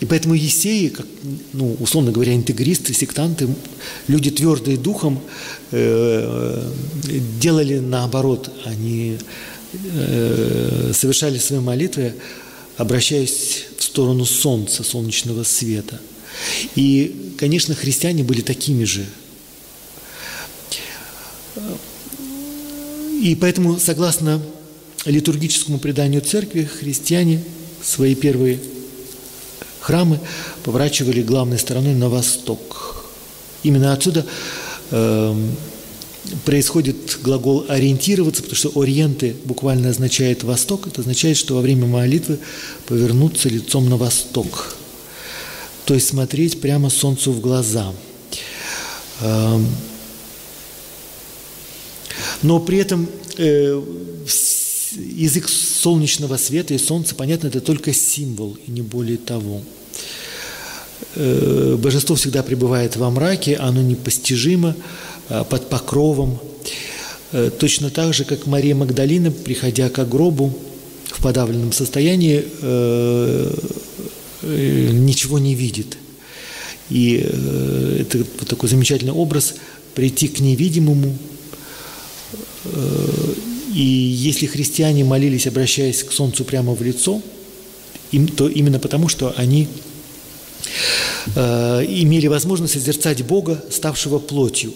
И 0.00 0.06
поэтому 0.06 0.34
Есеи, 0.34 0.88
как, 0.88 1.06
ну, 1.52 1.76
условно 1.80 2.12
говоря, 2.12 2.34
интегристы, 2.34 2.94
сектанты, 2.94 3.48
люди 4.06 4.30
твердые 4.30 4.76
духом, 4.76 5.20
э, 5.72 6.70
делали 7.40 7.78
наоборот. 7.78 8.50
Они 8.64 9.18
э, 9.72 10.92
совершали 10.94 11.38
свои 11.38 11.60
молитвы, 11.60 12.14
обращаясь 12.76 13.64
в 13.76 13.82
сторону 13.82 14.24
солнца, 14.24 14.84
солнечного 14.84 15.42
света. 15.42 16.00
И, 16.76 17.34
конечно, 17.38 17.74
христиане 17.74 18.22
были 18.22 18.40
такими 18.40 18.84
же. 18.84 19.04
И 23.20 23.34
поэтому, 23.34 23.78
согласно 23.78 24.40
литургическому 25.04 25.78
преданию 25.78 26.20
церкви, 26.20 26.64
христиане 26.64 27.42
свои 27.82 28.14
первые 28.14 28.60
храмы 29.80 30.20
поворачивали 30.62 31.22
главной 31.22 31.58
стороной 31.58 31.94
на 31.94 32.08
восток. 32.08 33.04
Именно 33.62 33.92
отсюда 33.92 34.24
э, 34.90 35.50
происходит 36.44 37.18
глагол 37.22 37.64
«ориентироваться», 37.68 38.42
потому 38.42 38.56
что 38.56 38.80
«ориенты» 38.80 39.34
буквально 39.44 39.90
означает 39.90 40.44
«восток». 40.44 40.86
Это 40.86 41.00
означает, 41.00 41.36
что 41.36 41.54
во 41.54 41.60
время 41.60 41.86
молитвы 41.86 42.38
повернуться 42.86 43.48
лицом 43.48 43.88
на 43.88 43.96
восток, 43.96 44.76
то 45.86 45.94
есть 45.94 46.08
смотреть 46.08 46.60
прямо 46.60 46.90
солнцу 46.90 47.32
в 47.32 47.40
глаза. 47.40 47.92
Э, 49.20 49.58
но 52.42 52.60
при 52.60 52.78
этом 52.78 53.08
э, 53.36 53.82
язык 54.94 55.48
солнечного 55.48 56.36
света 56.36 56.74
и 56.74 56.78
солнца, 56.78 57.14
понятно, 57.14 57.48
это 57.48 57.60
только 57.60 57.92
символ 57.92 58.56
и 58.66 58.70
не 58.70 58.82
более 58.82 59.18
того. 59.18 59.62
Э, 61.14 61.76
божество 61.78 62.16
всегда 62.16 62.42
пребывает 62.42 62.96
во 62.96 63.10
мраке, 63.10 63.56
оно 63.56 63.82
непостижимо, 63.82 64.76
э, 65.28 65.44
под 65.48 65.68
покровом. 65.68 66.38
Э, 67.32 67.50
точно 67.56 67.90
так 67.90 68.14
же, 68.14 68.24
как 68.24 68.46
Мария 68.46 68.74
Магдалина, 68.74 69.30
приходя 69.30 69.88
к 69.90 70.08
гробу 70.08 70.56
в 71.06 71.22
подавленном 71.22 71.72
состоянии, 71.72 72.44
э, 72.62 73.54
э, 74.42 74.88
ничего 74.92 75.38
не 75.38 75.54
видит. 75.54 75.96
И 76.90 77.20
э, 77.22 77.98
это 78.00 78.18
вот 78.18 78.48
такой 78.48 78.68
замечательный 78.68 79.12
образ 79.12 79.54
прийти 79.94 80.28
к 80.28 80.40
невидимому, 80.40 81.16
и 83.74 83.82
если 83.82 84.46
христиане 84.46 85.04
молились, 85.04 85.46
обращаясь 85.46 86.02
к 86.02 86.12
солнцу 86.12 86.44
прямо 86.44 86.74
в 86.74 86.82
лицо, 86.82 87.22
то 88.36 88.48
именно 88.48 88.78
потому, 88.78 89.08
что 89.08 89.34
они 89.36 89.68
э, 91.36 91.84
имели 91.86 92.26
возможность 92.26 92.72
созерцать 92.74 93.22
Бога, 93.22 93.62
ставшего 93.70 94.18
плотью. 94.18 94.72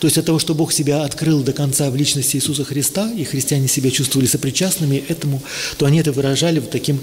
То 0.00 0.06
есть 0.06 0.16
от 0.16 0.24
того, 0.24 0.38
что 0.38 0.54
Бог 0.54 0.72
себя 0.72 1.04
открыл 1.04 1.42
до 1.42 1.52
конца 1.52 1.90
в 1.90 1.96
личности 1.96 2.36
Иисуса 2.36 2.64
Христа, 2.64 3.12
и 3.12 3.22
христиане 3.22 3.68
себя 3.68 3.90
чувствовали 3.90 4.26
сопричастными 4.26 5.04
этому, 5.08 5.42
то 5.76 5.84
они 5.84 5.98
это 6.00 6.10
выражали 6.10 6.58
вот 6.58 6.70
таким 6.70 6.98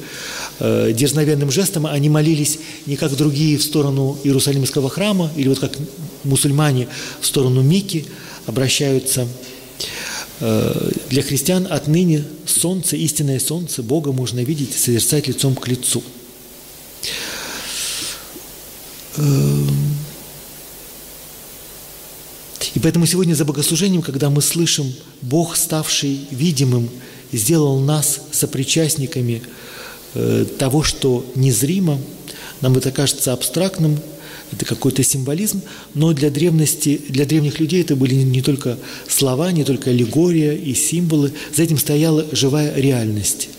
э, 0.59 0.91
дерзновенным 0.93 1.51
жестом. 1.51 1.85
Они 1.85 2.09
молились 2.09 2.57
не 2.87 2.95
как 2.95 3.15
другие 3.15 3.57
в 3.57 3.63
сторону 3.63 4.17
Иерусалимского 4.23 4.89
храма, 4.89 5.31
или 5.35 5.47
вот 5.47 5.59
как 5.59 5.77
мусульмане 6.23 6.87
в 7.21 7.27
сторону 7.27 7.61
Мекки 7.61 8.05
обращаются 8.47 9.27
Э, 9.27 9.50
для 10.41 11.21
христиан 11.21 11.67
отныне 11.69 12.25
солнце, 12.47 12.95
истинное 12.95 13.39
солнце, 13.39 13.83
Бога 13.83 14.11
можно 14.11 14.39
видеть 14.39 14.75
и 14.75 14.77
созерцать 14.77 15.27
лицом 15.27 15.55
к 15.55 15.67
лицу. 15.67 16.03
Эм. 19.17 19.69
И 22.73 22.79
поэтому 22.79 23.05
сегодня 23.05 23.35
за 23.35 23.45
богослужением, 23.45 24.01
когда 24.01 24.29
мы 24.29 24.41
слышим 24.41 24.91
«Бог, 25.21 25.57
ставший 25.57 26.21
видимым, 26.31 26.89
сделал 27.31 27.79
нас 27.79 28.21
сопричастниками 28.31 29.43
э, 30.15 30.45
того, 30.57 30.81
что 30.81 31.25
незримо», 31.35 31.99
нам 32.61 32.77
это 32.77 32.91
кажется 32.91 33.33
абстрактным, 33.33 33.99
это 34.51 34.65
какой-то 34.65 35.03
символизм, 35.03 35.61
но 35.93 36.13
для 36.13 36.29
древности, 36.29 37.01
для 37.09 37.25
древних 37.25 37.59
людей 37.59 37.81
это 37.81 37.95
были 37.95 38.15
не 38.15 38.41
только 38.41 38.77
слова, 39.07 39.51
не 39.51 39.63
только 39.63 39.89
аллегория 39.89 40.53
и 40.53 40.73
символы, 40.73 41.31
за 41.55 41.63
этим 41.63 41.77
стояла 41.77 42.25
живая 42.31 42.75
реальность. 42.75 43.49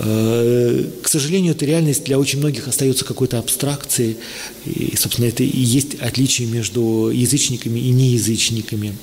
Э, 0.00 0.84
к 1.02 1.08
сожалению, 1.08 1.52
эта 1.52 1.64
реальность 1.64 2.04
для 2.04 2.18
очень 2.18 2.38
многих 2.38 2.68
остается 2.68 3.04
какой-то 3.04 3.38
абстракцией, 3.38 4.16
и, 4.64 4.94
собственно, 4.96 5.26
это 5.26 5.42
и 5.42 5.60
есть 5.60 5.96
отличие 5.96 6.46
между 6.46 7.10
язычниками 7.12 7.80
и 7.80 7.90
неязычниками. 7.90 8.96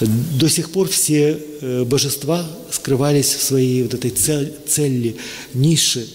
До 0.00 0.48
сих 0.48 0.70
пор 0.70 0.88
все 0.88 1.38
э, 1.60 1.84
божества 1.84 2.46
скрывались 2.70 3.34
в 3.34 3.42
своей 3.42 3.82
вот 3.82 3.94
этой 3.94 4.10
цели, 4.10 5.16
нише, 5.54 6.06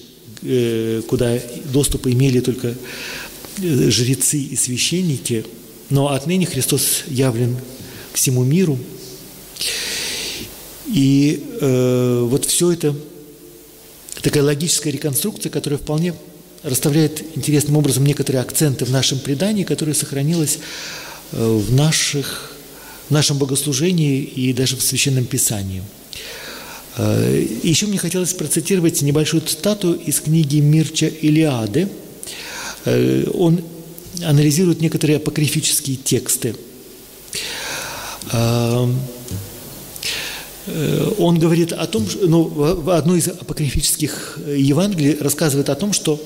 э, 0.42 1.02
куда 1.08 1.38
доступ 1.74 2.08
имели 2.08 2.40
только 2.40 2.76
жрецы 3.58 4.40
и 4.40 4.56
священники, 4.56 5.46
но 5.90 6.10
отныне 6.10 6.46
Христос 6.46 7.04
явлен 7.08 7.58
всему 8.14 8.44
миру. 8.44 8.78
И 10.88 11.44
э, 11.62 12.26
вот 12.28 12.46
все 12.46 12.72
это 12.72 12.96
такая 14.22 14.44
логическая 14.44 14.92
реконструкция, 14.92 15.50
которая 15.50 15.80
вполне 15.80 16.14
расставляет 16.64 17.24
интересным 17.36 17.78
образом 17.78 18.06
некоторые 18.06 18.42
акценты 18.42 18.86
в 18.86 18.92
нашем 18.92 19.20
предании, 19.20 19.64
которое 19.64 19.94
сохранилось 19.94 20.60
э, 21.32 21.44
в, 21.44 21.74
наших, 21.74 22.54
в 23.10 23.12
нашем 23.12 23.38
богослужении 23.38 24.22
и 24.22 24.54
даже 24.54 24.76
в 24.76 24.82
Священном 24.82 25.26
Писании. 25.26 25.82
Э, 26.98 27.46
еще 27.64 27.88
мне 27.88 27.98
хотелось 27.98 28.34
процитировать 28.34 29.02
небольшую 29.02 29.42
цитату 29.42 29.94
из 29.94 30.20
книги 30.20 30.58
Мирча 30.58 31.08
Илиады– 31.08 31.88
Э, 32.02 32.11
он 32.86 33.62
анализирует 34.24 34.82
некоторые 34.82 35.18
апокрифические 35.18 35.98
тексты. 35.98 36.56
Э, 38.32 38.88
он 41.18 41.40
говорит 41.40 41.74
о 41.74 41.88
том, 41.88 42.06
ну, 42.22 42.44
в 42.44 42.90
одной 42.92 43.20
из 43.20 43.28
апокрифических 43.28 44.40
Евангелий 44.56 45.18
рассказывает 45.20 45.70
о 45.70 45.76
том, 45.76 45.92
что 45.94 46.22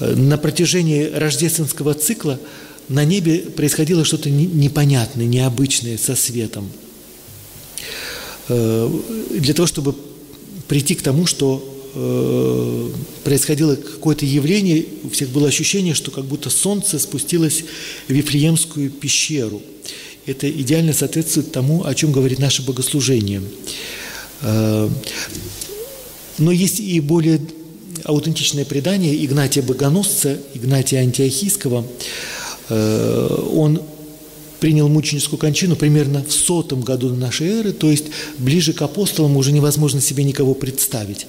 на 0.00 0.38
протяжении 0.38 1.04
рождественского 1.04 1.94
цикла 1.94 2.40
на 2.88 3.04
небе 3.04 3.38
происходило 3.38 4.04
что-то 4.04 4.30
непонятное, 4.30 5.26
необычное 5.26 5.98
со 5.98 6.16
светом. 6.16 6.70
Э, 8.48 8.90
для 9.30 9.54
того, 9.54 9.66
чтобы 9.66 9.94
прийти 10.68 10.94
к 10.94 11.02
тому, 11.02 11.26
что 11.26 11.73
э, 11.94 12.90
происходило 13.22 13.76
какое-то 13.76 14.26
явление, 14.26 14.86
у 15.02 15.10
всех 15.10 15.30
было 15.30 15.48
ощущение, 15.48 15.94
что 15.94 16.10
как 16.10 16.24
будто 16.24 16.50
солнце 16.50 16.98
спустилось 16.98 17.64
в 18.08 18.12
Вифлеемскую 18.12 18.90
пещеру. 18.90 19.62
Это 20.26 20.50
идеально 20.50 20.92
соответствует 20.92 21.52
тому, 21.52 21.84
о 21.84 21.94
чем 21.94 22.12
говорит 22.12 22.38
наше 22.38 22.62
богослужение. 22.62 23.42
Э, 24.42 24.88
но 26.38 26.52
есть 26.52 26.80
и 26.80 27.00
более 27.00 27.40
аутентичное 28.04 28.64
предание 28.64 29.24
Игнатия 29.24 29.62
Богоносца, 29.62 30.38
Игнатия 30.52 30.98
Антиохийского. 31.00 31.86
Он 32.68 33.80
принял 34.64 34.88
мученическую 34.88 35.38
кончину 35.38 35.76
примерно 35.76 36.24
в 36.24 36.32
сотом 36.32 36.80
году 36.80 37.14
нашей 37.14 37.48
эры, 37.48 37.72
то 37.72 37.90
есть 37.90 38.06
ближе 38.38 38.72
к 38.72 38.80
апостолам 38.80 39.36
уже 39.36 39.52
невозможно 39.52 40.00
себе 40.00 40.24
никого 40.24 40.54
представить. 40.54 41.26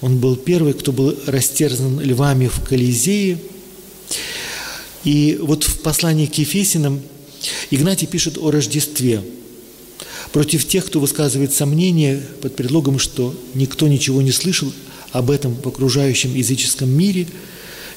Он 0.00 0.18
был 0.18 0.36
первый, 0.36 0.72
кто 0.72 0.92
был 0.92 1.18
растерзан 1.26 1.98
львами 1.98 2.46
в 2.46 2.62
Колизее. 2.62 3.38
И 5.02 5.36
вот 5.42 5.64
в 5.64 5.80
послании 5.80 6.26
к 6.26 6.38
Ефесинам 6.38 7.00
Игнатий 7.72 8.06
пишет 8.06 8.38
о 8.38 8.52
Рождестве 8.52 9.20
против 10.30 10.64
тех, 10.64 10.86
кто 10.86 11.00
высказывает 11.00 11.52
сомнения 11.52 12.22
под 12.40 12.54
предлогом, 12.54 13.00
что 13.00 13.34
никто 13.54 13.88
ничего 13.88 14.22
не 14.22 14.30
слышал 14.30 14.72
об 15.10 15.32
этом 15.32 15.56
в 15.56 15.66
окружающем 15.66 16.36
языческом 16.36 16.88
мире, 16.88 17.26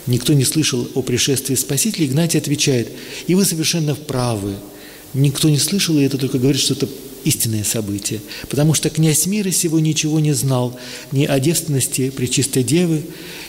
никто 0.08 0.34
не 0.34 0.46
слышал 0.46 0.90
о 0.96 1.04
пришествии 1.04 1.54
Спасителя, 1.54 2.08
Игнатий 2.08 2.40
отвечает, 2.40 2.90
и 3.28 3.36
вы 3.36 3.46
совершенно 3.46 3.94
правы– 3.94 4.56
никто 5.14 5.50
не 5.50 5.58
слышал, 5.58 5.98
и 5.98 6.04
это 6.04 6.18
только 6.18 6.38
говорит, 6.38 6.62
что 6.62 6.74
это 6.74 6.88
истинное 7.24 7.64
событие. 7.64 8.22
Потому 8.50 8.74
что 8.74 8.90
князь 8.90 9.26
мира 9.26 9.52
сего 9.52 9.80
ничего 9.80 10.20
не 10.20 10.34
знал 10.34 10.78
ни 11.12 11.26
о 11.26 11.40
девственности 11.40 12.10
Пречистой 12.10 12.64
Девы, 12.64 13.04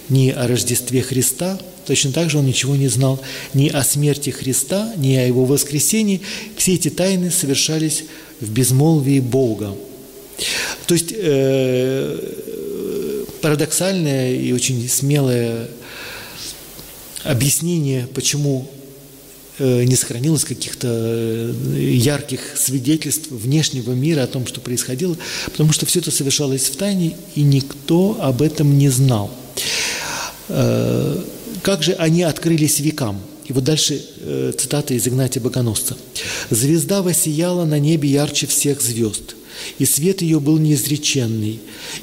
ни 0.09 0.31
о 0.31 0.47
Рождестве 0.47 1.03
Христа. 1.03 1.59
Точно 1.87 2.13
так 2.13 2.31
же 2.31 2.39
он 2.39 2.47
ничего 2.47 2.77
не 2.77 2.89
знал 2.89 3.21
ни 3.55 3.69
о 3.69 3.83
смерти 3.83 4.31
Христа, 4.31 4.93
ни 4.97 5.15
о 5.15 5.27
Его 5.27 5.45
воскресении. 5.45 6.21
Все 6.57 6.75
эти 6.75 6.91
тайны 6.91 7.31
совершались 7.31 8.05
в 8.41 8.51
безмолвии 8.51 9.21
Бога. 9.21 9.75
То 10.87 10.95
есть 10.95 11.13
э, 11.15 12.19
парадоксальное 13.41 14.35
и 14.35 14.53
очень 14.53 14.89
смелое 14.89 15.69
объяснение, 17.25 18.09
почему 18.15 18.71
не 19.61 19.95
сохранилось 19.95 20.45
каких-то 20.45 20.89
э, 20.89 21.53
ярких 21.95 22.41
свидетельств 22.57 23.31
внешнего 23.31 23.93
мира 23.93 24.23
о 24.23 24.27
том, 24.27 24.47
что 24.47 24.61
происходило, 24.61 25.17
потому 25.47 25.73
что 25.73 25.85
все 25.87 26.01
это 26.01 26.11
совершалось 26.11 26.65
в 26.65 26.77
тайне, 26.77 27.17
и 27.35 27.43
никто 27.43 28.17
об 28.21 28.41
этом 28.41 28.79
не 28.79 28.89
знал. 28.89 29.31
Э, 30.49 31.23
как 31.63 31.83
же 31.83 31.93
они 31.93 32.23
открылись 32.23 32.81
векам? 32.81 33.21
И 33.45 33.53
вот 33.53 33.65
дальше 33.65 34.01
цитата 34.57 34.95
из 34.95 35.09
Игнатия 35.09 35.41
Богоносца. 35.41 35.97
«Звезда 36.51 37.03
воссияла 37.03 37.65
на 37.65 37.81
небе 37.81 38.09
ярче 38.09 38.47
всех 38.47 38.81
звезд, 38.81 39.35
и 39.81 39.85
свет 39.85 40.23
ее 40.23 40.39
был 40.39 40.59
неизреченный, 40.59 41.59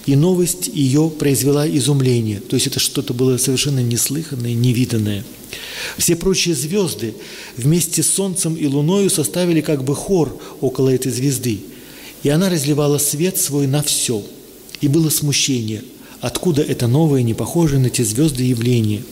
и 0.05 0.15
новость 0.17 0.67
ее 0.67 1.09
произвела 1.09 1.65
изумление». 1.67 2.41
То 2.41 2.55
есть 2.55 2.67
это 2.67 2.81
что-то 2.81 3.13
было 3.13 3.37
совершенно 3.37 3.79
неслыханное, 3.79 4.53
невиданное– 4.53 5.23
все 5.97 6.15
прочие 6.15 6.55
звезды 6.55 7.13
вместе 7.55 8.03
с 8.03 8.09
Солнцем 8.09 8.55
и 8.55 8.65
Луною 8.65 9.09
составили 9.09 9.61
как 9.61 9.83
бы 9.83 9.95
хор 9.95 10.39
около 10.61 10.89
этой 10.89 11.11
звезды, 11.11 11.59
и 12.23 12.29
она 12.29 12.49
разливала 12.49 12.97
свет 12.97 13.37
свой 13.37 13.67
на 13.67 13.81
все. 13.81 14.23
И 14.81 14.87
было 14.87 15.09
смущение, 15.09 15.83
откуда 16.21 16.61
это 16.61 16.87
новое, 16.87 17.23
не 17.23 17.33
похожее 17.33 17.79
на 17.79 17.89
те 17.89 18.03
звезды 18.03 18.43
явление. 18.43 19.03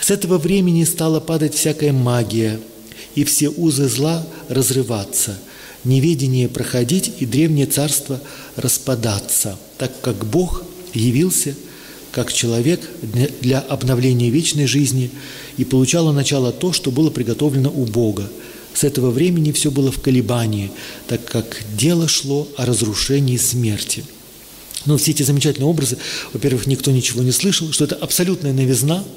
С 0.00 0.10
этого 0.10 0.38
времени 0.38 0.84
стала 0.84 1.20
падать 1.20 1.54
всякая 1.54 1.92
магия, 1.92 2.60
и 3.14 3.24
все 3.24 3.48
узы 3.48 3.88
зла 3.88 4.26
разрываться, 4.48 5.38
неведение 5.84 6.48
проходить 6.48 7.12
и 7.18 7.26
древнее 7.26 7.66
царство 7.66 8.20
распадаться, 8.56 9.58
так 9.76 10.00
как 10.00 10.24
Бог 10.26 10.64
явился– 10.94 11.54
как 12.12 12.32
человек 12.32 12.80
для 13.40 13.60
обновления 13.60 14.30
вечной 14.30 14.66
жизни 14.66 15.10
и 15.56 15.64
получало 15.64 16.12
начало 16.12 16.52
то, 16.52 16.72
что 16.72 16.90
было 16.90 17.10
приготовлено 17.10 17.70
у 17.70 17.84
Бога. 17.84 18.28
С 18.74 18.84
этого 18.84 19.10
времени 19.10 19.52
все 19.52 19.70
было 19.70 19.90
в 19.90 20.00
колебании, 20.00 20.70
так 21.06 21.24
как 21.24 21.62
дело 21.76 22.08
шло 22.08 22.48
о 22.56 22.64
разрушении 22.64 23.36
смерти. 23.36 24.04
Но 24.86 24.96
все 24.96 25.10
эти 25.10 25.22
замечательные 25.22 25.68
образы, 25.68 25.98
во-первых, 26.32 26.66
никто 26.66 26.90
ничего 26.90 27.22
не 27.22 27.32
слышал, 27.32 27.72
что 27.72 27.84
это 27.84 27.96
абсолютная 27.96 28.52
новизна– 28.52 29.04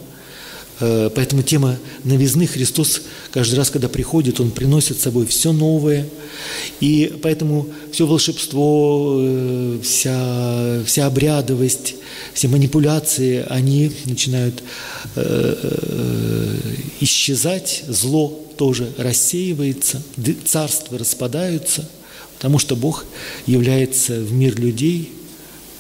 поэтому 0.81 1.43
тема 1.43 1.77
новизны 2.03 2.47
Христос 2.47 3.03
каждый 3.31 3.55
раз, 3.55 3.69
когда 3.69 3.87
приходит, 3.87 4.39
Он 4.39 4.51
приносит 4.51 4.97
с 4.97 5.03
собой 5.03 5.25
все 5.27 5.51
новое. 5.51 6.07
И 6.79 7.13
поэтому 7.21 7.67
все 7.91 8.07
волшебство, 8.07 9.17
э, 9.19 9.79
вся, 9.83 10.83
вся 10.85 11.05
обрядовость, 11.05 11.95
все 12.33 12.47
манипуляции, 12.47 13.45
они 13.49 13.91
начинают 14.05 14.63
э, 15.15 16.57
исчезать, 16.99 17.83
зло 17.87 18.39
тоже 18.57 18.91
рассеивается, 18.97 20.01
царства 20.45 20.97
распадаются, 20.97 21.87
потому 22.35 22.59
что 22.59 22.75
Бог 22.75 23.05
является 23.45 24.19
в 24.19 24.33
мир 24.33 24.59
людей 24.59 25.11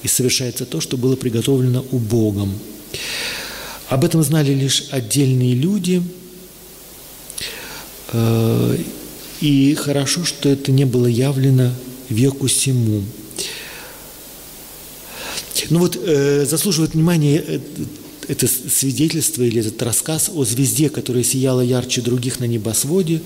и 0.03 0.07
совершается 0.07 0.65
то, 0.65 0.81
что 0.81 0.97
было 0.97 1.15
приготовлено 1.15 1.85
у 1.91 1.97
Богом. 1.97 2.53
Об 3.91 4.05
этом 4.05 4.23
знали 4.23 4.53
лишь 4.53 4.85
отдельные 4.91 5.53
люди, 5.53 6.01
э, 8.13 8.77
и 9.41 9.75
хорошо, 9.75 10.23
что 10.23 10.47
это 10.47 10.71
не 10.71 10.85
было 10.85 11.07
явлено 11.07 11.73
веку 12.07 12.47
сему. 12.47 13.03
Ну 15.69 15.79
вот, 15.79 15.99
э, 16.01 16.45
заслуживает 16.45 16.93
внимания 16.93 17.43
э, 17.45 17.59
это 18.29 18.47
свидетельство 18.47 19.43
или 19.43 19.59
этот 19.59 19.81
рассказ 19.83 20.31
о 20.33 20.45
звезде, 20.45 20.89
которая 20.89 21.25
сияла 21.25 21.59
ярче 21.59 21.99
других 21.99 22.39
на 22.39 22.45
небосводе, 22.45 23.21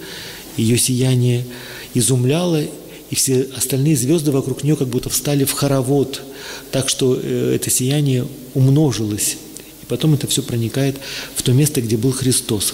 ее 0.57 0.79
сияние 0.79 1.45
изумляло, 1.93 2.63
и 3.11 3.13
все 3.13 3.47
остальные 3.55 3.97
звезды 3.97 4.31
вокруг 4.31 4.63
нее 4.63 4.75
как 4.75 4.87
будто 4.87 5.11
встали 5.11 5.45
в 5.45 5.51
хоровод, 5.51 6.23
так 6.71 6.89
что 6.89 7.13
это 7.13 7.69
сияние 7.69 8.27
умножилось. 8.55 9.37
И 9.85 9.89
потом 9.89 10.13
это 10.13 10.27
все 10.27 10.41
проникает 10.41 10.97
в 11.35 11.43
то 11.43 11.53
место, 11.53 11.81
где 11.81 11.97
был 11.97 12.11
Христос. 12.11 12.73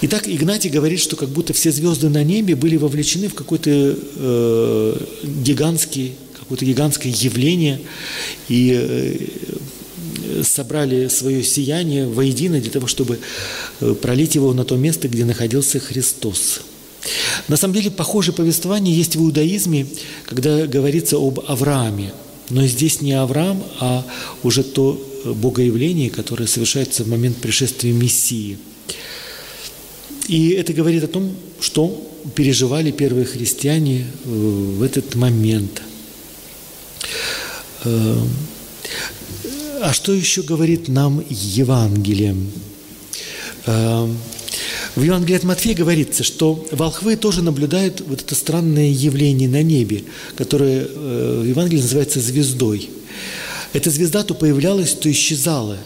Итак, 0.00 0.28
Игнатий 0.28 0.70
говорит, 0.70 1.00
что 1.00 1.16
как 1.16 1.28
будто 1.28 1.52
все 1.52 1.70
звезды 1.70 2.08
на 2.08 2.24
небе 2.24 2.54
были 2.56 2.76
вовлечены 2.76 3.28
в 3.28 3.34
какой-то 3.34 3.70
э, 3.70 4.96
гигантский, 5.44 6.14
какое-то 6.38 6.64
гигантское 6.64 7.12
явление 7.12 7.80
и 8.48 8.72
э, 8.74 10.42
собрали 10.44 11.08
свое 11.08 11.42
сияние 11.42 12.06
воедино 12.06 12.60
для 12.60 12.70
того, 12.70 12.86
чтобы 12.86 13.18
э, 13.80 13.94
пролить 14.00 14.34
его 14.34 14.52
на 14.54 14.64
то 14.64 14.76
место, 14.76 15.08
где 15.08 15.24
находился 15.24 15.78
Христос. 15.80 16.60
На 17.48 17.56
самом 17.56 17.74
деле, 17.74 17.90
похожее 17.90 18.34
повествование 18.34 18.94
есть 18.94 19.16
в 19.16 19.20
иудаизме, 19.20 19.86
когда 20.26 20.66
говорится 20.66 21.16
об 21.16 21.40
Аврааме. 21.46 22.12
Но 22.50 22.66
здесь 22.66 23.00
не 23.00 23.12
Авраам, 23.12 23.62
а 23.78 24.04
уже 24.42 24.62
то 24.62 25.00
богоявление, 25.34 26.10
которое 26.10 26.46
совершается 26.46 27.04
в 27.04 27.08
момент 27.08 27.36
пришествия 27.38 27.92
Мессии. 27.92 28.58
И 30.28 30.50
это 30.50 30.72
говорит 30.72 31.04
о 31.04 31.08
том, 31.08 31.34
что 31.60 32.04
переживали 32.34 32.90
первые 32.90 33.24
христиане 33.24 34.00
э, 34.00 34.28
в 34.28 34.82
этот 34.82 35.14
момент. 35.14 35.82
Э, 37.84 38.16
а 39.80 39.92
что 39.92 40.12
еще 40.12 40.42
говорит 40.42 40.88
нам 40.88 41.24
Евангелие? 41.30 42.36
Э, 43.66 44.08
в 44.96 45.02
Евангелии 45.02 45.36
от 45.36 45.44
Матфея 45.44 45.76
говорится, 45.76 46.24
что 46.24 46.66
волхвы 46.72 47.16
тоже 47.16 47.42
наблюдают 47.42 48.02
вот 48.06 48.20
это 48.20 48.34
странное 48.34 48.90
явление 48.90 49.48
на 49.48 49.62
небе, 49.62 50.04
которое 50.36 50.86
в 50.86 51.44
Евангелии 51.44 51.80
называется 51.80 52.20
звездой. 52.20 52.90
Эта 53.72 53.90
звезда 53.90 54.24
то 54.24 54.34
появлялась, 54.34 54.94
то 54.94 55.10
исчезала. 55.10 55.78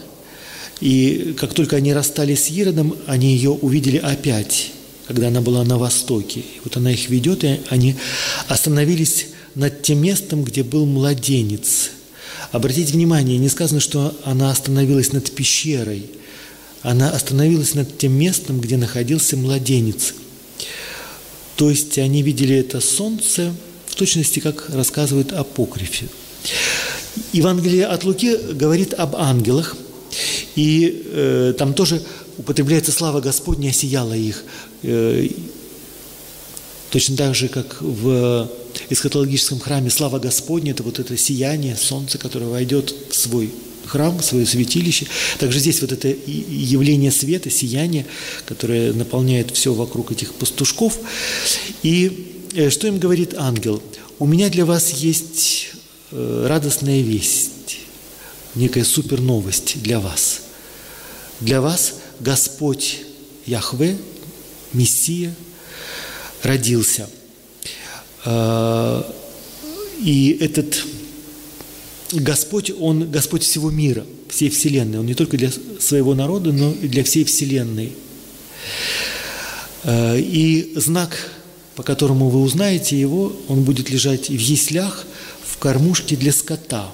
И 0.79 1.35
как 1.39 1.53
только 1.53 1.75
они 1.75 1.93
расстались 1.93 2.45
с 2.45 2.49
Иродом, 2.49 2.95
они 3.07 3.33
ее 3.33 3.51
увидели 3.51 3.97
опять, 3.97 4.71
когда 5.07 5.27
она 5.27 5.41
была 5.41 5.63
на 5.63 5.77
востоке. 5.77 6.43
Вот 6.63 6.77
она 6.77 6.91
их 6.91 7.09
ведет, 7.09 7.43
и 7.43 7.59
они 7.69 7.95
остановились 8.47 9.27
над 9.55 9.81
тем 9.81 10.01
местом, 10.01 10.43
где 10.43 10.63
был 10.63 10.85
младенец. 10.85 11.91
Обратите 12.51 12.93
внимание, 12.93 13.37
не 13.37 13.49
сказано, 13.49 13.79
что 13.79 14.15
она 14.23 14.51
остановилась 14.51 15.11
над 15.11 15.31
пещерой. 15.31 16.05
Она 16.81 17.09
остановилась 17.11 17.75
над 17.75 17.97
тем 17.97 18.13
местом, 18.13 18.59
где 18.59 18.77
находился 18.77 19.37
младенец. 19.37 20.13
То 21.55 21.69
есть 21.69 21.97
они 21.97 22.21
видели 22.23 22.55
это 22.55 22.81
солнце 22.81 23.53
в 23.87 23.95
точности, 23.95 24.39
как 24.39 24.69
рассказывает 24.69 25.31
апокрифе. 25.31 26.07
Евангелие 27.31 27.85
от 27.85 28.03
Луки 28.03 28.35
говорит 28.53 28.93
об 28.93 29.15
ангелах, 29.15 29.75
и 30.55 31.03
э, 31.05 31.53
там 31.57 31.73
тоже 31.73 32.01
употребляется 32.37 32.91
слава 32.91 33.21
Господня, 33.21 33.69
осияла 33.69 34.13
их. 34.13 34.43
Э, 34.83 35.27
точно 36.91 37.17
так 37.17 37.35
же, 37.35 37.47
как 37.47 37.81
в 37.81 38.49
эсхатологическом 38.89 39.59
храме 39.59 39.89
слава 39.89 40.19
Господня– 40.19 40.71
это 40.73 40.83
вот 40.83 40.99
это 40.99 41.17
сияние 41.17 41.75
солнца, 41.75 42.17
которое 42.17 42.47
войдет 42.47 42.93
в 43.09 43.15
свой 43.15 43.51
храм, 43.85 44.17
в 44.17 44.23
свое 44.23 44.45
святилище. 44.45 45.07
Также 45.39 45.59
здесь 45.59 45.81
вот 45.81 45.91
это 45.91 46.07
явление 46.07 47.11
света, 47.11 47.49
сияние, 47.49 48.05
которое 48.45 48.93
наполняет 48.93 49.51
все 49.51 49.73
вокруг 49.73 50.11
этих 50.11 50.33
пастушков. 50.33 50.99
И 51.83 52.47
э, 52.55 52.69
что 52.69 52.87
им 52.87 52.99
говорит 52.99 53.33
ангел? 53.37 53.81
«У 54.19 54.25
меня 54.25 54.49
для 54.49 54.65
вас 54.65 54.91
есть 54.91 55.52
радостная 56.13 57.01
весть, 57.01 57.79
некая 58.55 58.83
супер 58.83 59.19
новость 59.19 59.81
для 59.81 59.99
вас. 59.99 60.41
Для 61.39 61.59
вас 61.59 61.95
Господь 62.19 62.99
Яхве, 63.45 63.97
Мессия, 64.73 65.33
родился. 66.43 67.09
А, 68.25 69.11
и 69.99 70.37
этот 70.39 70.83
Господь, 72.11 72.71
Он 72.79 73.09
Господь 73.09 73.43
всего 73.43 73.71
мира, 73.71 74.05
всей 74.29 74.49
Вселенной. 74.49 74.99
Он 74.99 75.05
не 75.05 75.15
только 75.15 75.37
для 75.37 75.51
своего 75.79 76.13
народа, 76.13 76.51
но 76.51 76.71
и 76.71 76.87
для 76.87 77.03
всей 77.03 77.23
Вселенной. 77.23 77.93
А, 79.83 80.15
и 80.15 80.73
знак, 80.75 81.31
по 81.75 81.81
которому 81.81 82.29
вы 82.29 82.41
узнаете 82.41 82.99
его, 82.99 83.35
он 83.47 83.63
будет 83.63 83.89
лежать 83.89 84.29
в 84.29 84.39
яслях, 84.39 85.05
в 85.63 85.65
кормушке 85.65 86.17
для 86.17 86.33
скота. 86.33 86.91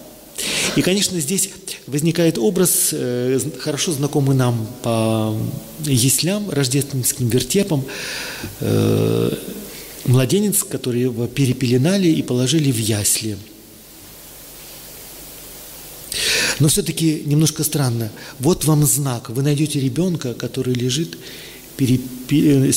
И, 0.75 0.83
конечно, 0.83 1.19
здесь 1.19 1.49
возникает 1.87 2.37
образ, 2.37 2.89
э, 2.91 3.39
хорошо 3.59 3.91
знакомый 3.93 4.35
нам 4.35 4.67
по 4.83 5.35
яслям, 5.79 6.51
рождественским 6.51 7.29
вертепам, 7.29 7.83
э, 8.59 9.33
младенец, 10.05 10.63
который 10.63 11.01
его 11.01 11.25
перепеленали 11.25 12.09
и 12.09 12.21
положили 12.21 12.71
в 12.71 12.77
ясли. 12.77 13.37
Но 16.59 16.67
все-таки 16.67 17.23
немножко 17.25 17.63
странно. 17.63 18.11
Вот 18.37 18.65
вам 18.65 18.85
знак. 18.85 19.31
Вы 19.31 19.41
найдете 19.41 19.79
ребенка, 19.79 20.35
который 20.35 20.75
лежит 20.75 21.17
перепи... 21.75 22.71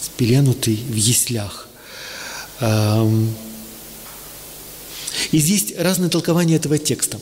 спеленутый 0.00 0.78
в 0.88 0.96
яслях. 0.96 1.68
И 5.32 5.38
здесь 5.38 5.74
разные 5.76 6.10
толкования 6.10 6.56
этого 6.56 6.78
текста. 6.78 7.18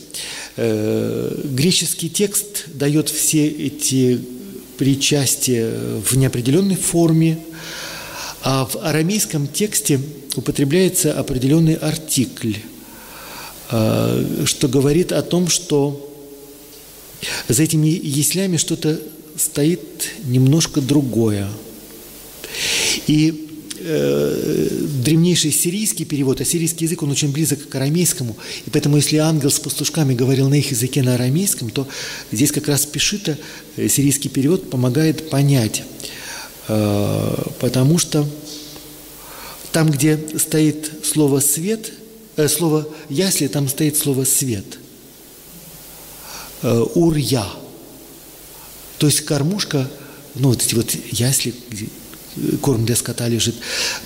Э, 0.55 1.41
греческий 1.43 2.09
текст 2.09 2.65
дает 2.67 3.09
все 3.09 3.47
эти 3.47 4.19
причастия 4.77 5.71
в 6.03 6.15
неопределенной 6.17 6.75
форме, 6.75 7.39
а 8.41 8.65
в 8.65 8.77
арамейском 8.77 9.47
тексте 9.47 9.99
употребляется 10.35 11.13
определенный 11.13 11.75
артикль, 11.75 12.55
э, 13.71 14.43
что 14.45 14.67
говорит 14.67 15.11
о 15.11 15.21
том, 15.21 15.47
что 15.47 16.09
за 17.47 17.63
этими 17.63 17.87
яслями 17.87 18.57
что-то 18.57 18.99
стоит 19.37 20.09
немножко 20.25 20.81
другое. 20.81 21.47
И 23.07 23.52
э, 23.83 24.69
древнейший 25.03 25.51
сирийский 25.51 26.05
перевод, 26.05 26.41
а 26.41 26.45
сирийский 26.45 26.85
язык, 26.85 27.03
он 27.03 27.11
очень 27.11 27.31
близок 27.31 27.67
к 27.67 27.75
арамейскому, 27.75 28.35
и 28.65 28.69
поэтому 28.69 28.97
если 28.97 29.17
ангел 29.17 29.51
с 29.51 29.59
пастушками 29.59 30.13
говорил 30.13 30.49
на 30.49 30.55
их 30.55 30.71
языке 30.71 31.03
на 31.03 31.15
арамейском, 31.15 31.69
то 31.69 31.87
здесь 32.31 32.51
как 32.51 32.67
раз 32.67 32.85
пишита, 32.85 33.37
э, 33.77 33.87
сирийский 33.87 34.29
перевод 34.29 34.69
помогает 34.69 35.29
понять, 35.29 35.83
э, 36.67 37.35
потому 37.59 37.97
что 37.97 38.27
там, 39.71 39.89
где 39.89 40.19
стоит 40.37 40.91
слово 41.03 41.39
«свет», 41.39 41.91
э, 42.35 42.47
слово 42.47 42.87
«ясли», 43.09 43.47
там 43.47 43.67
стоит 43.67 43.97
слово 43.97 44.23
«свет», 44.23 44.77
э, 46.61 46.85
«ур-я», 46.95 47.47
то 49.03 49.07
есть 49.07 49.21
кормушка, 49.21 49.89
ну 50.35 50.49
вот 50.49 50.63
эти 50.63 50.75
вот 50.75 50.95
ясли, 51.11 51.53
корм 52.61 52.85
для 52.85 52.95
скота 52.95 53.27
лежит. 53.27 53.55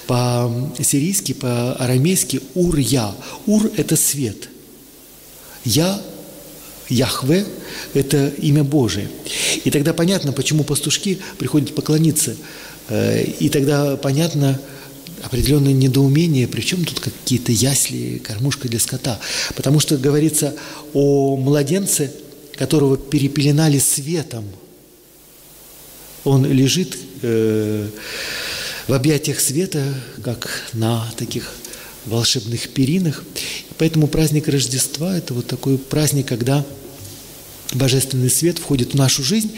По-сирийски, 0.08 1.34
по-арамейски 1.34 2.42
«ур-я». 2.56 3.16
«Ур»– 3.46 3.70
это 3.78 3.96
свет. 3.96 4.50
«Я» 5.64 6.02
Яхве– 6.90 7.46
это 7.94 8.30
имя 8.38 8.64
Божие. 8.64 9.10
И 9.66 9.72
тогда 9.72 9.94
понятно, 9.94 10.32
почему 10.32 10.64
пастушки 10.64 11.20
приходят 11.38 11.76
поклониться. 11.76 12.36
Э, 12.88 13.24
и 13.24 13.50
тогда 13.50 13.98
понятно 13.98 14.60
определенное 15.24 15.74
недоумение, 15.74 16.48
причем 16.48 16.86
тут 16.86 17.02
какие-то 17.02 17.52
ясли, 17.52 18.20
кормушка 18.20 18.70
для 18.70 18.80
скота. 18.80 19.20
Потому 19.56 19.80
что 19.80 19.98
говорится 19.98 20.56
о 20.94 21.36
младенце, 21.36 22.14
которого 22.56 22.96
перепеленали 22.96 23.80
светом– 23.80 24.46
он 26.28 26.46
лежит 26.46 26.98
э, 27.22 27.88
в 28.88 28.94
объятиях 28.94 29.40
света, 29.40 29.84
как 30.24 30.50
на 30.74 31.10
таких 31.18 31.54
волшебных 32.06 32.70
перинах. 32.70 33.24
поэтому 33.78 34.08
праздник 34.08 34.48
Рождества– 34.48 35.18
это 35.18 35.34
вот 35.34 35.48
такой 35.48 35.78
праздник, 35.78 36.28
когда 36.28 36.66
божественный 37.74 38.30
свет 38.30 38.60
входит 38.60 38.94
в 38.94 38.96
нашу 38.96 39.24
жизнь, 39.24 39.52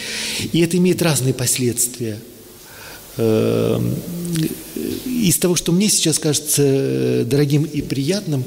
и 0.52 0.60
это 0.62 0.78
имеет 0.78 1.02
разные 1.02 1.34
последствия. 1.34 2.20
Э, 3.18 3.80
из 5.06 5.38
того, 5.38 5.56
что 5.56 5.72
мне 5.72 5.90
сейчас 5.90 6.18
кажется 6.20 7.24
дорогим 7.26 7.64
и 7.64 7.82
приятным, 7.82 8.44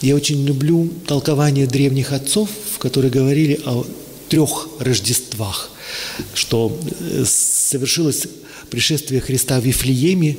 я 0.00 0.16
очень 0.16 0.44
люблю 0.46 0.90
толкование 1.06 1.66
древних 1.66 2.12
отцов, 2.12 2.48
которые 2.78 3.10
говорили 3.10 3.60
о 3.64 3.86
трех 4.28 4.68
Рождествах– 4.80 5.70
что 6.34 6.78
э, 7.00 7.24
совершилось 7.26 8.26
пришествие 8.70 9.20
Христа 9.20 9.60
в 9.60 9.64
Вифлееме 9.64 10.38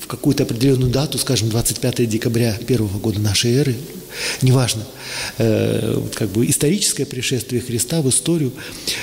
в 0.00 0.06
какую-то 0.06 0.44
определенную 0.44 0.90
дату, 0.90 1.18
скажем, 1.18 1.48
25 1.50 2.08
декабря 2.08 2.56
первого 2.66 2.98
года 2.98 3.20
нашей 3.20 3.54
эры, 3.54 3.76
неважно, 4.40 4.84
э, 5.38 6.00
как 6.14 6.30
бы 6.30 6.46
историческое 6.48 7.04
пришествие 7.04 7.60
Христа 7.60 8.02
в 8.02 8.08
историю, 8.08 8.52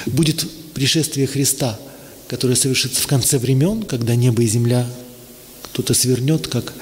будет 0.05 0.45
пришествие 0.73 1.27
Христа, 1.27 1.79
которое 2.27 2.55
совершится 2.55 3.01
в 3.01 3.07
конце 3.07 3.37
времен, 3.37 3.83
когда 3.83 4.15
небо 4.15 4.43
и 4.43 4.47
земля 4.47 4.87
кто-то 5.63 5.93
свернет, 5.93 6.47
как 6.47 6.73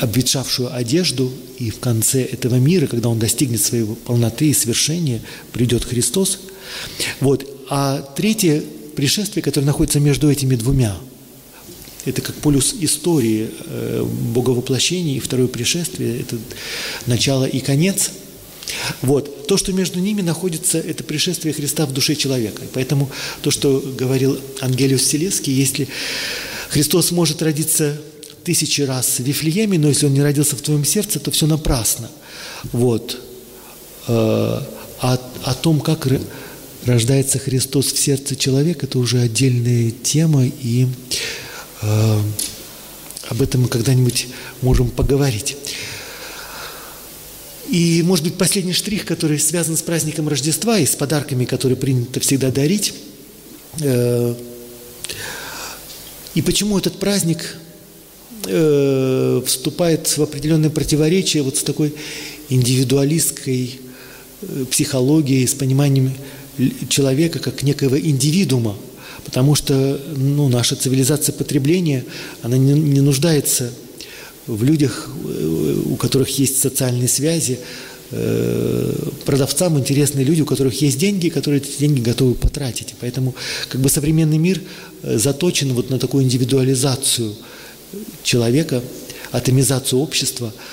обветшавшую 0.00 0.74
одежду, 0.74 1.32
и 1.58 1.70
в 1.70 1.78
конце 1.78 2.22
этого 2.22 2.56
мира, 2.56 2.86
когда 2.86 3.08
он 3.08 3.18
достигнет 3.18 3.62
своей 3.62 3.84
полноты 3.84 4.50
и 4.50 4.54
свершения, 4.54 5.20
придет 5.52 5.84
Христос. 5.84 6.40
Вот. 7.20 7.59
А 7.70 8.02
третье 8.16 8.62
пришествие, 8.96 9.44
которое 9.44 9.66
находится 9.66 10.00
между 10.00 10.28
этими 10.28 10.56
двумя, 10.56 10.96
это 12.04 12.20
как 12.20 12.34
полюс 12.36 12.74
истории 12.80 13.48
э, 13.66 14.04
боговоплощения 14.34 15.16
и 15.16 15.20
второе 15.20 15.46
пришествие, 15.46 16.20
это 16.20 16.36
начало 17.06 17.44
и 17.44 17.60
конец. 17.60 18.10
Вот. 19.02 19.46
То, 19.46 19.56
что 19.56 19.72
между 19.72 20.00
ними 20.00 20.20
находится, 20.20 20.78
это 20.78 21.04
пришествие 21.04 21.54
Христа 21.54 21.86
в 21.86 21.92
душе 21.92 22.16
человека. 22.16 22.62
Поэтому 22.72 23.08
то, 23.42 23.52
что 23.52 23.80
говорил 23.96 24.40
Ангелиус 24.60 25.02
Селеский, 25.02 25.52
если 25.52 25.86
Христос 26.70 27.12
может 27.12 27.40
родиться 27.40 28.00
тысячи 28.42 28.82
раз 28.82 29.18
в 29.18 29.22
Вифлееме, 29.22 29.78
но 29.78 29.88
если 29.88 30.06
он 30.06 30.14
не 30.14 30.22
родился 30.22 30.56
в 30.56 30.62
твоем 30.62 30.84
сердце, 30.84 31.20
то 31.20 31.30
все 31.30 31.46
напрасно. 31.46 32.10
Вот. 32.72 33.20
Э, 34.08 34.12
о, 34.12 35.18
о 35.44 35.54
том, 35.54 35.80
как 35.80 36.08
рождается 36.90 37.38
Христос 37.38 37.92
в 37.92 37.98
сердце 37.98 38.36
человека, 38.36 38.86
это 38.86 38.98
уже 38.98 39.20
отдельная 39.20 39.90
тема, 39.90 40.44
и 40.44 40.86
э, 41.82 42.18
об 43.28 43.42
этом 43.42 43.62
мы 43.62 43.68
когда-нибудь 43.68 44.28
можем 44.60 44.90
поговорить. 44.90 45.56
И, 47.70 48.02
может 48.02 48.24
быть, 48.24 48.34
последний 48.34 48.72
штрих, 48.72 49.04
который 49.04 49.38
связан 49.38 49.76
с 49.76 49.82
праздником 49.82 50.28
Рождества 50.28 50.78
и 50.78 50.86
с 50.86 50.96
подарками, 50.96 51.44
которые 51.44 51.76
принято 51.76 52.18
всегда 52.18 52.50
дарить. 52.50 52.94
Э, 53.80 54.34
и 56.34 56.42
почему 56.42 56.76
этот 56.76 56.98
праздник 56.98 57.56
э, 58.46 59.42
вступает 59.46 60.08
в 60.18 60.22
определенное 60.22 60.70
противоречие 60.70 61.44
вот 61.44 61.56
с 61.56 61.62
такой 61.62 61.94
индивидуалистской 62.48 63.78
э, 64.42 64.64
психологией, 64.68 65.46
с 65.46 65.54
пониманием 65.54 66.12
человека 66.88 67.38
как 67.38 67.62
некого 67.62 67.98
индивидуума, 67.98 68.76
потому 69.24 69.54
что 69.54 70.00
ну, 70.16 70.48
наша 70.48 70.76
цивилизация 70.76 71.32
потребления, 71.32 72.04
она 72.42 72.56
не, 72.56 72.72
не 72.72 73.00
нуждается 73.00 73.70
в 74.46 74.64
людях, 74.64 75.08
э, 75.24 75.82
у 75.86 75.96
которых 75.96 76.38
есть 76.38 76.60
социальные 76.60 77.08
связи, 77.08 77.58
э, 78.10 78.94
продавцам 79.24 79.78
интересны 79.78 80.20
люди, 80.20 80.42
у 80.42 80.46
которых 80.46 80.80
есть 80.82 80.98
деньги, 80.98 81.28
которые 81.28 81.62
эти 81.62 81.78
деньги 81.78 82.00
готовы 82.00 82.34
потратить. 82.34 82.94
Поэтому 83.00 83.34
как 83.68 83.80
бы 83.80 83.88
современный 83.88 84.38
мир 84.38 84.60
э, 85.02 85.18
заточен 85.18 85.72
вот 85.74 85.90
на 85.90 85.98
такую 85.98 86.24
индивидуализацию 86.24 87.34
человека, 88.22 88.82
атомизацию 89.32 90.00
общества– 90.00 90.52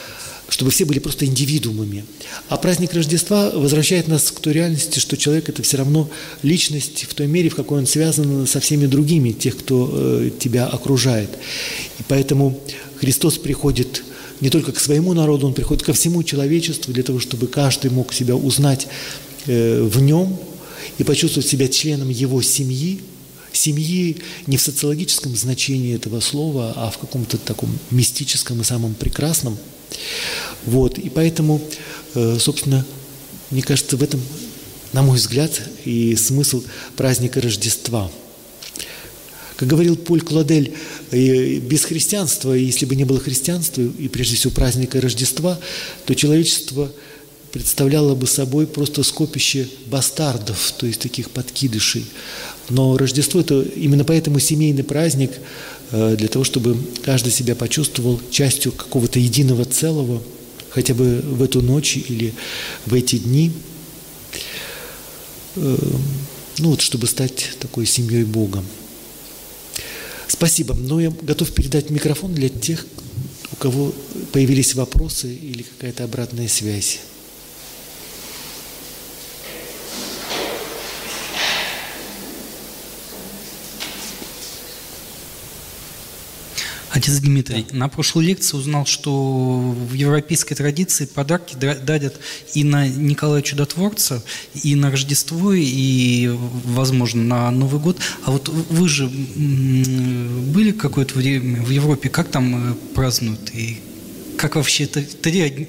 чтобы 0.49 0.71
все 0.71 0.85
были 0.85 0.99
просто 0.99 1.25
индивидуумами. 1.25 2.05
А 2.49 2.57
праздник 2.57 2.93
Рождества 2.93 3.51
возвращает 3.51 4.07
нас 4.07 4.31
к 4.31 4.39
той 4.39 4.53
реальности, 4.53 4.99
что 4.99 5.17
человек– 5.17 5.49
это 5.49 5.61
все 5.63 5.77
равно 5.77 6.09
личность 6.41 7.05
в 7.09 7.13
той 7.13 7.27
мере, 7.27 7.49
в 7.49 7.55
какой 7.55 7.79
он 7.79 7.87
связан 7.87 8.47
со 8.47 8.59
всеми 8.59 8.85
другими, 8.85 9.31
тех, 9.31 9.57
кто 9.57 9.89
э, 9.91 10.31
тебя 10.39 10.67
окружает. 10.67 11.29
И 11.99 12.03
поэтому 12.07 12.59
Христос 12.99 13.37
приходит 13.37 14.03
не 14.39 14.49
только 14.49 14.71
к 14.71 14.79
своему 14.79 15.13
народу, 15.13 15.47
Он 15.47 15.53
приходит 15.53 15.83
ко 15.83 15.93
всему 15.93 16.23
человечеству 16.23 16.93
для 16.93 17.03
того, 17.03 17.19
чтобы 17.19 17.47
каждый 17.47 17.91
мог 17.91 18.13
себя 18.13 18.35
узнать 18.35 18.87
э, 19.47 19.81
в 19.81 20.01
Нем 20.01 20.37
и 20.97 21.03
почувствовать 21.03 21.49
себя 21.49 21.67
членом 21.67 22.09
Его 22.09 22.41
семьи, 22.41 23.01
семьи 23.51 24.17
не 24.45 24.55
в 24.55 24.61
социологическом 24.61 25.35
значении 25.35 25.95
этого 25.95 26.21
слова, 26.21 26.73
а 26.75 26.89
в 26.89 26.99
каком-то 26.99 27.37
таком 27.37 27.69
мистическом 27.91 28.61
и 28.61 28.63
самом 28.63 28.93
прекрасном– 28.93 29.57
вот, 30.65 30.97
и 30.97 31.09
поэтому, 31.09 31.61
э, 32.15 32.37
собственно, 32.39 32.85
мне 33.51 33.61
кажется, 33.61 33.97
в 33.97 34.03
этом, 34.03 34.21
на 34.93 35.01
мой 35.01 35.17
взгляд, 35.17 35.61
и 35.85 36.15
смысл 36.15 36.63
праздника 36.95 37.39
Рождества. 37.41 38.11
Как 39.55 39.67
говорил 39.67 39.95
Поль 39.95 40.21
Кладель, 40.21 40.73
э, 41.11 41.55
без 41.59 41.85
христианства, 41.85 42.53
если 42.53 42.85
бы 42.85 42.95
не 42.95 43.05
было 43.05 43.19
христианства, 43.19 43.81
и 43.81 44.07
прежде 44.07 44.35
всего 44.35 44.51
праздника 44.51 44.99
Рождества, 45.01 45.57
то 46.05 46.13
человечество 46.13 46.91
представляло 47.53 48.13
бы 48.13 48.27
собой 48.27 48.67
просто 48.67 49.03
скопище 49.03 49.67
бастардов, 49.85 50.73
то 50.77 50.85
есть 50.85 50.99
таких 50.99 51.31
подкидышей. 51.31 52.05
Но 52.69 52.97
Рождество– 52.97 53.39
это 53.41 53.61
именно 53.61 54.03
поэтому 54.03 54.39
семейный 54.39 54.83
праздник– 54.83 55.31
для 55.91 56.27
того, 56.27 56.43
чтобы 56.43 56.77
каждый 57.03 57.31
себя 57.31 57.55
почувствовал 57.55 58.19
частью 58.29 58.71
какого-то 58.73 59.19
единого 59.19 59.63
целого, 59.63 60.21
хотя 60.69 60.93
бы 60.93 61.21
в 61.23 61.41
эту 61.41 61.61
ночь 61.61 61.97
или 61.97 62.33
в 62.85 62.93
эти 62.93 63.17
дни, 63.17 63.51
э, 65.55 65.77
ну 66.59 66.69
вот, 66.69 66.81
чтобы 66.81 67.07
стать 67.07 67.51
такой 67.59 67.85
семьей 67.85 68.23
Бога. 68.23 68.63
Спасибо. 70.27 70.75
Но 70.75 70.99
я 70.99 71.11
готов 71.21 71.51
передать 71.51 71.89
микрофон 71.89 72.33
для 72.33 72.49
тех, 72.49 72.85
у 73.51 73.55
кого 73.55 73.93
появились 74.33 74.75
вопросы 74.75 75.33
или 75.33 75.63
какая-то 75.63 76.03
обратная 76.03 76.47
связь. 76.47 76.99
Отец 86.89 87.19
Дмитрий, 87.19 87.65
да. 87.69 87.77
на 87.77 87.89
прошлой 87.89 88.25
лекции 88.25 88.55
узнал, 88.55 88.85
что 88.85 89.11
в 89.11 89.93
европейской 89.93 90.55
традиции 90.55 91.05
подарки 91.05 91.55
дарят 91.55 92.19
и 92.53 92.63
на 92.63 92.87
Николая 92.87 93.41
Чудотворца, 93.41 94.23
и 94.63 94.75
на 94.75 94.89
Рождество, 94.89 95.53
и, 95.53 96.29
возможно, 96.65 97.23
на 97.23 97.51
Новый 97.51 97.81
год. 97.81 97.97
А 98.23 98.31
вот 98.31 98.47
вы 98.49 98.87
же 98.87 99.07
были 99.07 100.71
какое-то 100.71 101.17
время 101.17 101.61
в 101.61 101.69
Европе, 101.69 102.09
как 102.09 102.29
там 102.29 102.71
э, 102.71 102.75
празднуют? 102.95 103.51
И 103.53 103.79
как 104.37 104.55
вообще 104.55 104.85
это 104.85 105.01
три 105.01 105.67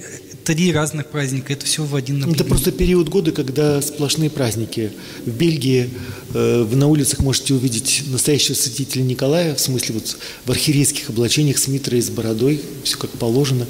три 0.49 0.72
разных 0.72 1.09
праздника, 1.09 1.53
это 1.53 1.66
все 1.66 1.84
в 1.84 1.94
один 1.94 2.24
Это 2.24 2.42
просто 2.42 2.72
период 2.72 3.11
года, 3.11 3.32
когда 3.32 3.82
сплошные 3.82 4.30
праздники. 4.30 4.92
В 5.26 5.30
Бельгии 5.30 5.90
э, 6.32 6.62
вы 6.62 6.74
на 6.74 6.86
улицах 6.86 7.18
можете 7.18 7.53
увидеть 7.53 8.05
настоящего 8.07 8.55
святителя 8.55 9.03
Николая, 9.03 9.55
в 9.55 9.61
смысле 9.61 9.96
вот 9.96 10.16
в 10.46 10.51
архиерейских 10.51 11.11
облачениях 11.11 11.59
с 11.59 11.68
митрой, 11.68 12.01
с 12.01 12.09
бородой, 12.09 12.62
все 12.82 12.96
как 12.96 13.11
положено. 13.11 13.66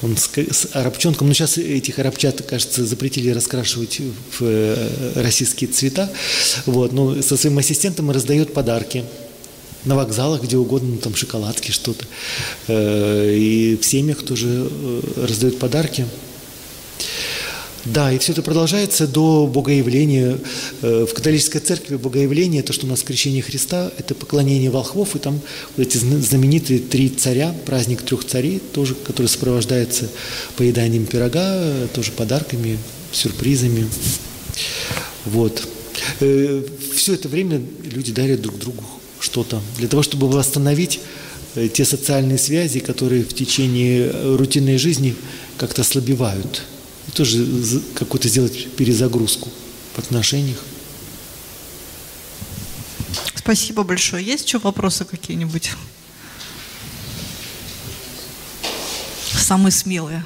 Он 0.00 0.16
с, 0.16 0.30
с 0.34 0.68
арабчонком, 0.72 1.28
но 1.28 1.34
сейчас 1.34 1.58
этих 1.58 1.98
арабчат, 1.98 2.40
кажется, 2.40 2.86
запретили 2.86 3.28
раскрашивать 3.28 4.00
в 4.38 4.44
э, 4.44 5.12
российские 5.16 5.68
цвета. 5.68 6.10
Вот, 6.64 6.94
но 6.94 7.20
со 7.20 7.36
своим 7.36 7.58
ассистентом 7.58 8.10
раздает 8.10 8.54
подарки 8.54 9.04
на 9.84 9.96
вокзалах, 9.96 10.42
где 10.42 10.56
угодно, 10.56 10.98
там 10.98 11.14
шоколадки, 11.14 11.70
что-то. 11.70 12.04
Э, 12.68 13.34
и 13.34 13.76
в 13.76 13.84
семьях 13.84 14.22
тоже 14.22 14.68
э, 14.70 15.00
раздают 15.28 15.58
подарки. 15.58 16.06
Да, 17.84 18.10
и 18.10 18.18
все 18.18 18.32
это 18.32 18.40
продолжается 18.40 19.06
до 19.06 19.46
Богоявления. 19.46 20.38
Э, 20.80 21.06
в 21.08 21.12
католической 21.12 21.58
церкви 21.58 21.96
Богоявление, 21.96 22.62
то, 22.62 22.72
что 22.72 22.86
у 22.86 22.88
нас 22.88 23.02
крещение 23.02 23.42
Христа, 23.42 23.92
это 23.98 24.14
поклонение 24.14 24.70
волхвов, 24.70 25.16
и 25.16 25.18
там 25.18 25.38
вот 25.76 25.86
эти 25.86 25.98
знаменитые 25.98 26.78
три 26.78 27.10
царя, 27.10 27.54
праздник 27.66 28.02
трех 28.02 28.24
царей, 28.24 28.60
тоже, 28.72 28.94
который 28.94 29.26
сопровождается 29.26 30.08
поеданием 30.56 31.04
пирога, 31.04 31.88
тоже 31.94 32.12
подарками, 32.12 32.78
сюрпризами. 33.12 33.86
Вот. 35.26 35.66
Все 36.18 37.14
это 37.14 37.28
время 37.28 37.62
люди 37.82 38.12
дарят 38.12 38.40
друг 38.40 38.58
другу 38.58 38.84
что-то, 39.34 39.60
для 39.78 39.88
того, 39.88 40.04
чтобы 40.04 40.28
восстановить 40.28 41.00
э, 41.56 41.68
те 41.68 41.84
социальные 41.84 42.38
связи, 42.38 42.78
которые 42.78 43.24
в 43.24 43.34
течение 43.34 44.08
э, 44.12 44.36
рутинной 44.36 44.78
жизни 44.78 45.16
как-то 45.58 45.82
ослабевают. 45.82 46.62
И 47.08 47.10
тоже 47.10 47.44
какую-то 47.94 48.28
сделать 48.28 48.68
перезагрузку 48.76 49.48
в 49.94 49.98
отношениях. 49.98 50.62
Спасибо 53.34 53.82
большое. 53.82 54.24
Есть 54.24 54.46
еще 54.46 54.60
вопросы 54.60 55.04
какие-нибудь? 55.04 55.72
Самые 59.32 59.72
смелые. 59.72 60.24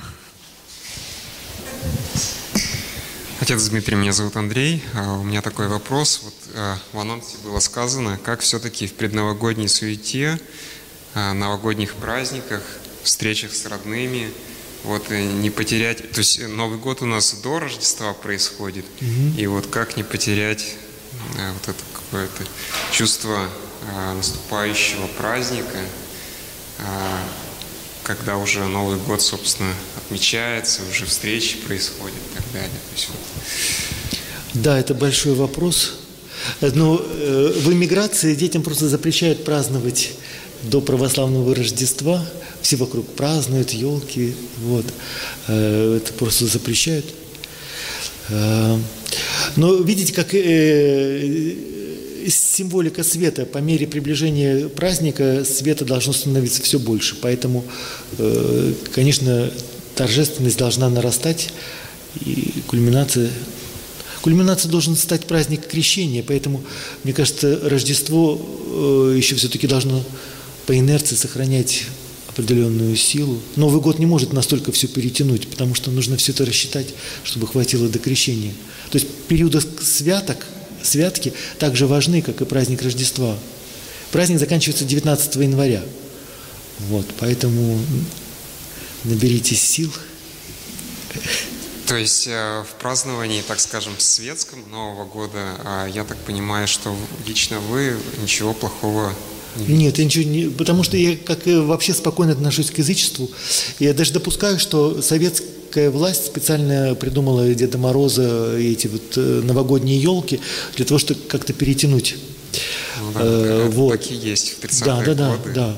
Отец 3.41 3.63
Дмитрий, 3.69 3.95
меня 3.95 4.13
зовут 4.13 4.37
Андрей. 4.37 4.83
А, 4.95 5.17
у 5.17 5.23
меня 5.23 5.43
такой 5.43 5.69
вопрос. 5.69 6.23
Вот 6.25 6.35
а, 6.57 6.77
в 6.93 6.99
анонсе 6.99 7.37
было 7.45 7.61
сказано, 7.61 8.19
как 8.25 8.41
все-таки 8.41 8.89
в 8.89 8.95
предновогодней 8.95 9.69
суете, 9.69 10.41
а, 11.15 11.35
новогодних 11.35 11.95
праздниках, 11.95 12.63
встречах 13.05 13.55
с 13.55 13.65
родными, 13.67 14.33
вот 14.83 15.11
не 15.11 15.51
потерять, 15.51 16.11
то 16.11 16.19
есть 16.19 16.49
Новый 16.49 16.79
год 16.79 17.01
у 17.03 17.07
нас 17.07 17.33
до 17.35 17.61
Рождества 17.61 18.13
происходит, 18.13 18.85
угу. 19.01 19.39
и 19.39 19.47
вот 19.47 19.69
как 19.69 19.97
не 19.97 20.03
потерять 20.03 20.75
вот 21.35 21.69
это 21.69 21.85
какое-то 21.95 22.45
чувство 22.93 23.49
наступающего 24.15 25.07
праздника, 25.19 25.79
когда 28.09 28.39
уже 28.39 28.65
Новый 28.65 28.97
год, 28.97 29.21
собственно, 29.21 29.75
отмечается, 29.99 30.81
уже 30.91 31.05
встречи 31.05 31.59
происходят 31.59 32.17
и 32.17 32.37
так 32.37 32.45
далее. 32.55 32.71
То 32.71 32.97
есть 32.97 33.09
вот. 33.11 34.63
Да, 34.63 34.79
это 34.79 34.95
большой 34.95 35.35
вопрос. 35.35 35.93
Но 36.63 36.99
э, 36.99 37.53
в 37.55 37.71
эмиграции 37.71 38.35
детям 38.35 38.63
просто 38.63 38.89
запрещают 38.89 39.45
праздновать 39.45 40.13
до 40.63 40.81
православного 40.81 41.55
Рождества. 41.55 42.25
Все 42.63 42.77
вокруг 42.77 43.07
празднуют, 43.15 43.71
елки. 43.71 44.35
Вот. 44.63 44.87
Э, 45.47 46.01
это 46.03 46.13
просто 46.15 46.47
запрещают. 46.47 47.05
Э, 48.31 48.79
но 49.57 49.75
видите, 49.75 50.15
как 50.15 50.33
э, 50.33 51.55
символика 52.37 53.03
света. 53.03 53.47
По 53.47 53.59
мере 53.59 53.87
приближения 53.87 54.69
праздника 54.69 55.45
света 55.45 55.85
должно 55.85 56.13
становиться 56.13 56.63
все 56.63 56.79
больше. 56.79 57.17
Поэтому, 57.21 57.65
э, 58.19 58.73
конечно, 58.93 59.51
торжественность 59.95 60.59
должна 60.59 60.89
нарастать, 60.89 61.51
и 62.25 62.63
кульминация 62.67 63.31
Кульминацией 64.23 64.73
должен 64.73 64.97
стать 64.97 65.27
праздник 65.27 65.67
крещения, 65.69 66.25
поэтому, 66.27 66.61
мне 67.05 67.13
кажется, 67.13 67.61
Рождество 67.63 68.37
э, 68.39 69.15
еще 69.17 69.37
все-таки 69.37 69.69
должно 69.69 70.03
по 70.67 70.77
инерции 70.77 71.15
сохранять 71.15 71.85
определенную 72.27 72.97
силу. 72.97 73.39
Новый 73.55 73.81
год 73.81 74.01
не 74.01 74.07
может 74.07 74.33
настолько 74.33 74.73
все 74.73 74.89
перетянуть, 74.89 75.47
потому 75.47 75.75
что 75.75 75.93
нужно 75.93 76.17
все 76.17 76.33
это 76.33 76.45
рассчитать, 76.45 76.89
чтобы 77.23 77.47
хватило 77.47 77.89
до 77.89 78.01
крещения. 78.01 78.53
То 78.91 78.99
есть 78.99 79.09
периоды 79.29 79.61
святок– 79.81 80.47
святки 80.83 81.33
так 81.59 81.77
же 81.77 81.87
важны, 81.87 82.23
как 82.23 82.41
и 82.41 82.45
праздник 82.45 82.83
Рождества. 82.83 83.37
Праздник 84.13 84.39
заканчивается 84.39 84.85
19 84.85 85.37
января. 85.37 85.83
Вот, 86.81 87.07
поэтому 87.19 87.81
наберитесь 89.05 89.63
сил. 89.63 89.93
То 91.87 91.97
есть 91.97 92.27
э, 92.27 92.65
в 92.71 92.81
праздновании, 92.81 93.43
так 93.43 93.61
скажем, 93.61 93.95
светском 93.99 94.59
Нового 94.71 95.07
года, 95.07 95.57
а, 95.65 95.87
я 95.87 96.05
так 96.05 96.19
понимаю, 96.19 96.69
что 96.69 96.95
лично 97.27 97.61
вы 97.61 97.97
ничего 98.21 98.53
плохого 98.53 99.15
нет, 99.67 99.99
я 99.99 100.05
ничего 100.05 100.25
не... 100.25 100.51
Потому 100.51 100.83
что 100.83 100.97
я 100.97 101.17
как 101.17 101.47
вообще 101.47 101.93
спокойно 101.95 102.33
отношусь 102.33 102.71
к 102.71 102.79
язычеству. 102.79 103.31
Я 103.79 103.93
даже 103.95 104.13
допускаю, 104.13 104.59
что 104.59 105.03
советская 105.69 105.91
власть 105.91 106.27
специально 106.27 106.95
придумала 106.95 107.55
Деда 107.55 107.79
Мороза 107.79 108.59
и 108.59 108.73
эти 108.73 108.87
вот 108.87 109.03
э, 109.17 109.43
новогодние 109.45 110.01
елки 110.01 110.41
для 110.77 110.85
того, 110.85 110.99
чтобы 110.99 111.21
как-то 111.29 111.53
перетянуть. 111.53 112.17
Ну 113.01 113.13
да, 113.13 113.21
э, 113.23 113.69
вот. 113.69 113.93
такие 113.93 114.19
есть 114.21 114.55
в 114.55 114.65
30-е 114.65 115.05
да, 115.05 115.15
да, 115.15 115.37
годы. 115.37 115.53
Да, 115.55 115.67
да. 115.67 115.77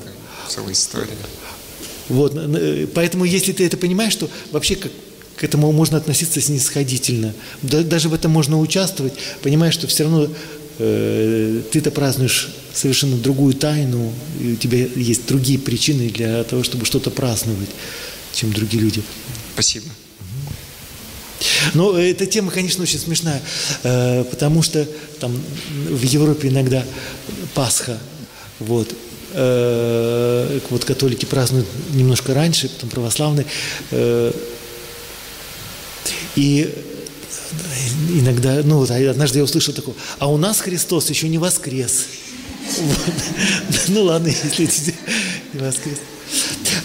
Целая 0.48 0.72
история. 0.72 1.08
Вот, 2.08 2.34
поэтому 2.94 3.24
если 3.24 3.52
ты 3.52 3.66
это 3.66 3.76
понимаешь, 3.76 4.12
что 4.12 4.28
вообще 4.52 4.76
как 4.76 4.92
к 5.36 5.44
этому 5.44 5.72
можно 5.72 5.96
относиться 5.96 6.38
снисходительно. 6.38 7.32
Даже 7.62 8.10
в 8.10 8.14
этом 8.14 8.30
можно 8.30 8.60
участвовать, 8.60 9.14
понимая, 9.42 9.70
что 9.70 9.86
все 9.86 10.02
равно 10.02 10.28
э, 10.78 11.62
ты-то 11.72 11.90
празднуешь 11.90 12.50
совершенно 12.74 13.16
другую 13.16 13.54
тайну, 13.54 14.12
и 14.38 14.52
у 14.52 14.56
тебя 14.56 14.86
есть 14.96 15.26
другие 15.26 15.58
причины 15.58 16.10
для 16.10 16.44
того, 16.44 16.62
чтобы 16.62 16.84
что-то 16.84 17.10
праздновать, 17.10 17.70
чем 18.34 18.52
другие 18.52 18.82
люди. 18.82 19.02
Спасибо. 19.60 19.86
Но 21.74 21.98
эта 21.98 22.24
тема, 22.24 22.50
конечно, 22.50 22.82
очень 22.82 22.98
смешная, 22.98 23.42
э, 23.82 24.24
потому 24.24 24.62
что 24.62 24.88
там 25.20 25.38
в 25.68 26.02
Европе 26.02 26.48
иногда 26.48 26.82
Пасха, 27.54 27.98
вот, 28.58 28.90
э, 29.32 30.60
вот 30.70 30.84
католики 30.86 31.26
празднуют 31.26 31.66
немножко 31.92 32.32
раньше, 32.32 32.70
потом 32.70 32.88
православные, 32.88 33.46
э, 33.90 34.32
и 36.36 36.74
иногда, 38.14 38.62
ну 38.64 38.78
вот 38.78 38.90
однажды 38.90 39.40
я 39.40 39.44
услышал 39.44 39.74
такое, 39.74 39.94
а 40.18 40.30
у 40.30 40.38
нас 40.38 40.60
Христос 40.60 41.10
еще 41.10 41.28
не 41.28 41.36
воскрес. 41.36 42.06
Ну 43.88 44.04
ладно, 44.04 44.28
если 44.28 44.94
не 45.52 45.60
воскрес. 45.60 45.98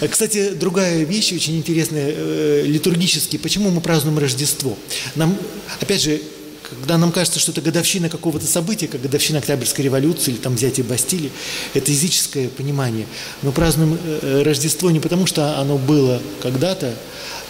Кстати, 0.10 0.50
другая 0.50 1.04
вещь 1.04 1.32
очень 1.32 1.56
интересная, 1.56 2.12
э, 2.14 2.62
литургически. 2.66 3.36
Почему 3.36 3.70
мы 3.70 3.80
празднуем 3.80 4.18
Рождество? 4.18 4.76
Нам, 5.14 5.36
опять 5.80 6.02
же, 6.02 6.20
когда 6.68 6.98
нам 6.98 7.12
кажется, 7.12 7.38
что 7.38 7.52
это 7.52 7.60
годовщина 7.60 8.08
какого-то 8.08 8.46
события, 8.46 8.88
как 8.88 9.00
годовщина 9.00 9.38
Октябрьской 9.38 9.84
революции 9.84 10.32
или 10.32 10.38
там 10.38 10.56
взятие 10.56 10.84
Бастилии, 10.84 11.30
это 11.74 11.90
языческое 11.92 12.48
понимание. 12.48 13.06
Мы 13.42 13.52
празднуем 13.52 13.98
э, 14.04 14.42
Рождество 14.42 14.90
не 14.90 15.00
потому, 15.00 15.26
что 15.26 15.58
оно 15.58 15.78
было 15.78 16.20
когда-то, 16.42 16.94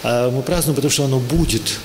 а 0.03 0.31
мы 0.31 0.41
празднуем, 0.41 0.75
потому 0.75 0.91
что 0.91 1.05
оно 1.05 1.19
будет. 1.19 1.79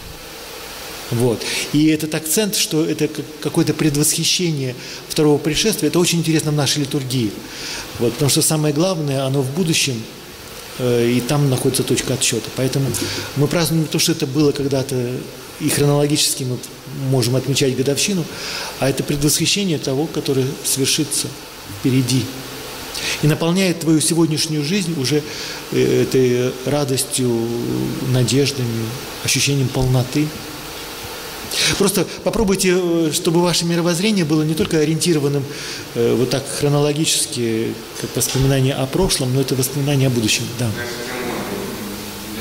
Вот. 1.10 1.42
И 1.72 1.88
этот 1.88 2.14
акцент, 2.14 2.56
что 2.56 2.84
это 2.84 3.08
какое-то 3.42 3.74
предвосхищение 3.74 4.74
второго 5.08 5.36
пришествия, 5.38 5.88
это 5.88 5.98
очень 5.98 6.20
интересно 6.20 6.52
в 6.52 6.54
нашей 6.54 6.80
литургии. 6.80 7.30
Вот, 7.98 8.14
потому 8.14 8.30
что 8.30 8.40
самое 8.40 8.72
главное, 8.72 9.24
оно 9.24 9.42
в 9.42 9.50
будущем, 9.54 9.94
э, 9.94 10.21
и 10.78 11.22
там 11.28 11.50
находится 11.50 11.82
точка 11.82 12.14
отсчета. 12.14 12.48
Поэтому 12.56 12.86
мы 13.36 13.46
празднуем 13.46 13.86
то, 13.86 13.98
что 13.98 14.12
это 14.12 14.26
было 14.26 14.52
когда-то, 14.52 14.96
и 15.60 15.68
хронологически 15.68 16.44
мы 16.44 16.58
можем 17.10 17.36
отмечать 17.36 17.76
годовщину, 17.76 18.24
а 18.80 18.88
это 18.88 19.02
предвосхищение 19.02 19.78
того, 19.78 20.06
которое 20.06 20.46
свершится 20.64 21.28
впереди. 21.78 22.24
И 23.22 23.26
наполняет 23.26 23.80
твою 23.80 24.00
сегодняшнюю 24.00 24.64
жизнь 24.64 24.98
уже 25.00 25.22
э, 25.72 26.02
этой 26.02 26.52
радостью, 26.66 27.30
надеждами, 28.12 28.86
ощущением 29.24 29.68
полноты. 29.68 30.26
Просто 31.78 32.06
попробуйте, 32.24 32.74
э, 32.76 33.10
чтобы 33.12 33.40
ваше 33.42 33.64
мировоззрение 33.64 34.24
было 34.24 34.42
не 34.42 34.54
только 34.54 34.78
ориентированным 34.78 35.44
э, 35.94 36.14
вот 36.14 36.30
так 36.30 36.44
хронологически, 36.58 37.74
как 38.00 38.16
воспоминание 38.16 38.74
о 38.74 38.86
прошлом, 38.86 39.34
но 39.34 39.40
это 39.40 39.54
воспоминание 39.54 40.08
о 40.08 40.10
будущем. 40.10 40.44
Да. 40.58 40.70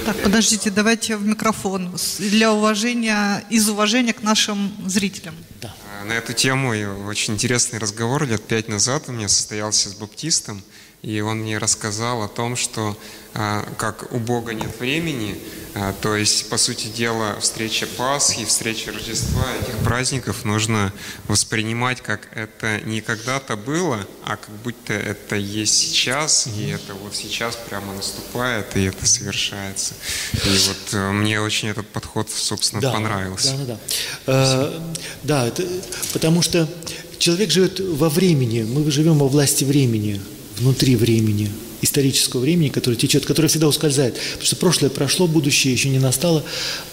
Так, 0.05 0.17
подождите, 0.23 0.71
давайте 0.71 1.15
в 1.15 1.25
микрофон. 1.25 1.95
Для 2.17 2.51
уважения, 2.51 3.43
из 3.51 3.69
уважения 3.69 4.13
к 4.13 4.23
нашим 4.23 4.73
зрителям. 4.87 5.35
Да. 5.61 5.73
А, 6.01 6.05
на 6.05 6.13
эту 6.13 6.33
тему 6.33 6.73
очень 7.07 7.35
интересный 7.35 7.77
разговор 7.77 8.25
лет 8.27 8.41
пять 8.43 8.67
назад 8.67 9.03
у 9.07 9.11
меня 9.11 9.29
состоялся 9.29 9.89
с 9.89 9.93
баптистом, 9.93 10.63
и 11.03 11.21
он 11.21 11.39
мне 11.39 11.59
рассказал 11.59 12.23
о 12.23 12.27
том, 12.27 12.55
что 12.55 12.97
как 13.33 14.11
у 14.11 14.17
Бога 14.17 14.53
нет 14.53 14.79
времени, 14.79 15.37
а, 15.73 15.93
то 16.01 16.15
есть, 16.17 16.49
по 16.49 16.57
сути 16.57 16.87
дела, 16.87 17.39
встреча 17.39 17.87
Пасхи, 17.97 18.43
встреча 18.43 18.91
Рождества, 18.91 19.45
этих 19.61 19.77
праздников 19.77 20.43
нужно 20.43 20.91
воспринимать, 21.27 22.01
как 22.01 22.27
это 22.35 22.81
не 22.81 22.99
когда-то 22.99 23.55
было, 23.55 24.05
а 24.25 24.35
как 24.35 24.49
будто 24.63 24.91
это 24.91 25.37
есть 25.37 25.77
сейчас, 25.77 26.47
и 26.47 26.67
это 26.67 26.93
вот 26.93 27.15
сейчас 27.15 27.55
прямо 27.55 27.93
наступает, 27.93 28.75
и 28.75 28.83
это 28.83 29.05
совершается. 29.05 29.93
И 30.33 30.49
вот 30.67 30.93
э, 30.93 31.11
мне 31.11 31.39
очень 31.39 31.69
этот 31.69 31.87
подход, 31.87 32.29
собственно, 32.29 32.81
да, 32.81 32.91
понравился. 32.91 33.55
Да, 33.55 33.65
да, 33.65 33.65
да. 33.65 33.79
Э, 34.27 34.79
да, 35.23 35.47
это, 35.47 35.63
потому 36.11 36.41
что 36.41 36.67
человек 37.17 37.49
живет 37.49 37.79
во 37.79 38.09
времени, 38.09 38.63
мы 38.63 38.91
живем 38.91 39.19
во 39.19 39.29
власти 39.29 39.63
времени, 39.63 40.19
внутри 40.57 40.97
времени 40.97 41.49
исторического 41.81 42.41
времени, 42.41 42.69
которое 42.69 42.97
течет, 42.97 43.25
которое 43.25 43.47
всегда 43.47 43.67
ускользает. 43.67 44.15
Потому 44.15 44.45
что 44.45 44.55
прошлое 44.55 44.89
прошло, 44.89 45.27
будущее 45.27 45.73
еще 45.73 45.89
не 45.89 45.99
настало, 45.99 46.43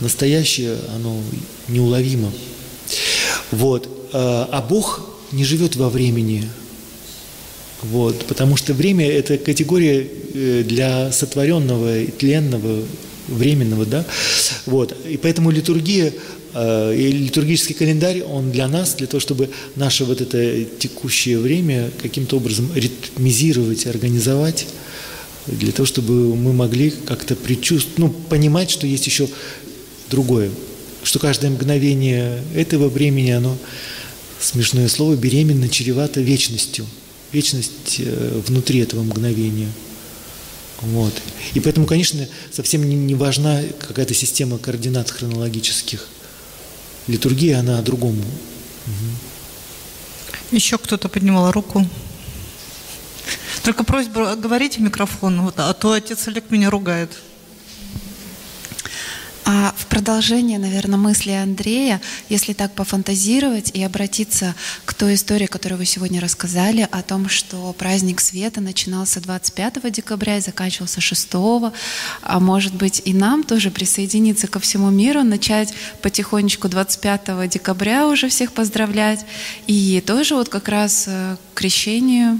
настоящее, 0.00 0.76
оно 0.94 1.20
неуловимо. 1.68 2.32
Вот. 3.50 3.88
А, 4.12 4.48
а 4.50 4.62
Бог 4.62 5.02
не 5.32 5.44
живет 5.44 5.76
во 5.76 5.90
времени, 5.90 6.48
вот, 7.82 8.24
потому 8.26 8.56
что 8.56 8.74
время– 8.74 9.08
это 9.10 9.38
категория 9.38 10.06
э, 10.34 10.64
для 10.66 11.12
сотворенного, 11.12 12.06
тленного, 12.18 12.82
временного, 13.28 13.84
да, 13.84 14.04
вот, 14.66 14.96
и 15.06 15.16
поэтому 15.16 15.50
литургия 15.50 16.12
и 16.54 17.12
литургический 17.12 17.74
календарь, 17.74 18.22
он 18.22 18.50
для 18.50 18.68
нас, 18.68 18.94
для 18.94 19.06
того, 19.06 19.20
чтобы 19.20 19.50
наше 19.76 20.04
вот 20.04 20.20
это 20.20 20.64
текущее 20.64 21.38
время 21.38 21.90
каким-то 22.00 22.36
образом 22.36 22.70
ритмизировать, 22.74 23.86
организовать, 23.86 24.66
для 25.46 25.72
того, 25.72 25.86
чтобы 25.86 26.36
мы 26.36 26.52
могли 26.52 26.90
как-то 26.90 27.34
предчувствовать, 27.34 27.98
ну, 27.98 28.10
понимать, 28.10 28.70
что 28.70 28.86
есть 28.86 29.06
еще 29.06 29.28
другое, 30.10 30.50
что 31.02 31.18
каждое 31.18 31.50
мгновение 31.50 32.42
этого 32.54 32.88
времени, 32.88 33.30
оно, 33.30 33.56
смешное 34.40 34.88
слово, 34.88 35.16
беременно, 35.16 35.68
чревато 35.68 36.20
вечностью. 36.20 36.86
Вечность 37.32 37.96
э, 37.98 38.40
внутри 38.46 38.80
этого 38.80 39.02
мгновения. 39.02 39.70
Вот. 40.80 41.12
И 41.54 41.60
поэтому, 41.60 41.86
конечно, 41.86 42.26
совсем 42.50 42.88
не 42.88 43.14
важна 43.14 43.62
какая-то 43.86 44.14
система 44.14 44.58
координат 44.58 45.10
хронологических. 45.10 46.08
Литургия, 47.08 47.58
она 47.58 47.78
о 47.78 47.82
другом. 47.82 48.16
Еще 50.50 50.78
кто-то 50.78 51.08
поднимал 51.08 51.50
руку. 51.50 51.86
Только 53.64 53.82
просьба 53.84 54.34
говорите 54.36 54.80
микрофон, 54.80 55.42
вот, 55.42 55.58
а 55.58 55.72
то 55.74 55.92
отец 55.92 56.28
Олег 56.28 56.50
меня 56.50 56.70
ругает. 56.70 57.10
А 59.50 59.72
в 59.78 59.86
продолжение, 59.86 60.58
наверное, 60.58 60.98
мысли 60.98 61.30
Андрея, 61.30 62.02
если 62.28 62.52
так 62.52 62.74
пофантазировать 62.74 63.70
и 63.70 63.82
обратиться 63.82 64.54
к 64.84 64.92
той 64.92 65.14
истории, 65.14 65.46
которую 65.46 65.78
вы 65.78 65.86
сегодня 65.86 66.20
рассказали, 66.20 66.86
о 66.90 67.00
том, 67.00 67.30
что 67.30 67.72
праздник 67.72 68.20
света 68.20 68.60
начинался 68.60 69.22
25 69.22 69.90
декабря 69.90 70.36
и 70.36 70.42
заканчивался 70.42 71.00
6, 71.00 71.28
а 71.32 72.40
может 72.40 72.74
быть 72.74 73.00
и 73.06 73.14
нам 73.14 73.42
тоже 73.42 73.70
присоединиться 73.70 74.48
ко 74.48 74.60
всему 74.60 74.90
миру, 74.90 75.22
начать 75.22 75.72
потихонечку 76.02 76.68
25 76.68 77.48
декабря 77.48 78.06
уже 78.06 78.28
всех 78.28 78.52
поздравлять, 78.52 79.24
и 79.66 80.02
тоже 80.06 80.34
вот 80.34 80.50
как 80.50 80.68
раз 80.68 81.06
э, 81.06 81.36
к 81.54 81.58
крещению 81.58 82.38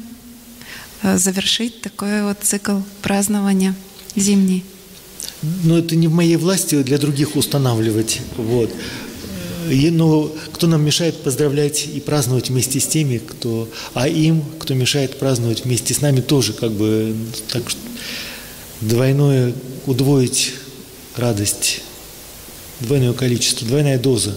э, 1.01 1.16
завершить 1.16 1.81
такой 1.81 2.23
вот 2.23 2.41
цикл 2.43 2.81
празднования 3.01 3.74
зимний 4.15 4.62
но 5.43 5.78
это 5.78 5.97
не 5.97 6.09
в 6.09 6.12
моей 6.12 6.36
власти 6.36 6.82
для 6.82 6.98
других 6.98 7.36
устанавливать. 7.36 8.20
Вот. 8.36 8.70
И, 9.70 9.90
но 9.90 10.32
кто 10.52 10.66
нам 10.66 10.82
мешает 10.82 11.23
поздравлять 11.23 11.86
и 11.86 12.01
праздновать 12.01 12.48
вместе 12.48 12.81
с 12.81 12.86
теми, 12.86 13.19
кто, 13.19 13.69
а 13.94 14.09
им, 14.09 14.43
кто 14.59 14.74
мешает 14.74 15.19
праздновать 15.19 15.65
вместе 15.65 15.94
с 15.94 16.01
нами, 16.01 16.20
тоже 16.20 16.52
как 16.55 16.73
бы 16.73 17.15
так 17.52 17.62
двойное, 18.81 19.52
удвоить 19.86 20.55
радость, 21.16 21.82
двойное 22.81 23.12
количество, 23.12 23.66
двойная 23.66 23.98
доза. 23.98 24.35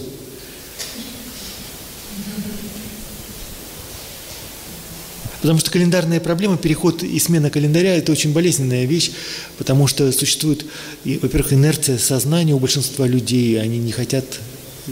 Потому 5.42 5.58
что 5.58 5.72
календарная 5.72 6.20
проблема, 6.20 6.56
переход 6.56 7.02
и 7.02 7.18
смена 7.18 7.50
календаря– 7.50 7.96
это 7.96 8.12
очень 8.12 8.32
болезненная 8.32 8.84
вещь, 8.84 9.10
потому 9.58 9.88
что 9.88 10.10
существует, 10.12 10.64
во-первых, 11.04 11.52
инерция 11.52 11.98
сознания 11.98 12.54
у 12.54 12.60
большинства 12.60 13.08
людей, 13.08 13.60
они 13.60 13.78
не 13.78 13.90
хотят 13.90 14.24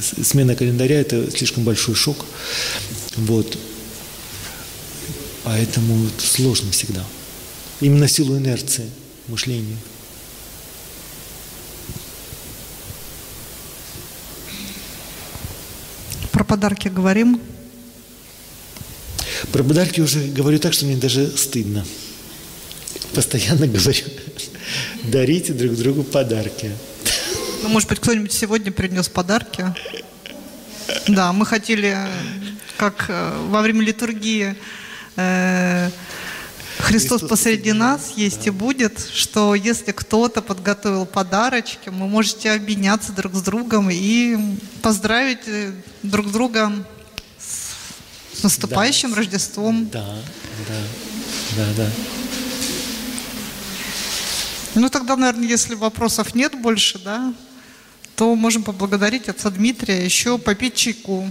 смена 0.00 0.56
календаря– 0.56 0.96
это 1.00 1.30
слишком 1.30 1.62
большой 1.62 1.94
шок. 1.94 2.26
Вот. 3.16 3.56
Поэтому 5.44 6.08
сложно 6.18 6.72
всегда. 6.72 7.04
Именно 7.80 8.08
в 8.08 8.12
силу 8.12 8.36
инерции 8.36 8.90
мышления. 9.28 9.76
Про 16.32 16.42
подарки 16.42 16.88
говорим. 16.88 17.40
Про 19.52 19.64
подарки 19.64 20.00
уже 20.00 20.20
говорю 20.20 20.58
так, 20.58 20.72
что 20.72 20.84
мне 20.84 20.96
даже 20.96 21.36
стыдно. 21.36 21.84
Постоянно 23.14 23.66
говорю, 23.66 24.04
дарите 25.04 25.52
друг 25.52 25.74
другу 25.76 26.04
подарки. 26.04 26.70
Ну, 27.62 27.68
может 27.68 27.88
быть, 27.88 27.98
кто-нибудь 28.00 28.32
сегодня 28.32 28.72
принес 28.72 29.08
подарки? 29.08 29.74
Да, 31.08 31.32
мы 31.32 31.46
хотели, 31.46 31.96
как 32.76 33.06
э, 33.08 33.46
во 33.48 33.62
время 33.62 33.82
литургии 33.82 34.56
э, 35.16 35.90
Христос, 36.78 37.22
посреди 37.22 37.72
нас 37.72 38.12
есть 38.16 38.44
да. 38.44 38.46
и 38.46 38.50
будет, 38.50 38.98
что 39.12 39.54
если 39.54 39.92
кто-то 39.92 40.42
подготовил 40.42 41.06
подарочки, 41.06 41.88
вы 41.88 42.08
можете 42.08 42.52
обменяться 42.52 43.12
друг 43.12 43.34
с 43.34 43.42
другом 43.42 43.88
и 43.90 44.36
поздравить 44.82 45.46
э, 45.46 45.72
друг 46.02 46.30
друга 46.32 46.72
с 48.40 48.42
наступающим 48.42 49.10
да. 49.10 49.16
Рождеством. 49.16 49.88
Да, 49.90 50.16
да, 50.66 50.74
да, 51.56 51.66
да. 51.76 51.90
Ну 54.74 54.88
тогда, 54.88 55.16
наверное, 55.16 55.46
если 55.46 55.74
вопросов 55.74 56.34
нет 56.34 56.54
больше, 56.58 56.98
да, 56.98 57.34
то 58.16 58.34
можем 58.34 58.62
поблагодарить 58.62 59.28
отца 59.28 59.50
Дмитрия, 59.50 60.02
еще 60.02 60.38
попить 60.38 60.74
чайку. 60.74 61.28